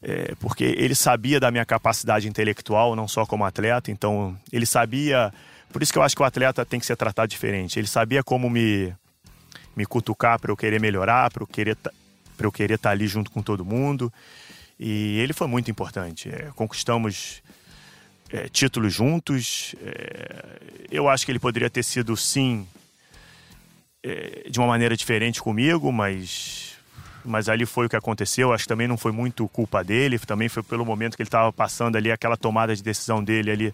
é, 0.01 0.33
porque 0.39 0.63
ele 0.63 0.95
sabia 0.95 1.39
da 1.39 1.51
minha 1.51 1.65
capacidade 1.65 2.27
intelectual, 2.27 2.95
não 2.95 3.07
só 3.07 3.25
como 3.25 3.45
atleta, 3.45 3.91
então 3.91 4.37
ele 4.51 4.65
sabia 4.65 5.31
por 5.73 5.81
isso 5.81 5.91
que 5.91 5.97
eu 5.97 6.03
acho 6.03 6.15
que 6.15 6.21
o 6.21 6.25
atleta 6.25 6.63
tem 6.65 6.79
que 6.79 6.85
ser 6.85 6.95
tratado 6.95 7.27
diferente. 7.27 7.79
Ele 7.79 7.87
sabia 7.87 8.23
como 8.23 8.49
me, 8.49 8.93
me 9.75 9.85
cutucar 9.85 10.39
para 10.39 10.51
eu 10.51 10.55
querer 10.55 10.79
melhorar, 10.79 11.31
para 11.31 11.43
eu 11.43 11.47
querer 11.47 11.75
para 12.37 12.47
eu 12.47 12.51
querer 12.51 12.75
estar 12.75 12.89
tá 12.89 12.93
ali 12.93 13.07
junto 13.07 13.31
com 13.31 13.41
todo 13.41 13.65
mundo. 13.65 14.11
E 14.79 15.19
ele 15.19 15.33
foi 15.33 15.47
muito 15.47 15.69
importante. 15.69 16.29
É, 16.29 16.51
conquistamos 16.55 17.41
é, 18.31 18.47
títulos 18.49 18.93
juntos. 18.93 19.75
É, 19.81 20.59
eu 20.91 21.09
acho 21.09 21.25
que 21.25 21.31
ele 21.31 21.39
poderia 21.39 21.69
ter 21.69 21.83
sido, 21.83 22.15
sim, 22.17 22.67
é, 24.03 24.47
de 24.49 24.59
uma 24.59 24.67
maneira 24.67 24.97
diferente 24.97 25.41
comigo, 25.41 25.91
mas, 25.91 26.73
mas 27.23 27.49
ali 27.49 27.65
foi 27.65 27.85
o 27.85 27.89
que 27.89 27.95
aconteceu. 27.95 28.51
Acho 28.51 28.63
que 28.63 28.69
também 28.69 28.87
não 28.87 28.97
foi 28.97 29.11
muito 29.11 29.47
culpa 29.47 29.83
dele, 29.83 30.17
também 30.19 30.49
foi 30.49 30.63
pelo 30.63 30.85
momento 30.85 31.15
que 31.15 31.21
ele 31.21 31.27
estava 31.27 31.53
passando 31.53 31.95
ali, 31.95 32.11
aquela 32.11 32.35
tomada 32.35 32.75
de 32.75 32.83
decisão 32.83 33.23
dele 33.23 33.51
ali 33.51 33.73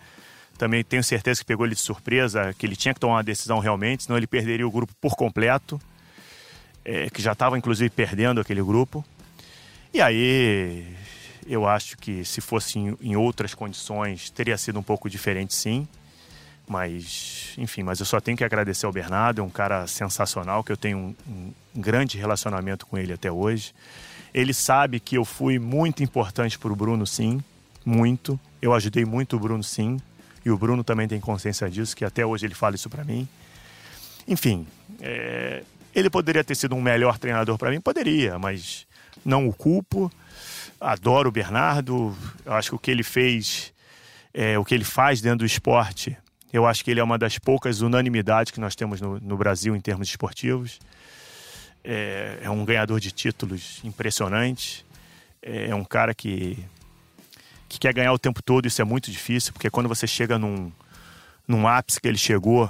também 0.60 0.84
tenho 0.84 1.02
certeza 1.02 1.40
que 1.40 1.46
pegou 1.46 1.66
ele 1.66 1.74
de 1.74 1.80
surpresa, 1.80 2.54
que 2.54 2.66
ele 2.66 2.76
tinha 2.76 2.94
que 2.94 3.00
tomar 3.00 3.16
uma 3.16 3.24
decisão 3.24 3.60
realmente, 3.60 4.04
senão 4.04 4.18
ele 4.18 4.28
perderia 4.28 4.68
o 4.68 4.72
grupo 4.72 4.94
por 5.00 5.16
completo, 5.16 5.82
é, 6.84 7.10
que 7.10 7.22
já 7.22 7.32
estava 7.32 7.58
inclusive 7.58 7.90
perdendo 7.90 8.42
aquele 8.42 8.62
grupo. 8.62 9.04
E 9.94 10.02
aí 10.02 10.86
eu 11.48 11.66
acho 11.66 11.98
que 11.98 12.26
se 12.26 12.42
fosse 12.42 12.78
em, 12.78 12.98
em, 13.02 13.16
outras 13.16 13.56
condições 13.56 14.30
teria 14.30 14.58
sido 14.58 14.78
um 14.78 14.84
pouco 14.84 15.10
diferente 15.10 15.56
sim. 15.56 15.88
Mas, 16.68 17.54
enfim, 17.58 17.82
mas 17.82 18.00
eu 18.00 18.06
só 18.06 18.20
tenho 18.20 18.38
que 18.38 18.44
agradecer 18.44 18.86
ao 18.86 18.92
Bernardo, 18.92 19.40
é 19.40 19.44
um 19.44 19.50
cara 19.50 19.88
sensacional, 19.88 20.64
que 20.64 20.72
eu 20.72 20.78
tenho 20.78 20.98
um, 20.98 21.16
um, 21.28 21.54
grande 21.82 22.18
relacionamento 22.18 22.86
com 22.86 22.98
ele 22.98 23.14
até 23.14 23.32
hoje. 23.32 23.74
Ele 24.34 24.54
sabe 24.54 25.00
que 25.00 25.18
eu 25.18 25.26
fui 25.26 25.58
muito 25.58 26.04
importante 26.04 26.60
para 26.60 26.72
o 26.72 26.76
Bruno, 26.76 27.08
sim, 27.08 27.42
muito. 27.84 28.40
Eu 28.62 28.74
ajudei 28.74 29.06
muito 29.06 29.38
o 29.38 29.40
Bruno, 29.40 29.64
sim 29.64 29.98
e 30.50 30.52
o 30.52 30.58
Bruno 30.58 30.84
também 30.84 31.08
tem 31.08 31.20
consciência 31.20 31.70
disso, 31.70 31.96
que 31.96 32.04
até 32.04 32.26
hoje 32.26 32.46
ele 32.46 32.56
fala 32.56 32.76
isso 32.76 32.90
para 32.90 33.04
mim. 33.04 33.28
Enfim, 34.28 34.68
é, 35.00 35.64
ele 35.94 36.10
poderia 36.10 36.44
ter 36.44 36.56
sido 36.56 36.76
um 36.76 36.82
melhor 36.82 37.20
treinador 37.20 37.58
para 37.58 37.70
mim? 37.70 37.80
Poderia, 37.80 38.40
mas 38.40 38.88
não 39.24 39.48
o 39.48 39.54
culpo. 39.54 40.12
Adoro 40.82 41.30
o 41.30 41.32
Bernardo, 41.32 42.16
eu 42.46 42.54
acho 42.54 42.70
que 42.70 42.76
o 42.76 42.80
que 42.80 42.90
ele 42.90 43.04
fez, 43.04 43.72
é, 44.34 44.58
o 44.58 44.66
que 44.66 44.74
ele 44.74 44.86
faz 44.86 45.22
dentro 45.22 45.40
do 45.40 45.46
esporte, 45.46 46.18
eu 46.52 46.66
acho 46.66 46.84
que 46.84 46.90
ele 46.90 47.00
é 47.00 47.04
uma 47.04 47.18
das 47.18 47.38
poucas 47.38 47.82
unanimidades 47.82 48.52
que 48.52 48.60
nós 48.60 48.76
temos 48.76 49.00
no, 49.00 49.20
no 49.20 49.38
Brasil 49.38 49.76
em 49.76 49.82
termos 49.82 50.08
esportivos. 50.08 50.80
É, 51.84 52.40
é, 52.42 52.50
um 52.50 52.66
ganhador 52.66 53.00
de 53.00 53.12
títulos 53.12 53.82
impressionante. 53.84 54.86
É, 55.42 55.68
é 55.68 55.76
um 55.76 55.84
cara 55.84 56.14
que 56.14 56.58
que 57.70 57.80
quer 57.80 57.94
ganhar 57.94 58.12
o 58.12 58.20
tempo 58.20 58.42
todo, 58.42 58.66
isso 58.66 58.82
é 58.82 58.86
muito 58.86 59.12
difícil, 59.12 59.54
porque 59.54 59.70
quando 59.70 59.88
você 59.88 60.08
chega 60.08 60.40
num, 60.40 60.72
num 61.48 61.68
ápice 61.68 62.02
que 62.02 62.08
ele 62.08 62.18
chegou, 62.18 62.68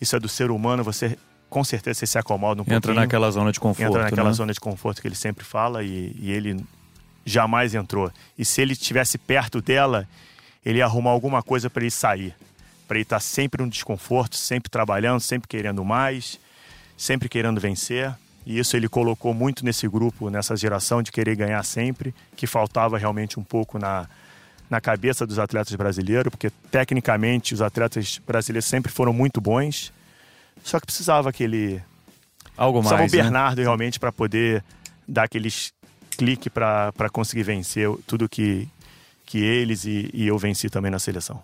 isso 0.00 0.16
é 0.16 0.20
do 0.20 0.28
ser 0.28 0.50
humano, 0.50 0.82
você 0.82 1.16
com 1.48 1.62
certeza 1.62 2.00
você 2.00 2.06
se 2.06 2.18
acomoda 2.18 2.60
um 2.60 2.64
Entra 2.64 2.74
pouquinho. 2.74 2.92
Entra 2.92 3.02
naquela 3.02 3.30
zona 3.30 3.52
de 3.52 3.60
conforto. 3.60 3.88
Entra 3.88 4.02
naquela 4.02 4.30
né? 4.30 4.34
zona 4.34 4.52
de 4.52 4.58
conforto 4.58 5.00
que 5.00 5.06
ele 5.06 5.14
sempre 5.14 5.44
fala 5.44 5.84
e, 5.84 6.14
e, 6.18 6.32
ele 6.32 6.66
jamais 7.24 7.76
entrou. 7.76 8.10
E 8.36 8.44
se 8.44 8.60
ele 8.60 8.72
estivesse 8.72 9.16
perto 9.16 9.62
dela, 9.62 10.08
ele 10.66 10.78
ia 10.78 10.84
arrumar 10.84 11.10
alguma 11.10 11.44
coisa 11.44 11.70
para 11.70 11.84
ele 11.84 11.92
sair, 11.92 12.34
para 12.88 12.88
para 12.88 12.96
ele 12.96 13.02
estar 13.04 13.16
tá 13.16 13.20
sempre 13.20 13.62
no 13.62 13.70
desconforto, 13.70 14.36
sempre 14.36 14.68
trabalhando, 14.68 15.20
sempre 15.20 15.46
querendo 15.46 15.84
mais, 15.84 16.40
sempre 16.96 17.28
querendo 17.28 17.60
vencer. 17.60 18.12
E 18.44 18.58
isso 18.58 18.76
ele 18.76 18.88
colocou 18.88 19.32
muito 19.32 19.64
nesse 19.64 19.88
grupo, 19.88 20.28
nessa 20.28 20.56
geração 20.56 21.02
de 21.04 21.12
querer 21.12 21.36
ganhar 21.36 21.62
sempre, 21.62 22.12
que 22.36 22.48
faltava 22.48 22.98
realmente 22.98 23.38
um 23.38 23.44
pouco 23.44 23.78
na, 23.78 24.08
na 24.74 24.80
cabeça 24.80 25.24
dos 25.24 25.38
atletas 25.38 25.72
brasileiros, 25.76 26.30
porque 26.30 26.50
tecnicamente 26.68 27.54
os 27.54 27.62
atletas 27.62 28.20
brasileiros 28.26 28.64
sempre 28.64 28.90
foram 28.90 29.12
muito 29.12 29.40
bons, 29.40 29.92
só 30.64 30.80
que 30.80 30.86
precisava 30.86 31.28
aquele. 31.28 31.80
Algo 32.56 32.82
mais. 32.82 32.88
Precisava 32.88 33.02
o 33.02 33.16
né? 33.16 33.22
Bernardo 33.22 33.58
né? 33.58 33.62
realmente 33.62 34.00
para 34.00 34.10
poder 34.10 34.64
dar 35.06 35.24
aqueles 35.24 35.72
clique 36.16 36.50
para 36.50 36.92
conseguir 37.12 37.44
vencer 37.44 37.88
tudo 38.06 38.28
que, 38.28 38.68
que 39.24 39.38
eles 39.38 39.84
e, 39.84 40.10
e 40.12 40.26
eu 40.26 40.38
venci 40.38 40.68
também 40.68 40.90
na 40.90 40.98
seleção. 40.98 41.40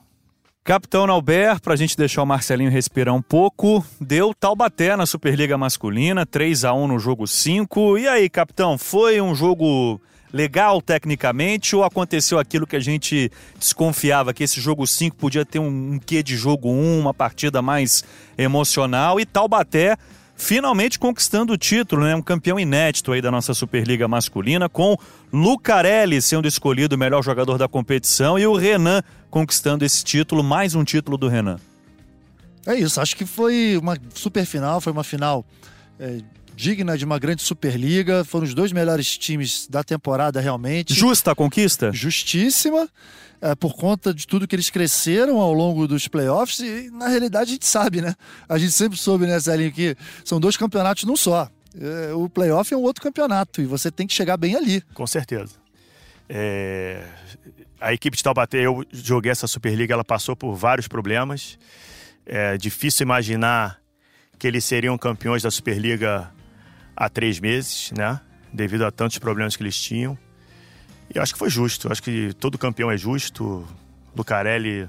Capitão 0.65 1.07
Nauber, 1.07 1.61
para 1.61 1.75
a 1.75 1.77
gente 1.77 1.97
deixar 1.97 2.23
o 2.23 2.27
Marcelinho 2.27 2.71
respirar 2.71 3.15
um 3.15 3.23
pouco, 3.23 3.85
deu 4.01 4.35
Taubaté 4.35 4.95
na 4.95 5.07
Superliga 5.07 5.57
Masculina, 5.57 6.27
3 6.27 6.65
a 6.65 6.73
1 6.73 6.87
no 6.89 6.99
jogo 6.99 7.27
5. 7.27 7.99
E 7.99 8.07
aí, 8.07 8.29
capitão, 8.29 8.77
foi 8.77 9.21
um 9.21 9.35
jogo 9.35 10.01
legal 10.33 10.81
tecnicamente 10.81 11.75
ou 11.75 11.85
aconteceu 11.85 12.39
aquilo 12.39 12.67
que 12.67 12.77
a 12.77 12.81
gente 12.81 13.31
desconfiava, 13.59 14.33
que 14.33 14.45
esse 14.45 14.61
jogo 14.61 14.87
5 14.87 15.17
podia 15.17 15.45
ter 15.45 15.59
um, 15.59 15.95
um 15.95 15.99
quê 15.99 16.23
de 16.23 16.37
jogo 16.37 16.71
1, 16.71 16.73
um, 16.73 17.01
uma 17.01 17.15
partida 17.15 17.61
mais 17.61 18.05
emocional 18.39 19.19
e 19.19 19.27
Taubaté 19.27 19.97
finalmente 20.41 20.99
conquistando 20.99 21.53
o 21.53 21.59
título, 21.59 22.05
né? 22.05 22.17
Um 22.17 22.23
campeão 22.23 22.59
inédito 22.59 23.13
aí 23.13 23.21
da 23.21 23.31
nossa 23.31 23.53
Superliga 23.53 24.09
masculina, 24.09 24.69
com 24.69 24.97
Lucarelli 25.31 26.21
sendo 26.23 26.49
escolhido 26.49 26.97
o 26.97 26.99
melhor 26.99 27.23
jogador 27.23 27.59
da 27.59 27.69
competição 27.69 28.39
e 28.39 28.47
o 28.47 28.57
Renan 28.57 29.03
conquistando 29.29 29.85
esse 29.85 30.03
título, 30.03 30.43
mais 30.43 30.75
um 30.75 30.83
título 30.83 31.19
do 31.19 31.29
Renan. 31.29 31.59
É 32.67 32.75
isso, 32.75 33.01
acho 33.01 33.17
que 33.17 33.27
foi 33.27 33.77
uma 33.77 33.97
super 34.15 34.45
final, 34.47 34.81
foi 34.81 34.93
uma 34.93 35.05
final 35.05 35.45
é, 35.99 36.21
digna 36.61 36.99
de 36.99 37.05
uma 37.05 37.19
grande 37.19 37.43
Superliga. 37.43 38.23
Foram 38.25 38.45
os 38.45 38.55
dois 38.55 38.71
melhores 38.71 39.17
times 39.17 39.67
da 39.67 39.83
temporada, 39.83 40.41
realmente. 40.41 40.93
Justa 40.93 41.33
a 41.33 41.35
conquista? 41.35 41.91
Justíssima 41.93 42.89
é, 43.41 43.55
por 43.55 43.75
conta 43.75 44.13
de 44.13 44.27
tudo 44.27 44.47
que 44.47 44.55
eles 44.55 44.69
cresceram 44.69 45.39
ao 45.39 45.53
longo 45.55 45.89
dos 45.89 46.07
playoffs 46.07 46.61
e 46.61 46.91
na 46.91 47.09
realidade 47.09 47.51
a 47.51 47.53
gente 47.55 47.67
sabe, 47.67 48.03
né? 48.03 48.15
A 48.47 48.59
gente 48.59 48.73
sempre 48.73 48.99
soube, 48.99 49.27
né, 49.27 49.41
Celinho, 49.41 49.73
que 49.73 49.97
são 50.25 50.39
dois 50.39 50.57
campeonatos 50.57 51.05
num 51.05 51.17
só. 51.17 51.49
É, 51.81 52.13
o 52.13 52.29
playoff 52.29 52.73
é 52.75 52.77
um 52.77 52.83
outro 52.83 53.03
campeonato 53.03 53.63
e 53.63 53.65
você 53.65 53.91
tem 53.91 54.07
que 54.07 54.13
chegar 54.13 54.37
bem 54.37 54.55
ali. 54.55 54.83
Com 54.93 55.07
certeza. 55.07 55.55
É... 56.29 57.03
A 57.81 57.95
equipe 57.95 58.15
de 58.15 58.23
Taubaté, 58.23 58.59
eu 58.59 58.85
joguei 58.93 59.33
essa 59.33 59.47
Superliga, 59.47 59.95
ela 59.95 60.05
passou 60.05 60.37
por 60.37 60.55
vários 60.55 60.87
problemas. 60.87 61.59
É 62.27 62.59
difícil 62.59 63.05
imaginar 63.05 63.81
que 64.39 64.47
eles 64.47 64.65
seriam 64.67 64.99
campeões 64.99 65.43
da 65.43 65.51
Superliga 65.51 66.31
há 67.01 67.09
três 67.09 67.41
meses, 67.41 67.91
né? 67.97 68.21
Devido 68.53 68.85
a 68.85 68.91
tantos 68.91 69.19
problemas 69.19 69.57
que 69.57 69.63
eles 69.63 69.81
tinham. 69.81 70.19
E 71.13 71.19
acho 71.19 71.33
que 71.33 71.39
foi 71.39 71.49
justo. 71.49 71.91
Acho 71.91 72.03
que 72.03 72.35
todo 72.35 72.59
campeão 72.59 72.91
é 72.91 72.99
justo. 72.99 73.67
Lucarelli 74.15 74.87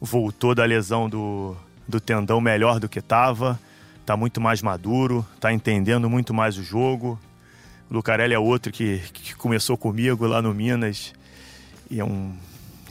voltou 0.00 0.56
da 0.56 0.64
lesão 0.64 1.08
do, 1.08 1.56
do 1.86 2.00
tendão 2.00 2.40
melhor 2.40 2.80
do 2.80 2.88
que 2.88 2.98
estava. 2.98 3.58
Está 4.00 4.16
muito 4.16 4.40
mais 4.40 4.60
maduro, 4.60 5.24
está 5.36 5.52
entendendo 5.52 6.10
muito 6.10 6.34
mais 6.34 6.58
o 6.58 6.64
jogo. 6.64 7.18
Lucarelli 7.88 8.34
é 8.34 8.38
outro 8.38 8.72
que, 8.72 9.00
que 9.12 9.36
começou 9.36 9.78
comigo 9.78 10.26
lá 10.26 10.42
no 10.42 10.52
Minas 10.52 11.14
e 11.88 12.00
é 12.00 12.04
um 12.04 12.36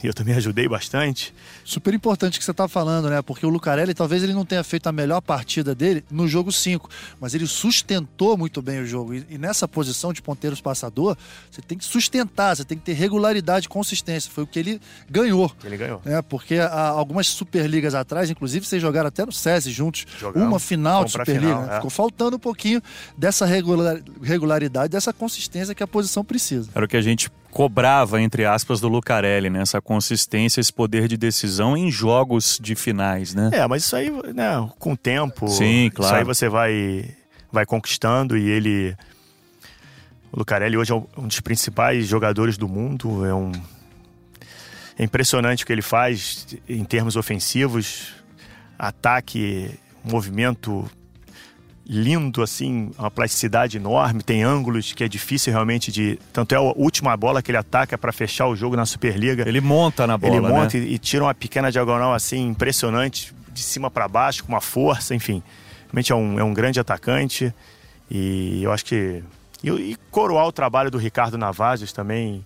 eu 0.02 0.14
também 0.14 0.34
ajudei 0.34 0.68
bastante. 0.68 1.34
Super 1.64 1.94
importante 1.94 2.38
que 2.38 2.44
você 2.44 2.50
está 2.50 2.68
falando, 2.68 3.08
né? 3.08 3.22
Porque 3.22 3.46
o 3.46 3.48
Lucarelli 3.48 3.94
talvez 3.94 4.22
ele 4.22 4.32
não 4.32 4.44
tenha 4.44 4.62
feito 4.62 4.86
a 4.86 4.92
melhor 4.92 5.20
partida 5.20 5.74
dele 5.74 6.04
no 6.10 6.28
jogo 6.28 6.52
5, 6.52 6.88
mas 7.20 7.34
ele 7.34 7.46
sustentou 7.46 8.36
muito 8.36 8.60
bem 8.60 8.80
o 8.80 8.86
jogo. 8.86 9.14
E, 9.14 9.26
e, 9.30 9.38
nessa 9.38 9.66
posição 9.66 10.12
de 10.12 10.20
ponteiros 10.20 10.60
passador, 10.60 11.16
você 11.50 11.62
tem 11.62 11.78
que 11.78 11.84
sustentar, 11.84 12.56
você 12.56 12.64
tem 12.64 12.76
que 12.76 12.84
ter 12.84 12.92
regularidade 12.92 13.66
e 13.66 13.68
consistência. 13.68 14.30
Foi 14.30 14.44
o 14.44 14.46
que 14.46 14.58
ele 14.58 14.80
ganhou. 15.10 15.50
Ele 15.64 15.76
ganhou. 15.76 16.02
Né? 16.04 16.20
Porque 16.22 16.56
há 16.56 16.88
algumas 16.88 17.26
Superligas 17.26 17.94
atrás, 17.94 18.30
inclusive 18.30 18.66
vocês 18.66 18.80
jogaram 18.80 19.08
até 19.08 19.24
no 19.24 19.32
SESI 19.32 19.70
juntos, 19.70 20.06
Jogamos. 20.18 20.48
uma 20.48 20.58
final 20.58 21.04
de 21.04 21.12
Superliga. 21.12 21.46
Final, 21.46 21.70
é. 21.70 21.74
Ficou 21.76 21.90
faltando 21.90 22.36
um 22.36 22.40
pouquinho 22.40 22.82
dessa 23.16 23.46
regular, 23.46 24.00
regularidade, 24.22 24.90
dessa 24.90 25.12
consistência 25.12 25.74
que 25.74 25.82
a 25.82 25.86
posição 25.86 26.24
precisa. 26.24 26.70
Era 26.74 26.84
o 26.84 26.88
que 26.88 26.96
a 26.96 27.02
gente 27.02 27.30
cobrava, 27.56 28.20
entre 28.20 28.44
aspas, 28.44 28.82
do 28.82 28.88
Lucarelli, 28.88 29.48
né? 29.48 29.62
Essa 29.62 29.80
consistência, 29.80 30.60
esse 30.60 30.70
poder 30.70 31.08
de 31.08 31.16
decisão 31.16 31.74
em 31.74 31.90
jogos 31.90 32.58
de 32.60 32.74
finais, 32.74 33.34
né? 33.34 33.48
É, 33.50 33.66
mas 33.66 33.82
isso 33.82 33.96
aí, 33.96 34.10
né, 34.34 34.68
com 34.78 34.92
o 34.92 34.96
tempo. 34.96 35.48
Sim, 35.48 35.90
claro. 35.94 36.12
Isso 36.12 36.18
aí 36.18 36.24
você 36.24 36.48
vai, 36.50 37.16
vai 37.50 37.64
conquistando 37.64 38.36
e 38.36 38.46
ele. 38.46 38.94
O 40.30 40.40
Lucarelli 40.40 40.76
hoje 40.76 40.92
é 40.92 40.94
um 40.94 41.26
dos 41.26 41.40
principais 41.40 42.06
jogadores 42.06 42.58
do 42.58 42.68
mundo. 42.68 43.24
É 43.24 43.32
um. 43.32 43.50
É 44.98 45.02
impressionante 45.02 45.64
o 45.64 45.66
que 45.66 45.72
ele 45.72 45.80
faz 45.80 46.46
em 46.68 46.84
termos 46.84 47.16
ofensivos. 47.16 48.12
Ataque, 48.78 49.70
movimento 50.04 50.90
lindo, 51.88 52.42
assim, 52.42 52.90
uma 52.98 53.10
plasticidade 53.10 53.76
enorme, 53.76 54.22
tem 54.22 54.42
ângulos 54.42 54.92
que 54.92 55.04
é 55.04 55.08
difícil 55.08 55.52
realmente 55.52 55.92
de. 55.92 56.18
Tanto 56.32 56.54
é 56.54 56.58
a 56.58 56.60
última 56.60 57.16
bola 57.16 57.40
que 57.40 57.50
ele 57.50 57.58
ataca 57.58 57.96
para 57.96 58.12
fechar 58.12 58.48
o 58.48 58.56
jogo 58.56 58.76
na 58.76 58.84
Superliga. 58.84 59.48
Ele 59.48 59.60
monta 59.60 60.06
na 60.06 60.18
bola. 60.18 60.34
Ele 60.34 60.40
monta 60.40 60.76
né? 60.76 60.84
e, 60.84 60.94
e, 60.94 60.98
tira 60.98 61.24
uma 61.24 61.34
pequena 61.34 61.70
diagonal 61.70 62.12
assim, 62.12 62.48
impressionante, 62.48 63.32
de 63.52 63.62
cima 63.62 63.90
para 63.90 64.08
baixo, 64.08 64.44
com 64.44 64.52
uma 64.52 64.60
força, 64.60 65.14
enfim. 65.14 65.42
Realmente 65.86 66.12
é 66.12 66.14
um, 66.16 66.40
é 66.40 66.44
um 66.44 66.52
grande 66.52 66.80
atacante. 66.80 67.54
E 68.10 68.62
eu 68.62 68.72
acho 68.72 68.84
que. 68.84 69.22
E, 69.62 69.70
e 69.70 69.96
coroar 70.10 70.46
o 70.46 70.52
trabalho 70.52 70.90
do 70.90 70.98
Ricardo 70.98 71.38
Navazes 71.38 71.92
também 71.92 72.44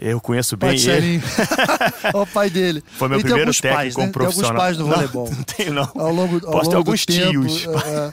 eu 0.00 0.20
conheço 0.20 0.56
bem 0.56 0.78
ele. 0.78 1.22
o 2.14 2.26
pai 2.26 2.48
dele. 2.48 2.82
Foi 2.96 3.08
meu 3.08 3.18
ele 3.18 3.24
primeiro 3.24 3.52
técnico 3.52 3.74
pais, 3.74 3.96
né? 3.96 4.08
profissional. 4.08 4.50
Tem 4.50 4.60
alguns 4.60 4.62
pais 4.62 4.78
no 4.78 4.86
voleibol. 4.86 5.30
Não, 5.30 5.36
não 5.36 5.44
tenho 5.44 5.72
não. 5.74 5.92
Ao 5.94 6.12
longo, 6.12 6.46
ao 6.46 6.52
Posso 6.52 6.70
ter 6.70 6.76
alguns 6.76 7.04
tempo, 7.04 7.30
tios. 7.30 7.66
É, 7.66 8.12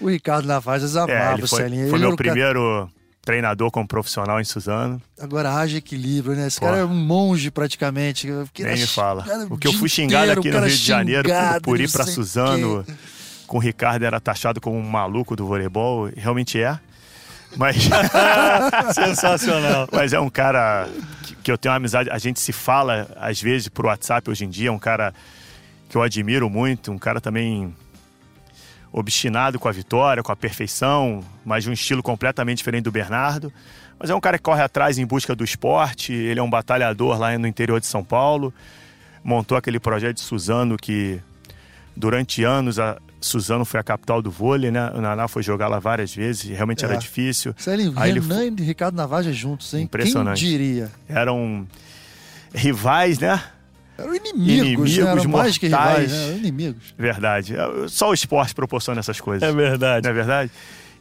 o 0.00 0.08
Ricardo 0.08 0.50
amava 0.50 0.80
é, 0.80 1.32
ele 1.34 1.46
foi, 1.46 1.60
o 1.60 1.62
Celinho. 1.62 1.88
Foi 1.88 1.98
ele 1.98 2.06
meu 2.08 2.16
primeiro 2.16 2.90
treinador 3.24 3.70
como 3.70 3.88
profissional 3.88 4.40
em 4.40 4.44
Suzano. 4.44 5.00
Agora 5.18 5.54
haja 5.54 5.78
equilíbrio, 5.78 6.36
né? 6.36 6.46
Esse 6.46 6.60
Pô. 6.60 6.66
cara 6.66 6.78
é 6.78 6.84
um 6.84 6.94
monge 6.94 7.50
praticamente. 7.50 8.26
Nem 8.58 8.76
me 8.76 8.86
fala. 8.86 9.24
O 9.48 9.56
que 9.56 9.66
eu 9.66 9.72
fui 9.72 9.88
xingado 9.88 10.32
aqui 10.32 10.50
no 10.50 10.58
Rio 10.58 10.68
de 10.68 10.76
Janeiro 10.76 11.28
por, 11.28 11.62
por 11.62 11.80
ir 11.80 11.90
para 11.90 12.04
Suzano 12.04 12.84
com 13.46 13.58
o 13.58 13.60
Ricardo 13.60 14.04
era 14.04 14.20
taxado 14.20 14.60
como 14.60 14.76
um 14.76 14.82
maluco 14.82 15.34
do 15.36 15.46
voleibol. 15.46 16.10
Realmente 16.16 16.60
é. 16.60 16.78
Mas. 17.56 17.76
Sensacional. 18.94 19.88
Mas 19.92 20.12
é 20.12 20.20
um 20.20 20.30
cara 20.30 20.88
que, 21.22 21.36
que, 21.36 21.52
eu 21.52 21.58
tenho 21.58 21.72
uma 21.72 21.76
amizade. 21.76 22.10
A 22.10 22.18
gente 22.18 22.40
se 22.40 22.52
fala, 22.52 23.08
às 23.16 23.40
vezes, 23.40 23.68
por 23.68 23.86
WhatsApp 23.86 24.30
hoje 24.30 24.44
em 24.44 24.50
dia. 24.50 24.68
É 24.68 24.72
um 24.72 24.78
cara 24.78 25.14
que 25.88 25.96
eu 25.96 26.02
admiro 26.02 26.48
muito. 26.50 26.90
Um 26.92 26.98
cara 26.98 27.20
também 27.20 27.74
obstinado 28.92 29.58
com 29.58 29.68
a 29.68 29.72
vitória, 29.72 30.22
com 30.22 30.30
a 30.30 30.36
perfeição, 30.36 31.24
mas 31.44 31.64
de 31.64 31.70
um 31.70 31.72
estilo 31.72 32.02
completamente 32.02 32.58
diferente 32.58 32.84
do 32.84 32.92
Bernardo. 32.92 33.52
Mas 33.98 34.10
é 34.10 34.14
um 34.14 34.20
cara 34.20 34.38
que 34.38 34.44
corre 34.44 34.62
atrás 34.62 34.98
em 34.98 35.06
busca 35.06 35.34
do 35.34 35.44
esporte. 35.44 36.12
Ele 36.12 36.38
é 36.38 36.42
um 36.42 36.50
batalhador 36.50 37.18
lá 37.18 37.36
no 37.38 37.46
interior 37.46 37.80
de 37.80 37.86
São 37.86 38.04
Paulo. 38.04 38.52
Montou 39.22 39.56
aquele 39.56 39.80
projeto 39.80 40.16
de 40.16 40.22
Suzano 40.22 40.76
que, 40.76 41.20
durante 41.96 42.44
anos, 42.44 42.78
a, 42.78 42.98
Suzano 43.24 43.64
foi 43.64 43.80
a 43.80 43.82
capital 43.82 44.20
do 44.20 44.30
vôlei, 44.30 44.70
né? 44.70 44.90
O 44.94 45.00
Naná 45.00 45.26
foi 45.26 45.42
jogar 45.42 45.68
lá 45.68 45.78
várias 45.78 46.14
vezes, 46.14 46.44
realmente 46.50 46.84
é. 46.84 46.88
era 46.88 46.96
difícil. 46.96 47.54
Sério, 47.56 47.92
Aí 47.96 48.12
Renan 48.12 48.44
ele... 48.44 48.62
e 48.62 48.64
Ricardo 48.64 48.94
Navaja 48.94 49.32
juntos, 49.32 49.72
hein? 49.72 49.84
Impressionante. 49.84 50.40
Quem 50.40 50.50
diria? 50.50 50.90
Eram 51.08 51.66
rivais, 52.54 53.18
né? 53.18 53.42
Eram 53.96 54.14
inimigos, 54.14 54.48
inimigos 54.48 54.98
né? 54.98 55.10
Eram 55.10 55.24
mais 55.28 55.56
que 55.56 55.66
rivais, 55.66 56.12
né? 56.12 56.26
Eram 56.28 56.36
inimigos. 56.36 56.94
Verdade. 56.98 57.54
É, 57.56 57.88
só 57.88 58.10
o 58.10 58.14
esporte 58.14 58.54
proporciona 58.54 59.00
essas 59.00 59.20
coisas. 59.20 59.48
É 59.48 59.52
verdade. 59.52 60.04
Não 60.04 60.10
é 60.10 60.14
verdade? 60.14 60.50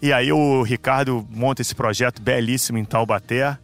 E 0.01 0.13
aí 0.13 0.31
o 0.31 0.63
Ricardo 0.63 1.27
monta 1.29 1.61
esse 1.61 1.75
projeto 1.75 2.21
belíssimo 2.21 2.77
em 2.77 2.85
Taubaté. 2.85 3.57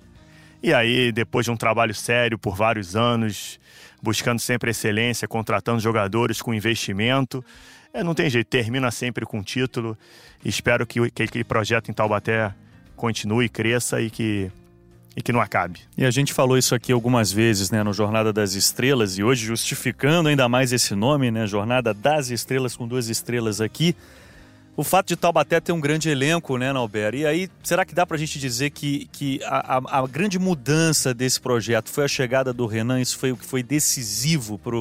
E 0.61 0.73
aí, 0.73 1.11
depois 1.11 1.45
de 1.45 1.51
um 1.51 1.57
trabalho 1.57 1.93
sério 1.95 2.37
por 2.37 2.55
vários 2.55 2.95
anos, 2.95 3.59
buscando 4.01 4.39
sempre 4.39 4.71
excelência, 4.71 5.27
contratando 5.27 5.79
jogadores 5.79 6.41
com 6.41 6.53
investimento, 6.53 7.43
é, 7.93 8.03
não 8.03 8.13
tem 8.13 8.29
jeito, 8.29 8.47
termina 8.47 8.91
sempre 8.91 9.25
com 9.25 9.41
título. 9.41 9.97
Espero 10.43 10.85
que, 10.85 11.09
que 11.11 11.23
aquele 11.23 11.43
projeto 11.43 11.89
em 11.89 11.93
Taubaté 11.93 12.53
continue, 12.95 13.49
cresça 13.49 14.01
e 14.01 14.09
que, 14.09 14.51
e 15.15 15.21
que 15.21 15.31
não 15.31 15.41
acabe. 15.41 15.79
E 15.97 16.05
a 16.05 16.11
gente 16.11 16.33
falou 16.33 16.57
isso 16.57 16.75
aqui 16.75 16.91
algumas 16.91 17.31
vezes, 17.31 17.71
né, 17.71 17.83
no 17.83 17.93
Jornada 17.93 18.31
das 18.31 18.53
Estrelas, 18.53 19.17
e 19.17 19.23
hoje 19.23 19.45
justificando 19.45 20.29
ainda 20.29 20.47
mais 20.47 20.71
esse 20.71 20.93
nome, 20.93 21.31
né, 21.31 21.47
Jornada 21.47 21.93
das 21.93 22.29
Estrelas 22.29 22.75
com 22.75 22.87
duas 22.87 23.09
estrelas 23.09 23.59
aqui. 23.59 23.95
O 24.77 24.83
fato 24.83 25.07
de 25.07 25.17
Taubaté 25.17 25.59
ter 25.59 25.73
um 25.73 25.79
grande 25.81 26.09
elenco, 26.09 26.57
né, 26.57 26.71
Nalber? 26.71 27.13
E 27.13 27.25
aí, 27.25 27.49
será 27.63 27.83
que 27.83 27.93
dá 27.93 28.05
para 28.05 28.15
a 28.15 28.19
gente 28.19 28.39
dizer 28.39 28.69
que, 28.69 29.09
que 29.11 29.41
a, 29.43 29.77
a, 29.77 29.99
a, 29.99 30.07
grande 30.07 30.39
mudança 30.39 31.13
desse 31.13 31.41
projeto 31.41 31.89
foi 31.89 32.05
a 32.05 32.07
chegada 32.07 32.53
do 32.53 32.65
Renan? 32.65 33.01
Isso 33.01 33.17
foi 33.17 33.33
o 33.33 33.37
que 33.37 33.45
foi 33.45 33.61
decisivo 33.61 34.57
para 34.57 34.77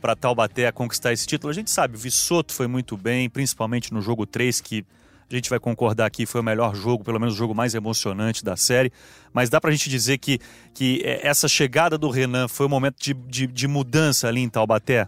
para 0.00 0.16
Taubaté 0.16 0.70
conquistar 0.72 1.12
esse 1.12 1.26
título. 1.26 1.50
A 1.50 1.54
gente 1.54 1.70
sabe, 1.70 1.96
o 1.96 1.98
Vissoto 1.98 2.52
foi 2.52 2.66
muito 2.66 2.96
bem, 2.96 3.28
principalmente 3.28 3.92
no 3.92 4.00
jogo 4.00 4.26
3, 4.26 4.60
que 4.60 4.84
a 5.30 5.34
gente 5.34 5.48
vai 5.48 5.60
concordar 5.60 6.06
aqui, 6.06 6.26
foi 6.26 6.40
o 6.40 6.44
melhor 6.44 6.74
jogo, 6.74 7.04
pelo 7.04 7.20
menos 7.20 7.34
o 7.34 7.36
jogo 7.36 7.54
mais 7.54 7.74
emocionante 7.74 8.44
da 8.44 8.56
série. 8.56 8.92
Mas 9.32 9.48
dá 9.48 9.60
para 9.60 9.70
a 9.70 9.72
gente 9.72 9.88
dizer 9.88 10.18
que, 10.18 10.40
que 10.74 11.00
é, 11.04 11.26
essa 11.26 11.46
chegada 11.46 11.96
do 11.96 12.10
Renan 12.10 12.48
foi 12.48 12.66
um 12.66 12.68
momento 12.68 12.96
de, 13.00 13.14
de, 13.14 13.46
de 13.46 13.68
mudança 13.68 14.26
ali 14.26 14.40
em 14.40 14.48
Taubaté? 14.48 15.06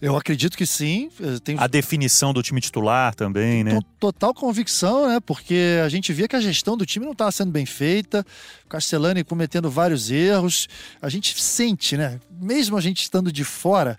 Eu 0.00 0.16
acredito 0.16 0.56
que 0.56 0.64
sim. 0.64 1.10
Tenho... 1.44 1.60
A 1.60 1.66
definição 1.66 2.32
do 2.32 2.42
time 2.42 2.60
titular 2.60 3.14
também, 3.14 3.62
né? 3.62 3.78
Total 3.98 4.32
convicção, 4.32 5.08
né? 5.08 5.20
Porque 5.20 5.78
a 5.84 5.88
gente 5.88 6.12
via 6.12 6.26
que 6.26 6.36
a 6.36 6.40
gestão 6.40 6.76
do 6.76 6.86
time 6.86 7.04
não 7.04 7.12
estava 7.12 7.30
sendo 7.30 7.50
bem 7.50 7.66
feita, 7.66 8.24
Castellani 8.68 9.22
cometendo 9.22 9.70
vários 9.70 10.10
erros. 10.10 10.68
A 11.02 11.08
gente 11.08 11.40
sente, 11.40 11.96
né? 11.96 12.18
Mesmo 12.40 12.76
a 12.76 12.80
gente 12.80 13.02
estando 13.02 13.30
de 13.30 13.44
fora, 13.44 13.98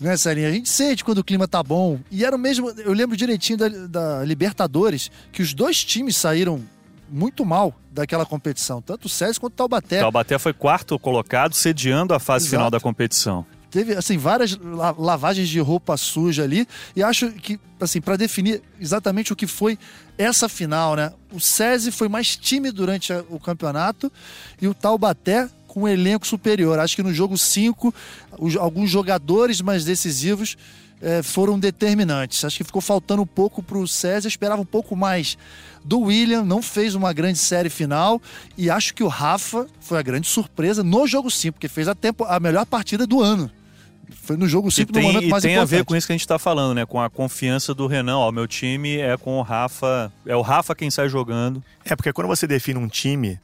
né, 0.00 0.16
Sarinha? 0.16 0.48
A 0.48 0.52
gente 0.52 0.70
sente 0.70 1.04
quando 1.04 1.18
o 1.18 1.24
clima 1.24 1.46
tá 1.46 1.62
bom. 1.62 2.00
E 2.10 2.24
era 2.24 2.34
o 2.34 2.38
mesmo. 2.38 2.70
Eu 2.70 2.94
lembro 2.94 3.14
direitinho 3.16 3.58
da, 3.58 3.68
da 3.68 4.24
Libertadores, 4.24 5.10
que 5.30 5.42
os 5.42 5.52
dois 5.52 5.84
times 5.84 6.16
saíram 6.16 6.62
muito 7.10 7.44
mal 7.44 7.74
daquela 7.90 8.24
competição, 8.24 8.80
tanto 8.80 9.06
o 9.06 9.08
César 9.08 9.38
quanto 9.38 9.52
o 9.52 9.56
Taubaté. 9.56 9.98
Taubaté 9.98 10.38
foi 10.38 10.52
quarto 10.52 10.98
colocado, 10.98 11.54
sediando 11.54 12.14
a 12.14 12.20
fase 12.20 12.44
Exato. 12.46 12.56
final 12.56 12.70
da 12.70 12.80
competição 12.80 13.44
teve 13.70 13.94
assim 13.94 14.18
várias 14.18 14.58
lavagens 14.98 15.48
de 15.48 15.60
roupa 15.60 15.96
suja 15.96 16.42
ali 16.42 16.66
e 16.94 17.02
acho 17.02 17.30
que 17.32 17.58
assim 17.80 18.00
para 18.00 18.16
definir 18.16 18.62
exatamente 18.80 19.32
o 19.32 19.36
que 19.36 19.46
foi 19.46 19.78
essa 20.18 20.48
final, 20.48 20.96
né? 20.96 21.12
O 21.32 21.40
SESI 21.40 21.90
foi 21.90 22.08
mais 22.08 22.36
time 22.36 22.70
durante 22.70 23.12
o 23.30 23.38
campeonato 23.38 24.12
e 24.60 24.68
o 24.68 24.74
Taubaté 24.74 25.48
com 25.66 25.82
um 25.82 25.88
elenco 25.88 26.26
superior. 26.26 26.78
Acho 26.78 26.96
que 26.96 27.02
no 27.02 27.14
jogo 27.14 27.38
5, 27.38 27.94
alguns 28.58 28.90
jogadores 28.90 29.60
mais 29.60 29.84
decisivos 29.84 30.58
é, 31.00 31.22
foram 31.22 31.58
determinantes. 31.58 32.44
Acho 32.44 32.58
que 32.58 32.64
ficou 32.64 32.82
faltando 32.82 33.22
um 33.22 33.26
pouco 33.26 33.62
para 33.62 33.78
o 33.78 33.86
César, 33.86 34.28
esperava 34.28 34.60
um 34.60 34.66
pouco 34.66 34.96
mais 34.96 35.38
do 35.84 36.00
William, 36.00 36.44
não 36.44 36.60
fez 36.60 36.94
uma 36.94 37.12
grande 37.12 37.38
série 37.38 37.70
final 37.70 38.20
e 38.58 38.68
acho 38.68 38.92
que 38.92 39.02
o 39.02 39.08
Rafa 39.08 39.66
foi 39.80 39.98
a 39.98 40.02
grande 40.02 40.26
surpresa 40.26 40.82
no 40.82 41.06
jogo 41.06 41.30
5, 41.30 41.54
porque 41.54 41.68
fez 41.68 41.88
a, 41.88 41.94
tempo, 41.94 42.24
a 42.24 42.38
melhor 42.38 42.66
partida 42.66 43.06
do 43.06 43.22
ano 43.22 43.50
foi 44.22 44.36
no 44.36 44.48
jogo 44.48 44.70
5 44.70 44.92
no 44.92 45.00
momento 45.00 45.28
mais 45.28 45.42
tem 45.42 45.52
importante. 45.52 45.74
a 45.74 45.78
ver 45.78 45.84
com 45.84 45.96
isso 45.96 46.06
que 46.06 46.12
a 46.12 46.14
gente 46.14 46.22
está 46.22 46.38
falando, 46.38 46.74
né? 46.74 46.86
Com 46.86 47.00
a 47.00 47.08
confiança 47.10 47.74
do 47.74 47.86
Renan. 47.86 48.18
Ó, 48.18 48.32
meu 48.32 48.46
time 48.46 48.98
é 48.98 49.16
com 49.16 49.38
o 49.38 49.42
Rafa. 49.42 50.12
É 50.26 50.36
o 50.36 50.42
Rafa 50.42 50.74
quem 50.74 50.90
sai 50.90 51.08
jogando. 51.08 51.62
É, 51.84 51.94
porque 51.96 52.12
quando 52.12 52.28
você 52.28 52.46
define 52.46 52.78
um 52.78 52.88
time, 52.88 53.40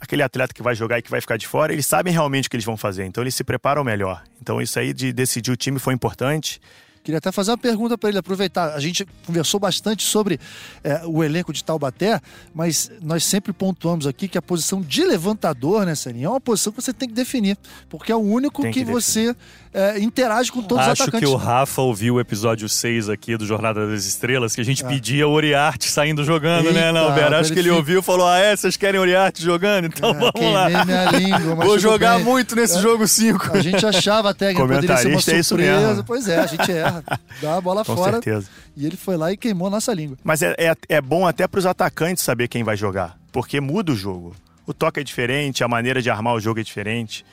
aquele 0.00 0.22
atleta 0.22 0.54
que 0.54 0.62
vai 0.62 0.74
jogar 0.74 0.98
e 0.98 1.02
que 1.02 1.10
vai 1.10 1.20
ficar 1.20 1.36
de 1.36 1.46
fora, 1.46 1.72
eles 1.72 1.86
sabem 1.86 2.12
realmente 2.12 2.46
o 2.46 2.50
que 2.50 2.56
eles 2.56 2.64
vão 2.64 2.76
fazer. 2.76 3.04
Então 3.04 3.22
eles 3.22 3.34
se 3.34 3.44
preparam 3.44 3.82
melhor. 3.84 4.22
Então 4.40 4.60
isso 4.60 4.78
aí 4.78 4.92
de 4.92 5.12
decidir 5.12 5.50
o 5.50 5.56
time 5.56 5.78
foi 5.78 5.94
importante. 5.94 6.60
Queria 7.08 7.16
até 7.16 7.32
fazer 7.32 7.52
uma 7.52 7.56
pergunta 7.56 7.96
para 7.96 8.10
ele, 8.10 8.18
aproveitar. 8.18 8.74
A 8.74 8.80
gente 8.80 9.06
conversou 9.26 9.58
bastante 9.58 10.04
sobre 10.04 10.38
é, 10.84 11.00
o 11.06 11.24
elenco 11.24 11.54
de 11.54 11.64
Taubaté, 11.64 12.20
mas 12.54 12.90
nós 13.00 13.24
sempre 13.24 13.50
pontuamos 13.50 14.06
aqui 14.06 14.28
que 14.28 14.36
a 14.36 14.42
posição 14.42 14.82
de 14.82 15.04
levantador, 15.04 15.86
né, 15.86 15.94
Seninha, 15.94 16.26
é 16.26 16.28
uma 16.28 16.38
posição 16.38 16.70
que 16.70 16.82
você 16.82 16.92
tem 16.92 17.08
que 17.08 17.14
definir, 17.14 17.56
porque 17.88 18.12
é 18.12 18.14
o 18.14 18.18
único 18.18 18.60
que, 18.60 18.72
que 18.72 18.84
você 18.84 19.34
é, 19.72 19.98
interage 20.00 20.52
com 20.52 20.62
todos 20.62 20.84
Acho 20.84 20.92
os 20.92 21.00
atacantes. 21.00 21.28
Acho 21.28 21.38
que 21.38 21.42
o 21.42 21.46
Rafa 21.46 21.80
ouviu 21.80 22.16
o 22.16 22.20
episódio 22.20 22.68
6 22.68 23.08
aqui 23.08 23.36
do 23.36 23.46
Jornada 23.46 23.86
das 23.86 24.04
Estrelas, 24.04 24.54
que 24.54 24.60
a 24.60 24.64
gente 24.64 24.84
é. 24.84 24.88
pedia 24.88 25.26
o 25.26 25.30
Oriarte 25.30 25.88
saindo 25.88 26.24
jogando, 26.24 26.66
Eita, 26.66 26.78
né, 26.78 26.92
não, 26.92 27.14
Vera? 27.14 27.40
Acho 27.40 27.52
que 27.52 27.58
ele 27.58 27.70
ouviu 27.70 28.00
e 28.00 28.02
falou: 28.02 28.26
ah, 28.26 28.38
é, 28.38 28.56
vocês 28.56 28.76
querem 28.76 29.00
Oriarte 29.00 29.42
jogando? 29.42 29.86
Então 29.86 30.10
é, 30.10 30.14
vamos 30.14 30.52
lá. 30.52 30.84
Minha 30.84 31.10
língua, 31.10 31.54
Vou 31.64 31.78
jogar 31.78 32.16
bem. 32.16 32.24
muito 32.24 32.54
nesse 32.54 32.76
é. 32.78 32.82
jogo 32.82 33.08
5. 33.08 33.56
A 33.56 33.60
gente 33.62 33.86
achava 33.86 34.30
até 34.30 34.52
que 34.52 34.60
poderia 34.60 34.96
ser 34.96 35.08
uma 35.08 35.18
é 35.18 35.42
surpresa. 35.42 36.04
pois 36.04 36.28
é, 36.28 36.38
a 36.38 36.46
gente 36.46 36.70
erra. 36.70 36.97
Dá 37.40 37.56
a 37.56 37.60
bola 37.60 37.84
com 37.84 37.96
fora. 37.96 38.12
Certeza. 38.12 38.48
E 38.76 38.86
ele 38.86 38.96
foi 38.96 39.16
lá 39.16 39.32
e 39.32 39.36
queimou 39.36 39.68
a 39.68 39.70
nossa 39.70 39.92
língua. 39.92 40.16
Mas 40.22 40.42
é, 40.42 40.54
é, 40.58 40.74
é 40.88 41.00
bom 41.00 41.26
até 41.26 41.46
para 41.46 41.58
os 41.58 41.66
atacantes 41.66 42.22
saber 42.22 42.48
quem 42.48 42.62
vai 42.62 42.76
jogar, 42.76 43.18
porque 43.32 43.60
muda 43.60 43.92
o 43.92 43.96
jogo. 43.96 44.34
O 44.66 44.74
toque 44.74 45.00
é 45.00 45.04
diferente, 45.04 45.64
a 45.64 45.68
maneira 45.68 46.02
de 46.02 46.10
armar 46.10 46.34
o 46.34 46.40
jogo 46.40 46.60
é 46.60 46.62
diferente. 46.62 47.24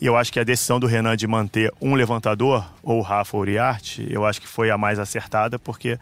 E 0.00 0.06
eu 0.06 0.16
acho 0.16 0.32
que 0.32 0.38
a 0.38 0.44
decisão 0.44 0.78
do 0.78 0.86
Renan 0.86 1.16
de 1.16 1.26
manter 1.26 1.72
um 1.80 1.94
levantador, 1.94 2.66
ou 2.82 2.98
o 2.98 3.02
Rafa 3.02 3.36
Uriarte, 3.36 4.06
eu 4.10 4.26
acho 4.26 4.40
que 4.40 4.48
foi 4.48 4.70
a 4.70 4.76
mais 4.76 4.98
acertada, 4.98 5.58
porque. 5.58 5.98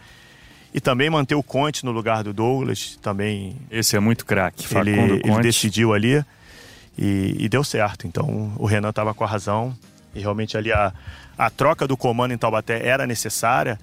E 0.72 0.80
também 0.80 1.08
manter 1.08 1.36
o 1.36 1.42
Conte 1.42 1.84
no 1.84 1.92
lugar 1.92 2.24
do 2.24 2.32
Douglas, 2.32 2.98
também. 3.00 3.56
Esse 3.70 3.96
é 3.96 4.00
muito 4.00 4.26
craque. 4.26 4.66
Ele, 4.76 5.22
ele 5.24 5.40
decidiu 5.40 5.94
ali 5.94 6.24
e, 6.98 7.36
e, 7.38 7.48
deu 7.48 7.62
certo. 7.62 8.08
Então 8.08 8.52
o 8.56 8.66
Renan 8.66 8.90
estava 8.90 9.14
com 9.14 9.22
a 9.22 9.26
razão. 9.26 9.76
E 10.12 10.20
realmente 10.20 10.56
ali 10.56 10.72
a, 10.72 10.92
a 11.36 11.50
troca 11.50 11.86
do 11.86 11.96
comando 11.96 12.32
em 12.32 12.38
Taubaté 12.38 12.86
era 12.86 13.06
necessária. 13.06 13.78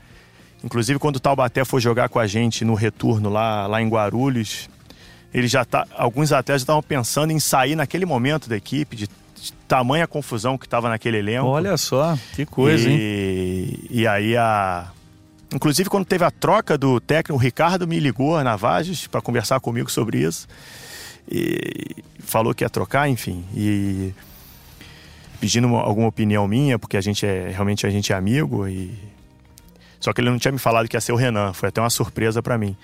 Inclusive, 0.64 1.00
quando 1.00 1.16
o 1.16 1.20
Taubaté 1.20 1.66
foi 1.66 1.82
jogar 1.82 2.10
com 2.10 2.20
a 2.20 2.28
gente 2.28 2.64
no 2.64 2.74
retorno 2.74 3.30
lá, 3.30 3.68
lá 3.68 3.82
em 3.82 3.90
Guarulhos, 3.90 4.70
ele 5.34 5.48
já 5.48 5.66
tá, 5.66 5.88
alguns 5.96 6.32
atletas 6.32 6.62
estavam 6.62 6.84
pensando 6.84 7.32
em 7.32 7.40
sair 7.40 7.76
naquele 7.76 8.06
momento 8.06 8.48
da 8.48 8.56
equipe, 8.56 8.96
de 8.96 9.08
de 9.42 9.52
tamanha 9.68 10.06
confusão 10.06 10.58
que 10.58 10.66
estava 10.66 10.88
naquele 10.88 11.18
elenco. 11.18 11.48
Olha 11.48 11.76
só, 11.76 12.18
que 12.36 12.46
coisa, 12.46 12.88
e, 12.88 12.94
hein? 12.94 13.80
E 13.90 14.08
aí 14.08 14.38
a. 14.38 14.92
Inclusive, 15.54 15.90
quando 15.90 16.06
teve 16.06 16.24
a 16.24 16.32
troca 16.32 16.78
do 16.78 17.00
técnico, 17.02 17.34
o 17.34 17.42
Ricardo 17.42 17.88
me 17.88 18.00
ligou 18.00 18.42
na 18.42 18.56
Vages 18.56 19.08
para 19.08 19.22
conversar 19.22 19.60
comigo 19.60 19.92
sobre 19.92 20.20
isso. 20.20 20.48
E 21.30 21.96
falou 22.20 22.54
que 22.54 22.64
ia 22.64 22.70
trocar, 22.70 23.10
enfim. 23.10 23.44
E 23.54 24.14
pedindo 25.42 25.76
alguma 25.76 26.08
opinião 26.08 26.48
minha, 26.48 26.78
porque 26.78 26.96
a 26.96 27.02
gente 27.02 27.26
é 27.26 27.50
realmente 27.50 27.88
a 27.88 27.90
gente 27.90 28.14
é 28.14 28.16
amigo 28.16 28.68
e 28.68 28.94
só 30.00 30.14
que 30.14 30.22
ele 30.22 30.30
não 30.30 30.38
tinha 30.38 30.52
me 30.52 30.60
falado 30.60 30.88
que 30.88 30.96
ia 30.96 31.02
ser 31.02 31.12
o 31.12 31.16
Renan, 31.16 31.52
foi 31.52 31.70
até 31.70 31.82
uma 31.82 31.90
surpresa 31.90 32.42
para 32.42 32.58
mim. 32.58 32.78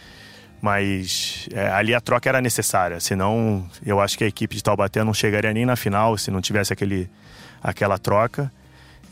Mas 0.60 1.48
é, 1.54 1.68
ali 1.70 1.94
a 1.94 2.02
troca 2.02 2.28
era 2.28 2.42
necessária, 2.42 3.00
senão 3.00 3.64
eu 3.86 4.00
acho 4.00 4.18
que 4.18 4.24
a 4.24 4.28
equipe 4.28 4.56
de 4.56 4.64
Taubaté 4.64 5.04
não 5.04 5.14
chegaria 5.14 5.54
nem 5.54 5.66
na 5.66 5.76
final 5.76 6.18
se 6.18 6.32
não 6.32 6.42
tivesse 6.42 6.74
aquele, 6.74 7.08
aquela 7.62 8.00
troca. 8.00 8.52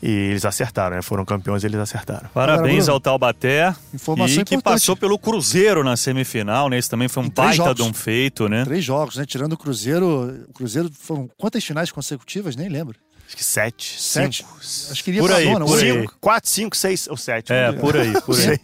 E 0.02 0.10
eles 0.10 0.44
acertaram, 0.44 0.96
né? 0.96 1.02
Foram 1.02 1.24
campeões 1.24 1.64
eles 1.64 1.80
acertaram. 1.80 2.28
Parabéns 2.34 2.86
ao 2.86 3.00
Taubaté. 3.00 3.74
Informação 3.94 4.42
e 4.42 4.44
que 4.44 4.54
importante. 4.54 4.80
passou 4.80 4.94
pelo 4.94 5.18
Cruzeiro 5.18 5.82
na 5.82 5.96
semifinal, 5.96 6.68
né? 6.68 6.76
Esse 6.78 6.90
também 6.90 7.08
foi 7.08 7.22
um 7.22 7.30
baita 7.30 7.74
de 7.74 7.82
um 7.82 7.94
feito, 7.94 8.46
né? 8.46 8.64
Três 8.64 8.84
jogos, 8.84 9.16
né? 9.16 9.24
Tirando 9.24 9.54
o 9.54 9.56
Cruzeiro. 9.56 10.44
O 10.50 10.52
Cruzeiro 10.52 10.90
foram 10.92 11.30
quantas 11.38 11.64
finais 11.64 11.90
consecutivas? 11.90 12.56
Nem 12.56 12.68
lembro. 12.68 12.98
Acho 13.26 13.36
que 13.36 13.44
sete. 13.44 14.00
Sete. 14.00 14.44
Cinco. 14.44 14.58
Acho 14.92 15.04
que 15.04 15.10
iria 15.10 15.20
por 15.20 15.32
aí, 15.32 15.52
por 15.52 15.78
aí. 15.78 16.06
quatro, 16.20 16.50
cinco, 16.50 16.76
seis 16.76 17.08
ou 17.08 17.16
sete. 17.16 17.52
É, 17.52 17.72
por 17.72 17.96
aí, 17.96 18.20
por 18.22 18.38
aí. 18.38 18.58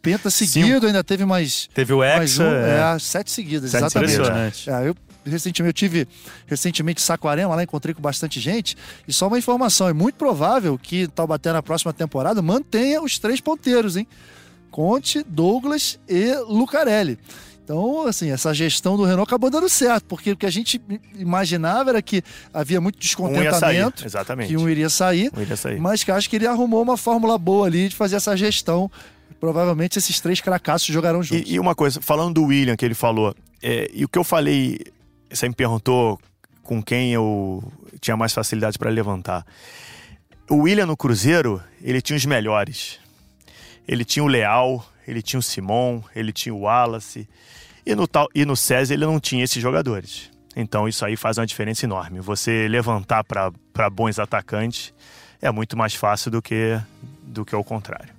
Penta 0.00 0.28
seguido, 0.28 0.74
Cinco. 0.74 0.86
ainda 0.86 1.02
teve 1.02 1.24
mais. 1.24 1.66
Teve 1.72 1.94
o 1.94 2.04
Hexa. 2.04 2.44
Um, 2.44 2.46
é. 2.46 2.94
é. 2.94 2.98
sete 2.98 3.30
seguidas, 3.30 3.70
sete 3.70 3.84
exatamente. 3.84 4.12
Impressionante. 4.12 4.70
É, 4.70 4.88
eu 4.88 4.94
recentemente 5.24 5.70
eu 5.70 5.88
tive 5.88 6.08
recentemente 6.46 7.00
em 7.00 7.04
Saquarema, 7.04 7.54
lá 7.54 7.62
encontrei 7.62 7.94
com 7.94 8.02
bastante 8.02 8.38
gente. 8.38 8.76
E 9.08 9.12
só 9.12 9.26
uma 9.26 9.38
informação: 9.38 9.88
é 9.88 9.92
muito 9.92 10.16
provável 10.16 10.78
que 10.78 11.08
Taubaté 11.08 11.52
na 11.52 11.62
próxima 11.62 11.92
temporada 11.92 12.42
mantenha 12.42 13.02
os 13.02 13.18
três 13.18 13.40
ponteiros, 13.40 13.96
hein? 13.96 14.06
Conte, 14.70 15.24
Douglas 15.26 15.98
e 16.08 16.34
Lucarelli. 16.48 17.18
Então, 17.64 18.06
assim, 18.06 18.30
essa 18.30 18.52
gestão 18.52 18.94
do 18.94 19.04
Renault 19.04 19.26
acabou 19.26 19.48
dando 19.48 19.68
certo, 19.70 20.04
porque 20.04 20.32
o 20.32 20.36
que 20.36 20.44
a 20.44 20.50
gente 20.50 20.80
imaginava 21.18 21.90
era 21.90 22.02
que 22.02 22.22
havia 22.52 22.78
muito 22.78 22.98
descontentamento, 22.98 24.02
um 24.02 24.06
Exatamente. 24.06 24.48
que 24.48 24.56
um 24.58 24.68
iria, 24.68 24.90
sair, 24.90 25.30
um 25.34 25.40
iria 25.40 25.56
sair, 25.56 25.80
mas 25.80 26.04
que 26.04 26.10
acho 26.10 26.28
que 26.28 26.36
ele 26.36 26.46
arrumou 26.46 26.82
uma 26.82 26.98
fórmula 26.98 27.38
boa 27.38 27.66
ali 27.66 27.88
de 27.88 27.96
fazer 27.96 28.16
essa 28.16 28.36
gestão 28.36 28.90
provavelmente 29.40 29.98
esses 29.98 30.20
três 30.20 30.40
cracassos 30.40 30.86
jogarão 30.86 31.22
juntos. 31.22 31.50
E, 31.50 31.54
e, 31.54 31.60
uma 31.60 31.74
coisa, 31.74 32.00
falando 32.00 32.34
do 32.34 32.44
William 32.44 32.76
que 32.76 32.84
ele 32.84 32.94
falou, 32.94 33.34
é, 33.62 33.90
e 33.92 34.04
o 34.04 34.08
que 34.08 34.18
eu 34.18 34.24
falei, 34.24 34.78
você 35.30 35.48
me 35.48 35.54
perguntou 35.54 36.18
com 36.62 36.82
quem 36.82 37.12
eu 37.12 37.62
tinha 38.00 38.16
mais 38.16 38.32
facilidade 38.32 38.78
para 38.78 38.90
levantar. 38.90 39.44
O 40.48 40.62
William 40.62 40.86
no 40.86 40.96
Cruzeiro, 40.96 41.62
ele 41.82 42.00
tinha 42.00 42.16
os 42.16 42.24
melhores. 42.24 42.98
Ele 43.86 44.04
tinha 44.04 44.22
o 44.22 44.26
Leal, 44.26 44.84
ele 45.06 45.22
tinha 45.22 45.38
o 45.38 45.42
Simon, 45.42 46.02
ele 46.14 46.32
tinha 46.32 46.54
o 46.54 46.60
Wallace. 46.60 47.28
E 47.86 47.94
no, 47.94 48.06
tal, 48.06 48.28
e 48.34 48.44
no 48.44 48.56
César 48.56 48.94
ele 48.94 49.04
não 49.04 49.20
tinha 49.20 49.44
esses 49.44 49.62
jogadores. 49.62 50.30
Então 50.56 50.88
isso 50.88 51.04
aí 51.04 51.16
faz 51.16 51.38
uma 51.38 51.46
diferença 51.46 51.84
enorme. 51.84 52.20
Você 52.20 52.68
levantar 52.68 53.24
para 53.24 53.90
bons 53.90 54.18
atacantes 54.18 54.94
é 55.42 55.50
muito 55.50 55.76
mais 55.76 55.94
fácil 55.94 56.30
do 56.30 56.40
que, 56.40 56.80
do 57.22 57.44
que 57.44 57.54
o 57.54 57.62
contrário. 57.64 58.14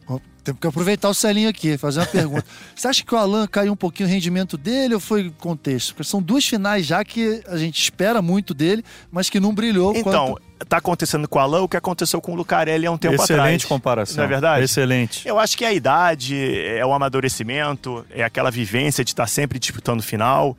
Temos 0.45 0.61
que 0.61 0.67
aproveitar 0.67 1.09
o 1.09 1.13
Celinho 1.13 1.49
aqui, 1.49 1.75
fazer 1.75 2.01
uma 2.01 2.05
pergunta. 2.05 2.45
Você 2.75 2.88
acha 2.88 3.03
que 3.03 3.15
o 3.15 3.17
Alan 3.17 3.47
caiu 3.47 3.73
um 3.73 3.75
pouquinho 3.75 4.07
o 4.07 4.11
rendimento 4.11 4.55
dele 4.57 4.93
ou 4.93 4.99
foi 4.99 5.33
contexto? 5.39 5.95
Porque 5.95 6.07
são 6.07 6.21
duas 6.21 6.45
finais 6.45 6.86
já 6.86 7.03
que 7.03 7.41
a 7.47 7.57
gente 7.57 7.81
espera 7.81 8.21
muito 8.21 8.53
dele, 8.53 8.86
mas 9.11 9.27
que 9.27 9.39
não 9.39 9.55
brilhou. 9.55 9.95
Então, 9.95 10.33
quanto... 10.33 10.45
tá 10.68 10.78
acontecendo 10.78 11.28
com 11.28 11.38
o 11.38 11.41
Alan 11.41 11.64
o 11.64 11.70
que 11.70 11.76
aconteceu 11.76 12.22
com 12.22 12.32
o 12.32 12.36
Lucarelli 12.36 12.86
há 12.86 12.91
um 12.91 12.97
tempo 12.97 13.16
Excelente 13.16 13.32
atrás. 13.32 13.47
Excelente 13.47 13.68
comparação. 13.68 14.18
Não 14.18 14.24
é 14.24 14.28
verdade? 14.28 14.64
Excelente. 14.64 15.28
Eu 15.28 15.38
acho 15.38 15.58
que 15.58 15.66
é 15.66 15.68
a 15.70 15.74
idade, 15.74 16.66
é 16.66 16.86
o 16.86 16.93
amadurecimento, 16.93 18.06
é 18.10 18.24
aquela 18.24 18.49
vivência 18.49 19.03
de 19.03 19.12
estar 19.12 19.28
sempre 19.28 19.60
disputando 19.60 20.01
final. 20.01 20.58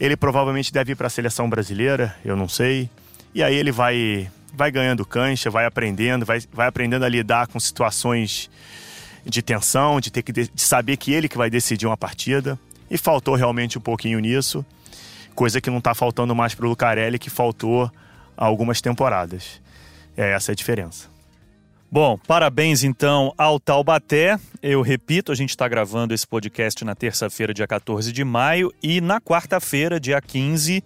Ele 0.00 0.16
provavelmente 0.16 0.72
deve 0.72 0.92
ir 0.92 0.96
para 0.96 1.06
a 1.06 1.10
seleção 1.10 1.48
brasileira, 1.48 2.16
eu 2.24 2.36
não 2.36 2.48
sei. 2.48 2.90
E 3.34 3.42
aí 3.42 3.54
ele 3.54 3.70
vai 3.70 4.28
vai 4.54 4.70
ganhando 4.70 5.06
cancha, 5.06 5.48
vai 5.48 5.64
aprendendo, 5.64 6.26
vai, 6.26 6.40
vai 6.52 6.66
aprendendo 6.66 7.04
a 7.04 7.08
lidar 7.08 7.46
com 7.46 7.58
situações 7.58 8.50
de 9.24 9.40
tensão, 9.40 9.98
de 9.98 10.10
ter 10.10 10.22
que 10.22 10.32
de, 10.32 10.48
de 10.48 10.60
saber 10.60 10.96
que 10.96 11.12
ele 11.12 11.28
que 11.28 11.38
vai 11.38 11.48
decidir 11.48 11.86
uma 11.86 11.96
partida. 11.96 12.58
E 12.90 12.98
faltou 12.98 13.34
realmente 13.34 13.78
um 13.78 13.80
pouquinho 13.80 14.18
nisso, 14.18 14.64
coisa 15.34 15.60
que 15.60 15.70
não 15.70 15.78
está 15.78 15.94
faltando 15.94 16.34
mais 16.34 16.54
para 16.54 16.66
o 16.66 16.68
Lucarelli, 16.68 17.18
que 17.18 17.30
faltou 17.30 17.90
há 18.42 18.44
algumas 18.44 18.80
temporadas. 18.80 19.60
É 20.16 20.32
essa 20.32 20.50
a 20.50 20.54
diferença. 20.54 21.06
Bom, 21.88 22.18
parabéns 22.26 22.82
então 22.82 23.32
ao 23.38 23.60
Taubaté. 23.60 24.36
Eu 24.60 24.82
repito, 24.82 25.30
a 25.30 25.34
gente 25.34 25.50
está 25.50 25.68
gravando 25.68 26.12
esse 26.12 26.26
podcast 26.26 26.84
na 26.84 26.96
terça-feira, 26.96 27.54
dia 27.54 27.68
14 27.68 28.10
de 28.10 28.24
maio, 28.24 28.72
e 28.82 29.00
na 29.00 29.20
quarta-feira, 29.20 30.00
dia 30.00 30.20
15, 30.20 30.82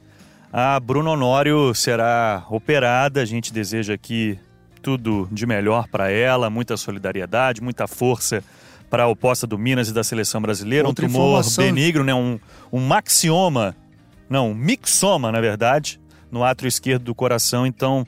a 0.52 0.78
Bruno 0.78 1.10
Honório 1.12 1.74
será 1.74 2.44
operada. 2.50 3.22
A 3.22 3.24
gente 3.24 3.54
deseja 3.54 3.94
aqui 3.94 4.38
tudo 4.82 5.26
de 5.32 5.46
melhor 5.46 5.88
para 5.88 6.10
ela, 6.10 6.50
muita 6.50 6.76
solidariedade, 6.76 7.62
muita 7.62 7.86
força 7.86 8.44
para 8.90 9.04
a 9.04 9.08
oposta 9.08 9.46
do 9.46 9.56
Minas 9.56 9.88
e 9.88 9.94
da 9.94 10.04
seleção 10.04 10.42
brasileira. 10.42 10.86
Outra 10.86 11.06
um 11.06 11.08
tumor 11.08 11.28
informação... 11.40 11.64
benigno, 11.64 12.04
né? 12.04 12.12
um, 12.12 12.38
um 12.70 12.80
maxioma, 12.80 13.74
não, 14.28 14.50
um 14.50 14.54
mixoma, 14.54 15.32
na 15.32 15.40
verdade, 15.40 15.98
no 16.36 16.44
átrio 16.44 16.68
esquerdo 16.68 17.04
do 17.04 17.14
coração. 17.14 17.66
Então, 17.66 18.06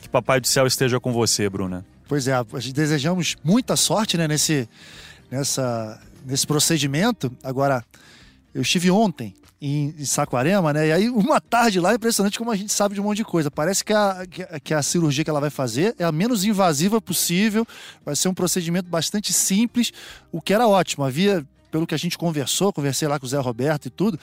que 0.00 0.08
Papai 0.08 0.40
do 0.40 0.46
Céu 0.46 0.66
esteja 0.66 1.00
com 1.00 1.12
você, 1.12 1.48
Bruna. 1.50 1.84
Pois 2.06 2.28
é, 2.28 2.34
desejamos 2.72 3.36
muita 3.42 3.76
sorte 3.76 4.16
né, 4.16 4.28
nesse, 4.28 4.68
nessa, 5.30 6.00
nesse 6.24 6.46
procedimento. 6.46 7.32
Agora, 7.42 7.84
eu 8.54 8.62
estive 8.62 8.90
ontem 8.90 9.34
em, 9.60 9.94
em 9.98 10.04
Saquarema, 10.04 10.72
né? 10.72 10.88
E 10.88 10.92
aí, 10.92 11.08
uma 11.08 11.40
tarde 11.40 11.80
lá, 11.80 11.94
impressionante 11.94 12.38
como 12.38 12.50
a 12.50 12.56
gente 12.56 12.72
sabe 12.72 12.94
de 12.94 13.00
um 13.00 13.04
monte 13.04 13.18
de 13.18 13.24
coisa. 13.24 13.50
Parece 13.50 13.84
que 13.84 13.92
a, 13.92 14.22
que 14.62 14.74
a 14.74 14.82
cirurgia 14.82 15.24
que 15.24 15.30
ela 15.30 15.40
vai 15.40 15.50
fazer 15.50 15.94
é 15.98 16.04
a 16.04 16.12
menos 16.12 16.44
invasiva 16.44 17.00
possível, 17.00 17.66
vai 18.04 18.14
ser 18.14 18.28
um 18.28 18.34
procedimento 18.34 18.88
bastante 18.88 19.32
simples, 19.32 19.92
o 20.30 20.40
que 20.40 20.54
era 20.54 20.68
ótimo. 20.68 21.04
Havia 21.04 21.44
pelo 21.70 21.88
que 21.88 21.94
a 21.94 21.98
gente 21.98 22.16
conversou, 22.16 22.72
conversei 22.72 23.08
lá 23.08 23.18
com 23.18 23.26
o 23.26 23.28
Zé 23.28 23.40
Roberto 23.40 23.86
e 23.86 23.90
tudo, 23.90 24.16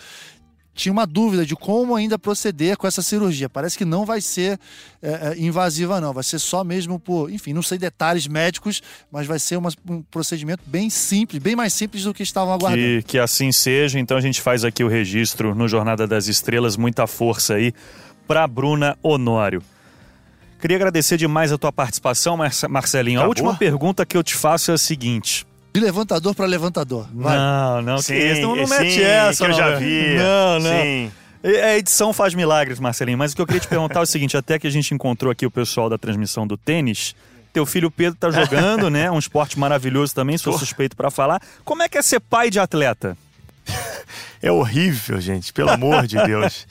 tinha 0.82 0.92
uma 0.92 1.06
dúvida 1.06 1.46
de 1.46 1.56
como 1.56 1.96
ainda 1.96 2.18
proceder 2.18 2.76
com 2.76 2.88
essa 2.88 3.04
cirurgia. 3.04 3.48
Parece 3.48 3.78
que 3.78 3.86
não 3.86 4.04
vai 4.04 4.20
ser 4.20 4.60
é, 5.02 5.10
é, 5.10 5.38
invasiva, 5.38 6.02
não. 6.02 6.12
Vai 6.12 6.24
ser 6.24 6.40
só 6.40 6.64
mesmo 6.64 7.00
por, 7.00 7.32
enfim, 7.32 7.54
não 7.54 7.62
sei 7.62 7.78
detalhes 7.78 8.26
médicos, 8.26 8.82
mas 9.12 9.28
vai 9.28 9.38
ser 9.38 9.58
uma, 9.58 9.70
um 9.88 10.02
procedimento 10.02 10.64
bem 10.66 10.90
simples, 10.90 11.42
bem 11.42 11.56
mais 11.56 11.72
simples 11.74 12.04
do 12.04 12.14
que 12.14 12.24
estavam 12.24 12.52
aguardando. 12.52 12.82
Que, 12.82 13.04
que 13.04 13.20
assim 13.20 13.52
seja. 13.52 14.00
Então 14.00 14.18
a 14.18 14.22
gente 14.22 14.42
faz 14.42 14.66
aqui 14.66 14.84
o 14.84 14.88
registro 14.88 15.54
no 15.54 15.68
Jornada 15.68 16.08
das 16.08 16.28
Estrelas. 16.28 16.76
Muita 16.76 17.06
força 17.06 17.54
aí 17.54 17.74
para 18.28 18.48
Bruna 18.48 18.98
Honório. 19.04 19.62
Queria 20.60 20.78
agradecer 20.78 21.18
demais 21.18 21.52
a 21.52 21.58
tua 21.60 21.72
participação, 21.72 22.38
Marcelinho. 22.70 23.20
Acabou? 23.20 23.26
A 23.26 23.30
última 23.30 23.56
pergunta 23.56 24.04
que 24.04 24.18
eu 24.18 24.24
te 24.24 24.36
faço 24.36 24.72
é 24.72 24.74
a 24.74 24.78
seguinte. 24.80 25.46
De 25.74 25.80
levantador 25.80 26.36
para 26.36 26.46
levantador. 26.46 27.08
Vai. 27.14 27.38
Não, 27.38 27.82
não, 27.82 27.98
sim, 28.00 28.14
que 28.14 28.20
isso. 28.20 28.42
Não, 28.42 28.56
não 28.56 28.68
mete 28.68 28.92
sim, 28.92 29.02
essa, 29.02 29.46
que 29.46 29.52
eu 29.52 29.56
já 29.56 29.76
vi. 29.76 30.16
Não, 30.18 30.60
não. 30.60 30.82
Sim. 30.82 31.12
A 31.44 31.78
edição 31.78 32.14
faz 32.14 32.34
milagres, 32.36 32.80
Marcelinho. 32.80 33.18
Mas 33.18 33.32
o 33.32 33.36
que 33.36 33.42
eu 33.42 33.48
queria 33.48 33.62
te 33.62 33.68
perguntar 33.68 34.00
é 34.00 34.04
o 34.04 34.06
seguinte: 34.06 34.36
até 34.36 34.60
que 34.60 34.68
a 34.68 34.70
gente 34.70 34.94
encontrou 34.94 35.32
aqui 35.32 35.46
o 35.46 35.52
pessoal 35.52 35.90
da 35.90 35.98
transmissão 35.98 36.46
do 36.46 36.58
tênis. 36.58 37.16
Teu 37.54 37.66
filho 37.66 37.92
Pedro 37.92 38.18
tá 38.18 38.32
jogando, 38.32 38.90
né? 38.90 39.12
Um 39.12 39.20
esporte 39.20 39.60
maravilhoso 39.60 40.16
também, 40.16 40.38
sou 40.38 40.58
suspeito 40.58 40.96
para 40.96 41.12
falar. 41.12 41.42
Como 41.66 41.84
é 41.84 41.90
que 41.90 41.98
é 41.98 42.02
ser 42.02 42.22
pai 42.22 42.50
de 42.50 42.60
atleta? 42.60 43.18
É 44.44 44.52
horrível, 44.52 45.22
gente, 45.22 45.54
pelo 45.54 45.70
amor 45.70 46.08
de 46.08 46.18
Deus. 46.26 46.66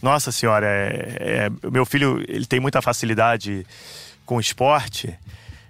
Nossa 0.00 0.32
senhora, 0.32 0.66
é, 0.66 1.50
é, 1.62 1.70
meu 1.70 1.84
filho 1.84 2.24
ele 2.26 2.46
tem 2.46 2.58
muita 2.58 2.80
facilidade 2.80 3.66
com 4.24 4.40
esporte. 4.40 5.12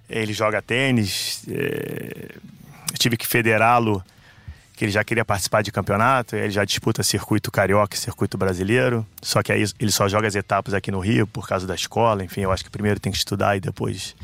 Ele 0.09 0.33
joga 0.33 0.62
tênis, 0.62 1.43
é, 1.49 2.37
tive 2.99 3.16
que 3.16 3.26
federá-lo, 3.26 4.03
que 4.74 4.84
ele 4.84 4.93
já 4.93 5.05
queria 5.05 5.24
participar 5.24 5.62
de 5.62 5.70
campeonato, 5.70 6.36
ele 6.36 6.51
já 6.51 6.64
disputa 6.64 7.03
circuito 7.03 7.51
carioca 7.51 7.95
e 7.95 7.99
circuito 7.99 8.38
brasileiro, 8.38 9.07
só 9.20 9.43
que 9.43 9.53
aí 9.53 9.64
ele 9.78 9.93
só 9.93 10.09
joga 10.09 10.26
as 10.26 10.34
etapas 10.34 10.72
aqui 10.72 10.91
no 10.91 11.01
Rio 11.01 11.26
por 11.26 11.47
causa 11.47 11.66
da 11.66 11.74
escola, 11.74 12.24
enfim, 12.24 12.41
eu 12.41 12.53
acho 12.53 12.64
que 12.64 12.70
primeiro 12.70 12.99
tem 12.99 13.12
que 13.12 13.18
estudar 13.18 13.57
e 13.57 13.61
depois 13.61 14.16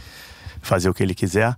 fazer 0.62 0.88
o 0.88 0.94
que 0.94 1.02
ele 1.02 1.14
quiser. 1.14 1.54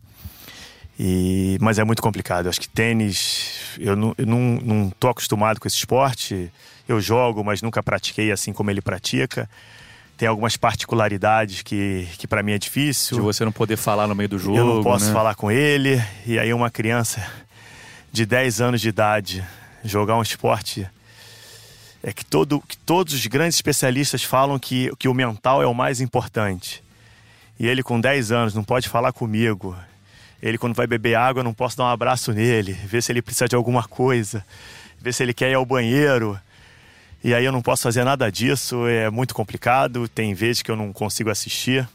E, 0.99 1.57
mas 1.61 1.79
é 1.79 1.85
muito 1.85 2.03
complicado. 2.03 2.47
Eu 2.47 2.51
acho 2.51 2.61
que 2.61 2.69
tênis, 2.69 3.77
eu 3.79 3.95
não, 3.95 4.15
eu 4.19 4.27
não, 4.27 4.39
não 4.61 4.91
tô 4.91 5.09
acostumado 5.09 5.61
com 5.61 5.69
esse 5.69 5.77
esporte. 5.77 6.53
Eu 6.89 7.01
jogo, 7.01 7.45
mas 7.45 7.63
nunca 7.63 7.81
pratiquei 7.83 8.33
assim 8.33 8.53
como 8.53 8.69
ele 8.69 8.81
pratica 8.81 9.49
tem 10.19 10.29
algumas 10.29 10.57
particularidades 10.57 11.63
que, 11.63 12.09
que 12.19 12.27
para 12.27 12.43
mim 12.43 12.51
é 12.51 12.59
difícil. 12.59 13.19
De 13.19 13.23
você 13.23 13.45
não 13.45 13.53
poder 13.53 13.77
falar 13.77 14.09
no 14.09 14.17
meio 14.17 14.29
do 14.29 14.39
jogo. 14.39 14.59
Eu 14.59 14.67
não 14.67 14.83
posso 14.83 15.07
né? 15.07 15.13
falar 15.13 15.37
com 15.37 15.49
ele. 15.49 16.03
E 16.27 16.37
aí 16.41 16.53
uma 16.53 16.69
criança 16.71 17.25
de 18.11 18.27
10 18.27 18.61
anos 18.61 18.81
de 18.81 18.89
idade 18.89 19.47
jogar 19.85 20.17
um 20.17 20.23
esporte 20.23 20.89
é 22.03 22.13
que, 22.13 22.25
todo, 22.25 22.61
que 22.61 22.77
todos 22.77 23.15
os 23.15 23.25
grandes 23.27 23.55
especialistas 23.57 24.25
falam 24.25 24.59
que, 24.59 24.91
que 24.99 25.07
o 25.07 25.15
mental 25.15 25.63
é 25.63 25.67
o 25.67 25.75
mais 25.75 26.01
importante. 26.01 26.83
E 27.59 27.69
ele 27.69 27.85
com 27.85 28.01
10 28.01 28.33
anos 28.33 28.55
não 28.55 28.65
pode 28.65 28.89
falar 28.89 29.13
comigo. 29.13 29.77
Ele 30.43 30.59
quando 30.59 30.75
vai 30.75 30.89
beber 30.89 31.15
água 31.15 31.41
eu 31.41 31.45
não 31.45 31.55
posso 31.55 31.77
dar 31.77 31.85
um 31.85 31.89
abraço 31.89 32.33
nele, 32.33 32.73
ver 32.73 33.05
se 33.05 33.13
ele 33.13 33.23
precisa 33.23 33.47
de 33.47 33.55
alguma 33.55 33.85
coisa, 33.85 34.45
ver 35.01 35.15
se 35.15 35.23
ele 35.23 35.33
quer 35.33 35.51
ir 35.53 35.55
ao 35.55 35.65
banheiro. 35.65 36.37
E 37.23 37.35
aí 37.35 37.45
eu 37.45 37.51
não 37.51 37.61
posso 37.61 37.83
fazer 37.83 38.05
nada 38.05 38.31
disso, 38.31 38.87
é 38.87 39.11
muito 39.11 39.35
complicado, 39.35 40.09
tem 40.09 40.35
vezes 40.35 40.63
que 40.63 40.71
eu 40.71 40.77
não 40.77 40.93
consigo 40.93 41.31
assistir. 41.31 41.89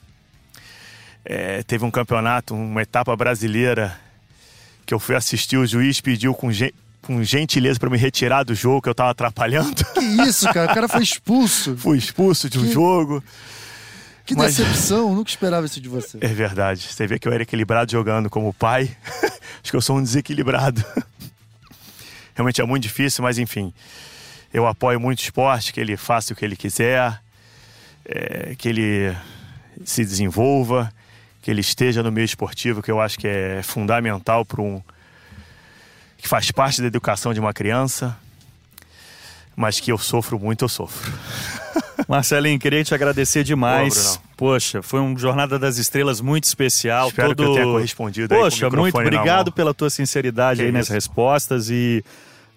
É, 1.24 1.64
teve 1.64 1.86
um 1.86 1.92
campeonato, 1.92 2.54
uma 2.54 2.82
etapa 2.82 3.16
brasileira 3.16 3.98
que 4.86 4.94
eu 4.94 5.00
fui 5.00 5.16
assistir, 5.16 5.56
o 5.56 5.66
juiz 5.66 6.02
pediu 6.02 6.34
com, 6.34 6.50
com 7.02 7.24
gentileza 7.24 7.80
para 7.80 7.90
me 7.90 7.98
retirar 7.98 8.44
do 8.44 8.54
jogo 8.54 8.82
que 8.82 8.90
eu 8.90 8.92
estava 8.92 9.12
atrapalhando. 9.12 9.74
Que 9.94 10.22
isso, 10.24 10.46
cara? 10.52 10.70
O 10.70 10.76
cara 10.76 10.88
foi 10.90 11.02
expulso. 11.02 11.76
Fui 11.80 11.98
expulso 11.98 12.50
de 12.50 12.60
um 12.60 12.66
que... 12.66 12.74
jogo. 12.74 13.24
Que 14.26 14.36
Mas... 14.36 14.58
decepção, 14.58 15.16
nunca 15.16 15.30
esperava 15.30 15.66
isso 15.66 15.80
de 15.80 15.88
você. 15.88 16.18
É 16.20 16.28
verdade. 16.28 16.82
Você 16.82 17.08
vê 17.08 17.18
que 17.18 17.28
eu 17.28 17.32
era 17.32 17.44
equilibrado 17.44 17.92
jogando 17.92 18.30
como 18.30 18.54
pai. 18.54 18.92
Acho 19.64 19.72
que 19.72 19.76
eu 19.76 19.82
sou 19.82 19.98
um 19.98 20.04
desequilibrado. 20.04 20.84
Realmente 22.36 22.60
é 22.62 22.66
muito 22.66 22.84
difícil, 22.84 23.24
mas 23.24 23.38
enfim 23.38 23.74
eu 24.54 24.68
apoio 24.68 25.00
muito 25.00 25.20
o 25.20 25.24
esporte, 25.24 25.74
que 25.74 25.80
ele 25.80 25.98
faça 25.98 26.32
o 26.32 26.36
que 26.36 26.46
ele 26.46 26.56
quiser, 26.56 27.20
é, 28.06 28.54
que 28.56 28.70
ele 28.70 29.16
se 29.84 30.06
desenvolva, 30.06 30.94
que 31.42 31.50
ele 31.50 31.62
esteja 31.62 32.04
no 32.04 32.12
meio 32.12 32.26
esportivo, 32.26 32.82
que 32.82 32.92
eu 32.92 33.02
acho 33.02 33.18
que 33.18 33.28
é 33.28 33.62
fundamental 33.64 34.46
para 34.46 34.62
um. 34.62 34.82
que 36.18 36.28
faz 36.28 36.52
parte 36.52 36.82
da 36.82 36.88
educação 36.88 37.34
de 37.34 37.40
uma 37.40 37.52
criança, 37.52 38.16
mas 39.56 39.80
que 39.80 39.92
eu 39.92 39.98
sofro 39.98 40.40
muito, 40.40 40.64
eu 40.64 40.70
sofro. 40.70 41.12
Marcelinho, 42.08 42.60
queria 42.60 42.84
te 42.84 42.94
agradecer 42.94 43.44
demais. 43.44 44.20
Poxa, 44.38 44.82
foi 44.82 45.00
um 45.00 45.18
Jornada 45.18 45.58
das 45.58 45.78
Estrelas 45.78 46.22
muito 46.22 46.44
especial. 46.44 47.08
Espero 47.08 47.36
todo... 47.36 47.38
que 47.38 47.44
eu 47.44 47.54
tenha 47.56 47.66
correspondido 47.66 48.36
Poxa, 48.36 48.70
muito 48.70 48.98
obrigado 48.98 49.52
pela 49.52 49.74
tua 49.74 49.90
sinceridade 49.90 50.60
que 50.60 50.66
aí 50.66 50.72
nas 50.72 50.90
respostas 50.90 51.70
e 51.70 52.04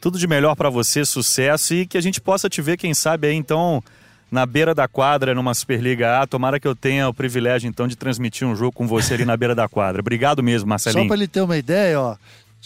tudo 0.07 0.21
de 0.21 0.29
melhor 0.29 0.55
para 0.55 0.71
você, 0.71 1.05
sucesso 1.05 1.75
e 1.75 1.85
que 1.85 1.99
a 1.99 2.01
gente 2.01 2.21
possa 2.21 2.49
te 2.49 2.63
ver, 2.63 2.77
quem 2.77 2.95
sabe, 2.95 3.27
aí 3.27 3.35
então 3.35 3.83
na 4.31 4.47
beira 4.47 4.73
da 4.73 4.87
quadra 4.87 5.35
numa 5.35 5.53
Superliga 5.53 6.21
A. 6.21 6.27
Tomara 6.29 6.61
que 6.61 6.69
eu 6.69 6.77
tenha 6.77 7.09
o 7.09 7.13
privilégio 7.13 7.67
então 7.67 7.89
de 7.89 7.97
transmitir 7.97 8.47
um 8.47 8.55
jogo 8.55 8.71
com 8.71 8.87
você 8.87 9.15
ali 9.15 9.25
na 9.25 9.37
beira 9.37 9.53
da 9.53 9.69
quadra. 9.69 10.01
Obrigado 10.01 10.45
mesmo, 10.45 10.69
Marcelinho. 10.69 11.03
Só 11.03 11.09
para 11.09 11.17
ele 11.17 11.27
ter 11.27 11.41
uma 11.41 11.59
ideia, 11.59 12.01
ó. 12.01 12.17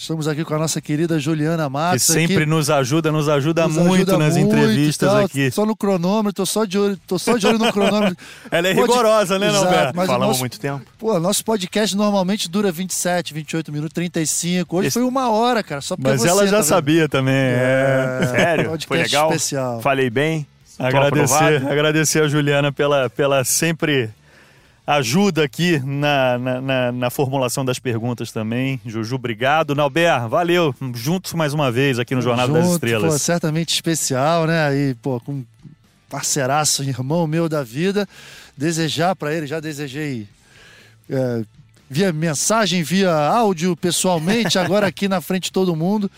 Estamos 0.01 0.27
aqui 0.27 0.47
com 0.47 0.55
a 0.55 0.59
nossa 0.59 0.81
querida 0.81 1.19
Juliana 1.19 1.69
Matos. 1.69 2.07
Que 2.07 2.13
sempre 2.13 2.37
aqui. 2.37 2.47
nos 2.47 2.71
ajuda, 2.71 3.13
nos 3.13 3.29
ajuda 3.29 3.69
nos 3.69 3.77
muito 3.77 4.11
ajuda 4.11 4.17
nas 4.17 4.35
muito 4.35 4.57
entrevistas 4.57 5.15
aqui. 5.15 5.51
Só 5.51 5.67
no 5.67 5.77
cronômetro, 5.77 6.33
tô 6.33 6.47
só 6.47 6.65
de 6.65 6.79
olho, 6.79 6.99
tô 7.07 7.19
só 7.19 7.37
de 7.37 7.47
olho 7.47 7.59
no 7.59 7.71
cronômetro. 7.71 8.17
Ela 8.51 8.69
é 8.69 8.75
Pode... 8.75 8.89
rigorosa, 8.89 9.39
né, 9.39 9.49
Exato, 9.49 9.63
Norberto? 9.63 9.95
Falamos 9.97 10.27
nosso... 10.29 10.41
muito 10.41 10.59
tempo. 10.59 10.87
Pô, 10.99 11.21
nosso 11.21 11.45
podcast 11.45 11.95
normalmente 11.95 12.49
dura 12.49 12.73
27, 12.73 13.35
28 13.35 13.71
minutos, 13.71 13.93
35. 13.93 14.75
Hoje 14.75 14.89
Esse... 14.89 14.95
foi 14.95 15.03
uma 15.03 15.31
hora, 15.31 15.63
cara, 15.63 15.83
só 15.83 15.95
Mas 15.99 16.23
você, 16.23 16.29
ela 16.29 16.47
já 16.47 16.57
tá 16.57 16.63
sabia 16.63 17.07
também. 17.07 17.35
É... 17.35 18.21
é... 18.23 18.27
Sério? 18.27 18.71
Podcast 18.71 18.89
foi 18.89 18.99
legal? 19.03 19.29
especial. 19.29 19.83
Falei 19.83 20.09
bem? 20.09 20.47
Agradecer, 20.79 21.67
agradecer 21.69 22.23
a 22.23 22.27
Juliana 22.27 22.73
pela, 22.73 23.11
pela 23.11 23.45
sempre 23.45 24.09
ajuda 24.97 25.45
aqui 25.45 25.79
na, 25.85 26.39
na, 26.39 26.61
na, 26.61 26.93
na, 26.93 27.11
formulação 27.11 27.65
das 27.65 27.79
perguntas 27.79 28.33
também. 28.33 28.81
Juju, 28.85 29.15
obrigado. 29.15 29.75
Nauber, 29.75 30.29
valeu. 30.29 30.75
Juntos 30.95 31.33
mais 31.35 31.55
uma 31.55 31.71
vez 31.71 31.99
aqui 31.99 32.15
no 32.15 32.23
Junto, 32.23 32.37
das 32.53 32.73
Estrelas. 32.73 33.13
Pô, 33.13 33.19
certamente 33.19 33.73
especial, 33.73 34.47
né? 34.47 34.67
Aí, 34.67 34.95
pô, 34.95 35.21
com 35.21 35.45
parceiraço, 36.09 36.83
irmão 36.83 37.27
meu 37.27 37.49
da 37.49 37.63
vida. 37.63 38.09
Desejar 38.57 39.15
para 39.15 39.35
ele, 39.35 39.47
já 39.47 39.61
desejei 39.61 40.27
é, 41.09 41.43
via 41.89 42.13
mensagem, 42.13 42.85
via 42.85 43.13
áudio, 43.13 43.77
pessoalmente, 43.77 44.59
agora 44.59 44.87
aqui 44.87 45.09
na 45.09 45.21
frente 45.21 45.45
de 45.45 45.53
todo 45.53 45.75
mundo, 45.75 46.09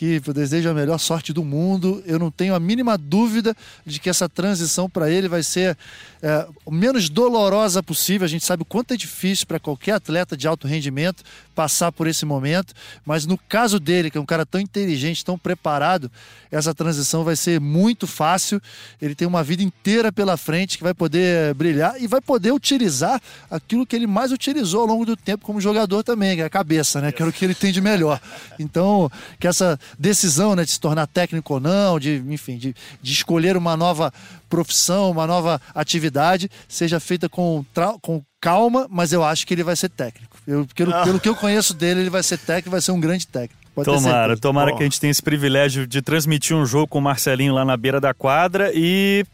que 0.00 0.22
eu 0.26 0.32
desejo 0.32 0.66
a 0.66 0.72
melhor 0.72 0.96
sorte 0.96 1.30
do 1.30 1.44
mundo. 1.44 2.02
Eu 2.06 2.18
não 2.18 2.30
tenho 2.30 2.54
a 2.54 2.58
mínima 2.58 2.96
dúvida 2.96 3.54
de 3.84 4.00
que 4.00 4.08
essa 4.08 4.30
transição 4.30 4.88
para 4.88 5.10
ele 5.10 5.28
vai 5.28 5.42
ser 5.42 5.76
é, 6.22 6.48
o 6.64 6.70
menos 6.70 7.10
dolorosa 7.10 7.82
possível. 7.82 8.24
A 8.24 8.28
gente 8.28 8.42
sabe 8.42 8.62
o 8.62 8.64
quanto 8.64 8.94
é 8.94 8.96
difícil 8.96 9.46
para 9.46 9.60
qualquer 9.60 9.92
atleta 9.92 10.38
de 10.38 10.48
alto 10.48 10.66
rendimento 10.66 11.22
passar 11.60 11.92
por 11.92 12.06
esse 12.06 12.24
momento, 12.24 12.72
mas 13.04 13.26
no 13.26 13.36
caso 13.36 13.78
dele, 13.78 14.10
que 14.10 14.16
é 14.16 14.20
um 14.20 14.24
cara 14.24 14.46
tão 14.46 14.58
inteligente, 14.58 15.22
tão 15.22 15.38
preparado, 15.38 16.10
essa 16.50 16.74
transição 16.74 17.22
vai 17.22 17.36
ser 17.36 17.60
muito 17.60 18.06
fácil. 18.06 18.62
Ele 18.98 19.14
tem 19.14 19.28
uma 19.28 19.44
vida 19.44 19.62
inteira 19.62 20.10
pela 20.10 20.38
frente 20.38 20.78
que 20.78 20.82
vai 20.82 20.94
poder 20.94 21.52
brilhar 21.52 22.00
e 22.00 22.06
vai 22.06 22.22
poder 22.22 22.50
utilizar 22.50 23.20
aquilo 23.50 23.84
que 23.84 23.94
ele 23.94 24.06
mais 24.06 24.32
utilizou 24.32 24.80
ao 24.80 24.86
longo 24.86 25.04
do 25.04 25.14
tempo 25.14 25.44
como 25.44 25.60
jogador 25.60 26.02
também, 26.02 26.34
que 26.34 26.40
é 26.40 26.46
a 26.46 26.50
cabeça, 26.50 26.98
né? 26.98 27.12
Que 27.12 27.20
era 27.20 27.28
o 27.28 27.32
que 27.32 27.44
ele 27.44 27.54
tem 27.54 27.70
de 27.70 27.82
melhor. 27.82 28.18
Então, 28.58 29.12
que 29.38 29.46
essa 29.46 29.78
decisão 29.98 30.56
né, 30.56 30.64
de 30.64 30.70
se 30.70 30.80
tornar 30.80 31.06
técnico 31.08 31.52
ou 31.52 31.60
não, 31.60 32.00
de, 32.00 32.24
enfim, 32.30 32.56
de, 32.56 32.74
de 33.02 33.12
escolher 33.12 33.54
uma 33.54 33.76
nova 33.76 34.10
profissão, 34.48 35.10
uma 35.10 35.26
nova 35.26 35.60
atividade, 35.74 36.50
seja 36.66 36.98
feita 36.98 37.28
com, 37.28 37.62
com 38.00 38.22
calma, 38.40 38.86
mas 38.90 39.12
eu 39.12 39.22
acho 39.22 39.46
que 39.46 39.54
ele 39.54 39.62
vai 39.62 39.76
ser 39.76 39.90
técnico. 39.90 40.36
Eu, 40.46 40.66
pelo, 40.74 40.94
ah. 40.94 41.04
pelo 41.04 41.20
que 41.20 41.28
eu 41.28 41.36
conheço 41.36 41.74
dele, 41.74 42.00
ele 42.00 42.10
vai 42.10 42.22
ser 42.22 42.38
técnico, 42.38 42.70
vai 42.70 42.80
ser 42.80 42.92
um 42.92 43.00
grande 43.00 43.26
técnico. 43.26 43.60
Pode 43.74 43.86
tomara, 43.86 44.36
tomara 44.36 44.74
que 44.74 44.80
a 44.80 44.84
gente 44.84 44.98
tenha 44.98 45.10
esse 45.10 45.22
privilégio 45.22 45.86
de 45.86 46.02
transmitir 46.02 46.56
um 46.56 46.66
jogo 46.66 46.88
com 46.88 46.98
o 46.98 47.02
Marcelinho 47.02 47.54
lá 47.54 47.64
na 47.64 47.76
beira 47.76 48.00
da 48.00 48.12
quadra 48.12 48.72
e 48.74 49.24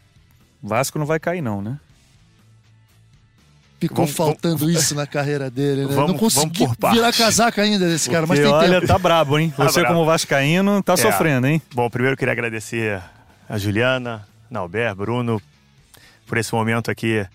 Vasco 0.61 0.99
não 0.99 1.05
vai 1.05 1.19
cair 1.19 1.41
não, 1.41 1.61
né? 1.61 1.79
Ficou 3.79 4.05
vamos, 4.05 4.15
faltando 4.15 4.57
vamos, 4.57 4.75
isso 4.75 4.95
na 4.95 5.05
carreira 5.05 5.49
dele, 5.51 5.85
né? 5.85 5.93
Vamos, 5.93 6.11
não 6.11 6.17
conseguiu 6.17 6.71
virar 6.91 7.13
casaca 7.13 7.61
ainda 7.61 7.87
desse 7.87 8.09
cara, 8.09 8.25
Porque, 8.25 8.41
mas 8.41 8.49
tem 8.49 8.57
olha, 8.57 8.81
tempo. 8.81 8.87
tá 8.87 8.97
brabo, 8.97 9.37
hein? 9.37 9.53
Tá 9.55 9.65
Você 9.65 9.81
brabo. 9.81 9.95
como 9.95 10.05
vascaíno 10.05 10.81
tá 10.81 10.93
é. 10.93 10.97
sofrendo, 10.97 11.45
hein? 11.45 11.61
Bom, 11.73 11.87
primeiro 11.89 12.13
eu 12.13 12.17
queria 12.17 12.31
agradecer 12.31 13.01
a 13.47 13.57
Juliana, 13.57 14.27
Nauber, 14.49 14.95
Bruno, 14.95 15.41
por 16.25 16.37
esse 16.39 16.53
momento 16.53 16.89
aqui 16.89 17.25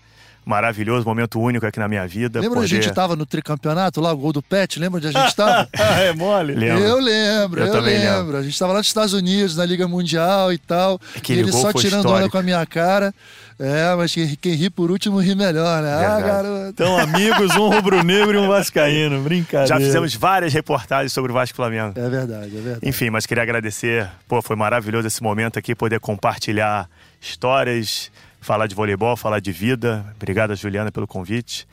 maravilhoso, 0.45 1.05
momento 1.05 1.39
único 1.39 1.65
aqui 1.65 1.79
na 1.79 1.87
minha 1.87 2.07
vida. 2.07 2.39
Lembra 2.39 2.55
poder... 2.55 2.65
a 2.65 2.67
gente 2.67 2.89
estava 2.89 3.15
no 3.15 3.25
tricampeonato 3.25 4.01
lá, 4.01 4.11
o 4.11 4.17
gol 4.17 4.33
do 4.33 4.41
Pet? 4.41 4.79
Lembra 4.79 4.97
onde 4.97 5.07
a 5.07 5.11
gente 5.11 5.27
estava? 5.27 5.67
é 5.73 6.13
mole? 6.13 6.53
Lembro. 6.53 6.83
Eu 6.83 6.99
lembro, 6.99 7.61
eu, 7.61 7.67
eu 7.67 7.81
lembro. 7.81 8.17
lembro. 8.17 8.37
A 8.37 8.43
gente 8.43 8.53
estava 8.53 8.73
lá 8.73 8.79
nos 8.79 8.87
Estados 8.87 9.13
Unidos, 9.13 9.55
na 9.55 9.65
Liga 9.65 9.87
Mundial 9.87 10.51
e 10.51 10.57
tal. 10.57 10.99
Aquele 11.15 11.41
e 11.41 11.43
ele 11.43 11.51
só 11.51 11.71
tirando 11.71 11.99
histórico. 11.99 12.09
onda 12.11 12.29
com 12.29 12.37
a 12.37 12.43
minha 12.43 12.65
cara. 12.65 13.13
É, 13.59 13.95
mas 13.95 14.13
quem, 14.13 14.35
quem, 14.35 14.53
ri 14.53 14.69
por 14.69 14.89
último 14.89 15.19
ri 15.19 15.35
melhor, 15.35 15.81
né? 15.83 15.93
Ah, 15.93 15.99
Verdade. 15.99 16.23
Ah, 16.23 16.27
garoto. 16.27 16.69
Então, 16.69 16.97
amigos, 16.97 17.55
um 17.55 17.69
rubro-negro 17.69 18.33
e 18.33 18.37
um 18.37 18.47
vascaíno. 18.47 19.21
Brincadeira. 19.23 19.67
Já 19.67 19.77
fizemos 19.77 20.13
várias 20.15 20.53
reportagens 20.53 21.13
sobre 21.13 21.31
o 21.31 21.33
Vasco 21.33 21.55
Flamengo. 21.55 21.93
É 21.97 22.09
verdade, 22.09 22.57
é 22.57 22.61
verdade. 22.61 22.79
Enfim, 22.83 23.09
mas 23.09 23.25
queria 23.25 23.43
agradecer. 23.43 24.09
Pô, 24.27 24.41
foi 24.41 24.55
maravilhoso 24.55 25.07
esse 25.07 25.21
momento 25.21 25.59
aqui, 25.59 25.75
poder 25.75 25.99
compartilhar 25.99 26.89
histórias, 27.21 28.11
falar 28.43 28.67
de 28.67 28.75
voleibol, 28.75 29.15
falar 29.15 29.39
de 29.39 29.51
vida. 29.51 30.05
Obrigado, 30.15 30.55
Juliana, 30.55 30.91
pelo 30.91 31.07
convite. 31.07 31.67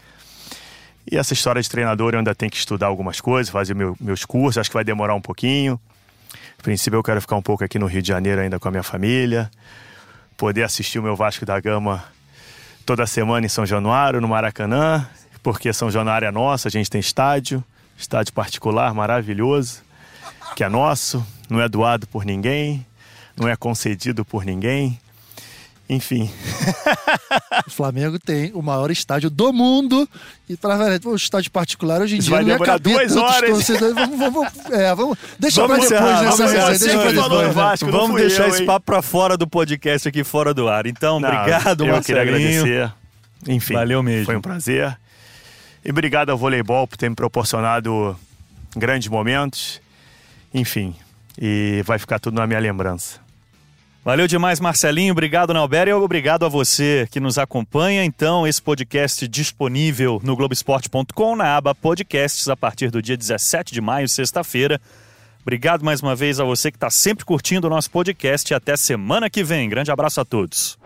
E 1.11 1.17
essa 1.17 1.33
história 1.33 1.61
de 1.61 1.69
treinador 1.69 2.15
eu 2.15 2.19
ainda 2.19 2.35
tenho 2.35 2.51
que 2.51 2.57
estudar 2.57 2.87
algumas 2.87 3.21
coisas, 3.21 3.51
fazer 3.51 3.75
meu, 3.75 3.97
meus 4.01 4.25
cursos, 4.25 4.59
acho 4.59 4.71
que 4.71 4.75
vai 4.75 4.85
demorar 4.85 5.15
um 5.15 5.21
pouquinho. 5.21 5.81
A 6.59 6.63
princípio 6.63 6.97
eu 6.97 7.03
quero 7.03 7.21
ficar 7.21 7.37
um 7.37 7.43
pouco 7.43 7.65
aqui 7.65 7.79
no 7.79 7.87
Rio 7.87 8.01
de 8.01 8.09
Janeiro 8.09 8.41
ainda 8.41 8.59
com 8.59 8.69
a 8.69 8.71
minha 8.71 8.83
família, 8.83 9.51
poder 10.37 10.63
assistir 10.63 10.99
o 10.99 11.03
meu 11.03 11.17
Vasco 11.17 11.45
da 11.45 11.59
Gama 11.59 12.05
toda 12.87 13.07
semana 13.07 13.47
em 13.47 13.49
São 13.49 13.67
Januário, 13.67 14.21
no 14.21 14.29
Maracanã, 14.29 15.09
porque 15.43 15.73
São 15.73 15.91
Januário 15.91 16.29
é 16.29 16.31
nosso, 16.31 16.69
a 16.69 16.71
gente 16.71 16.91
tem 16.91 17.01
estádio, 17.01 17.65
estádio 17.97 18.33
particular 18.33 18.95
maravilhoso, 18.95 19.83
que 20.55 20.63
é 20.63 20.69
nosso, 20.69 21.25
não 21.49 21.61
é 21.61 21.69
doado 21.69 22.07
por 22.07 22.25
ninguém, 22.25 22.87
não 23.37 23.49
é 23.49 23.57
concedido 23.57 24.25
por 24.25 24.45
ninguém. 24.45 24.99
Enfim. 25.91 26.31
o 27.67 27.71
Flamengo 27.71 28.17
tem 28.17 28.53
o 28.55 28.63
maior 28.63 28.93
estádio 28.93 29.29
do 29.29 29.53
mundo. 29.53 30.09
E 30.49 30.57
para 30.57 31.01
o 31.05 31.17
estádio 31.17 31.51
particular 31.51 32.01
hoje 32.01 32.15
em 32.15 32.19
Isso 32.21 32.29
dia 32.29 32.37
vai 32.37 32.45
não 32.45 32.53
demorar 32.53 32.79
duas 32.79 33.17
horas. 33.17 33.69
Vamos, 33.69 34.17
vamos, 34.17 34.49
é, 34.71 34.95
vamos, 34.95 35.19
deixa 35.37 35.67
vamos 35.67 35.89
pra 35.89 35.99
depois 35.99 36.39
nessa 36.39 36.69
resenha. 36.69 37.53
Vasco, 37.53 37.91
vamos 37.91 38.21
deixar 38.21 38.45
eu, 38.45 38.51
esse 38.51 38.65
papo 38.65 38.87
para 38.87 39.03
fora 39.03 39.37
do 39.37 39.49
podcast 39.49 40.09
aqui, 40.09 40.23
fora 40.23 40.55
do 40.55 40.69
ar. 40.69 40.87
Então, 40.87 41.19
não, 41.19 41.29
obrigado, 41.29 41.85
eu 41.85 42.01
queria 42.03 42.23
agradecer. 42.23 42.93
Enfim, 43.49 43.75
valeu 43.75 44.01
mesmo. 44.01 44.27
Foi 44.27 44.37
um 44.37 44.41
prazer. 44.41 44.97
E 45.85 45.91
obrigado 45.91 46.31
ao 46.31 46.39
voleibol 46.39 46.87
por 46.87 46.97
ter 46.97 47.09
me 47.09 47.17
proporcionado 47.17 48.17
grandes 48.77 49.09
momentos. 49.09 49.81
Enfim, 50.55 50.95
e 51.37 51.83
vai 51.85 51.99
ficar 51.99 52.21
tudo 52.21 52.37
na 52.37 52.47
minha 52.47 52.61
lembrança. 52.61 53.19
Valeu 54.03 54.27
demais, 54.27 54.59
Marcelinho. 54.59 55.13
Obrigado, 55.13 55.53
Nauber, 55.53 55.89
e 55.89 55.93
obrigado 55.93 56.47
a 56.47 56.49
você 56.49 57.07
que 57.11 57.21
nos 57.21 57.37
acompanha. 57.37 58.03
Então, 58.03 58.47
esse 58.47 58.61
podcast 58.61 59.29
disponível 59.29 60.21
no 60.25 60.35
Globoesporte.com, 60.35 61.37
na 61.37 61.57
aba 61.57 61.75
Podcasts, 61.75 62.49
a 62.49 62.57
partir 62.57 62.91
do 62.91 63.03
dia 63.03 63.17
17 63.17 63.75
de 63.75 63.81
maio, 63.81 64.09
sexta-feira. 64.09 64.81
Obrigado 65.43 65.85
mais 65.85 66.01
uma 66.01 66.17
vez 66.17 66.41
a 66.41 66.45
você 66.45 66.71
que 66.71 66.77
está 66.77 66.89
sempre 66.89 67.25
curtindo 67.25 67.67
o 67.67 67.71
nosso 67.71 67.91
podcast 67.91 68.55
até 68.55 68.75
semana 68.75 69.29
que 69.29 69.45
vem. 69.45 69.69
Grande 69.69 69.91
abraço 69.91 70.21
a 70.21 70.25
todos. 70.25 70.79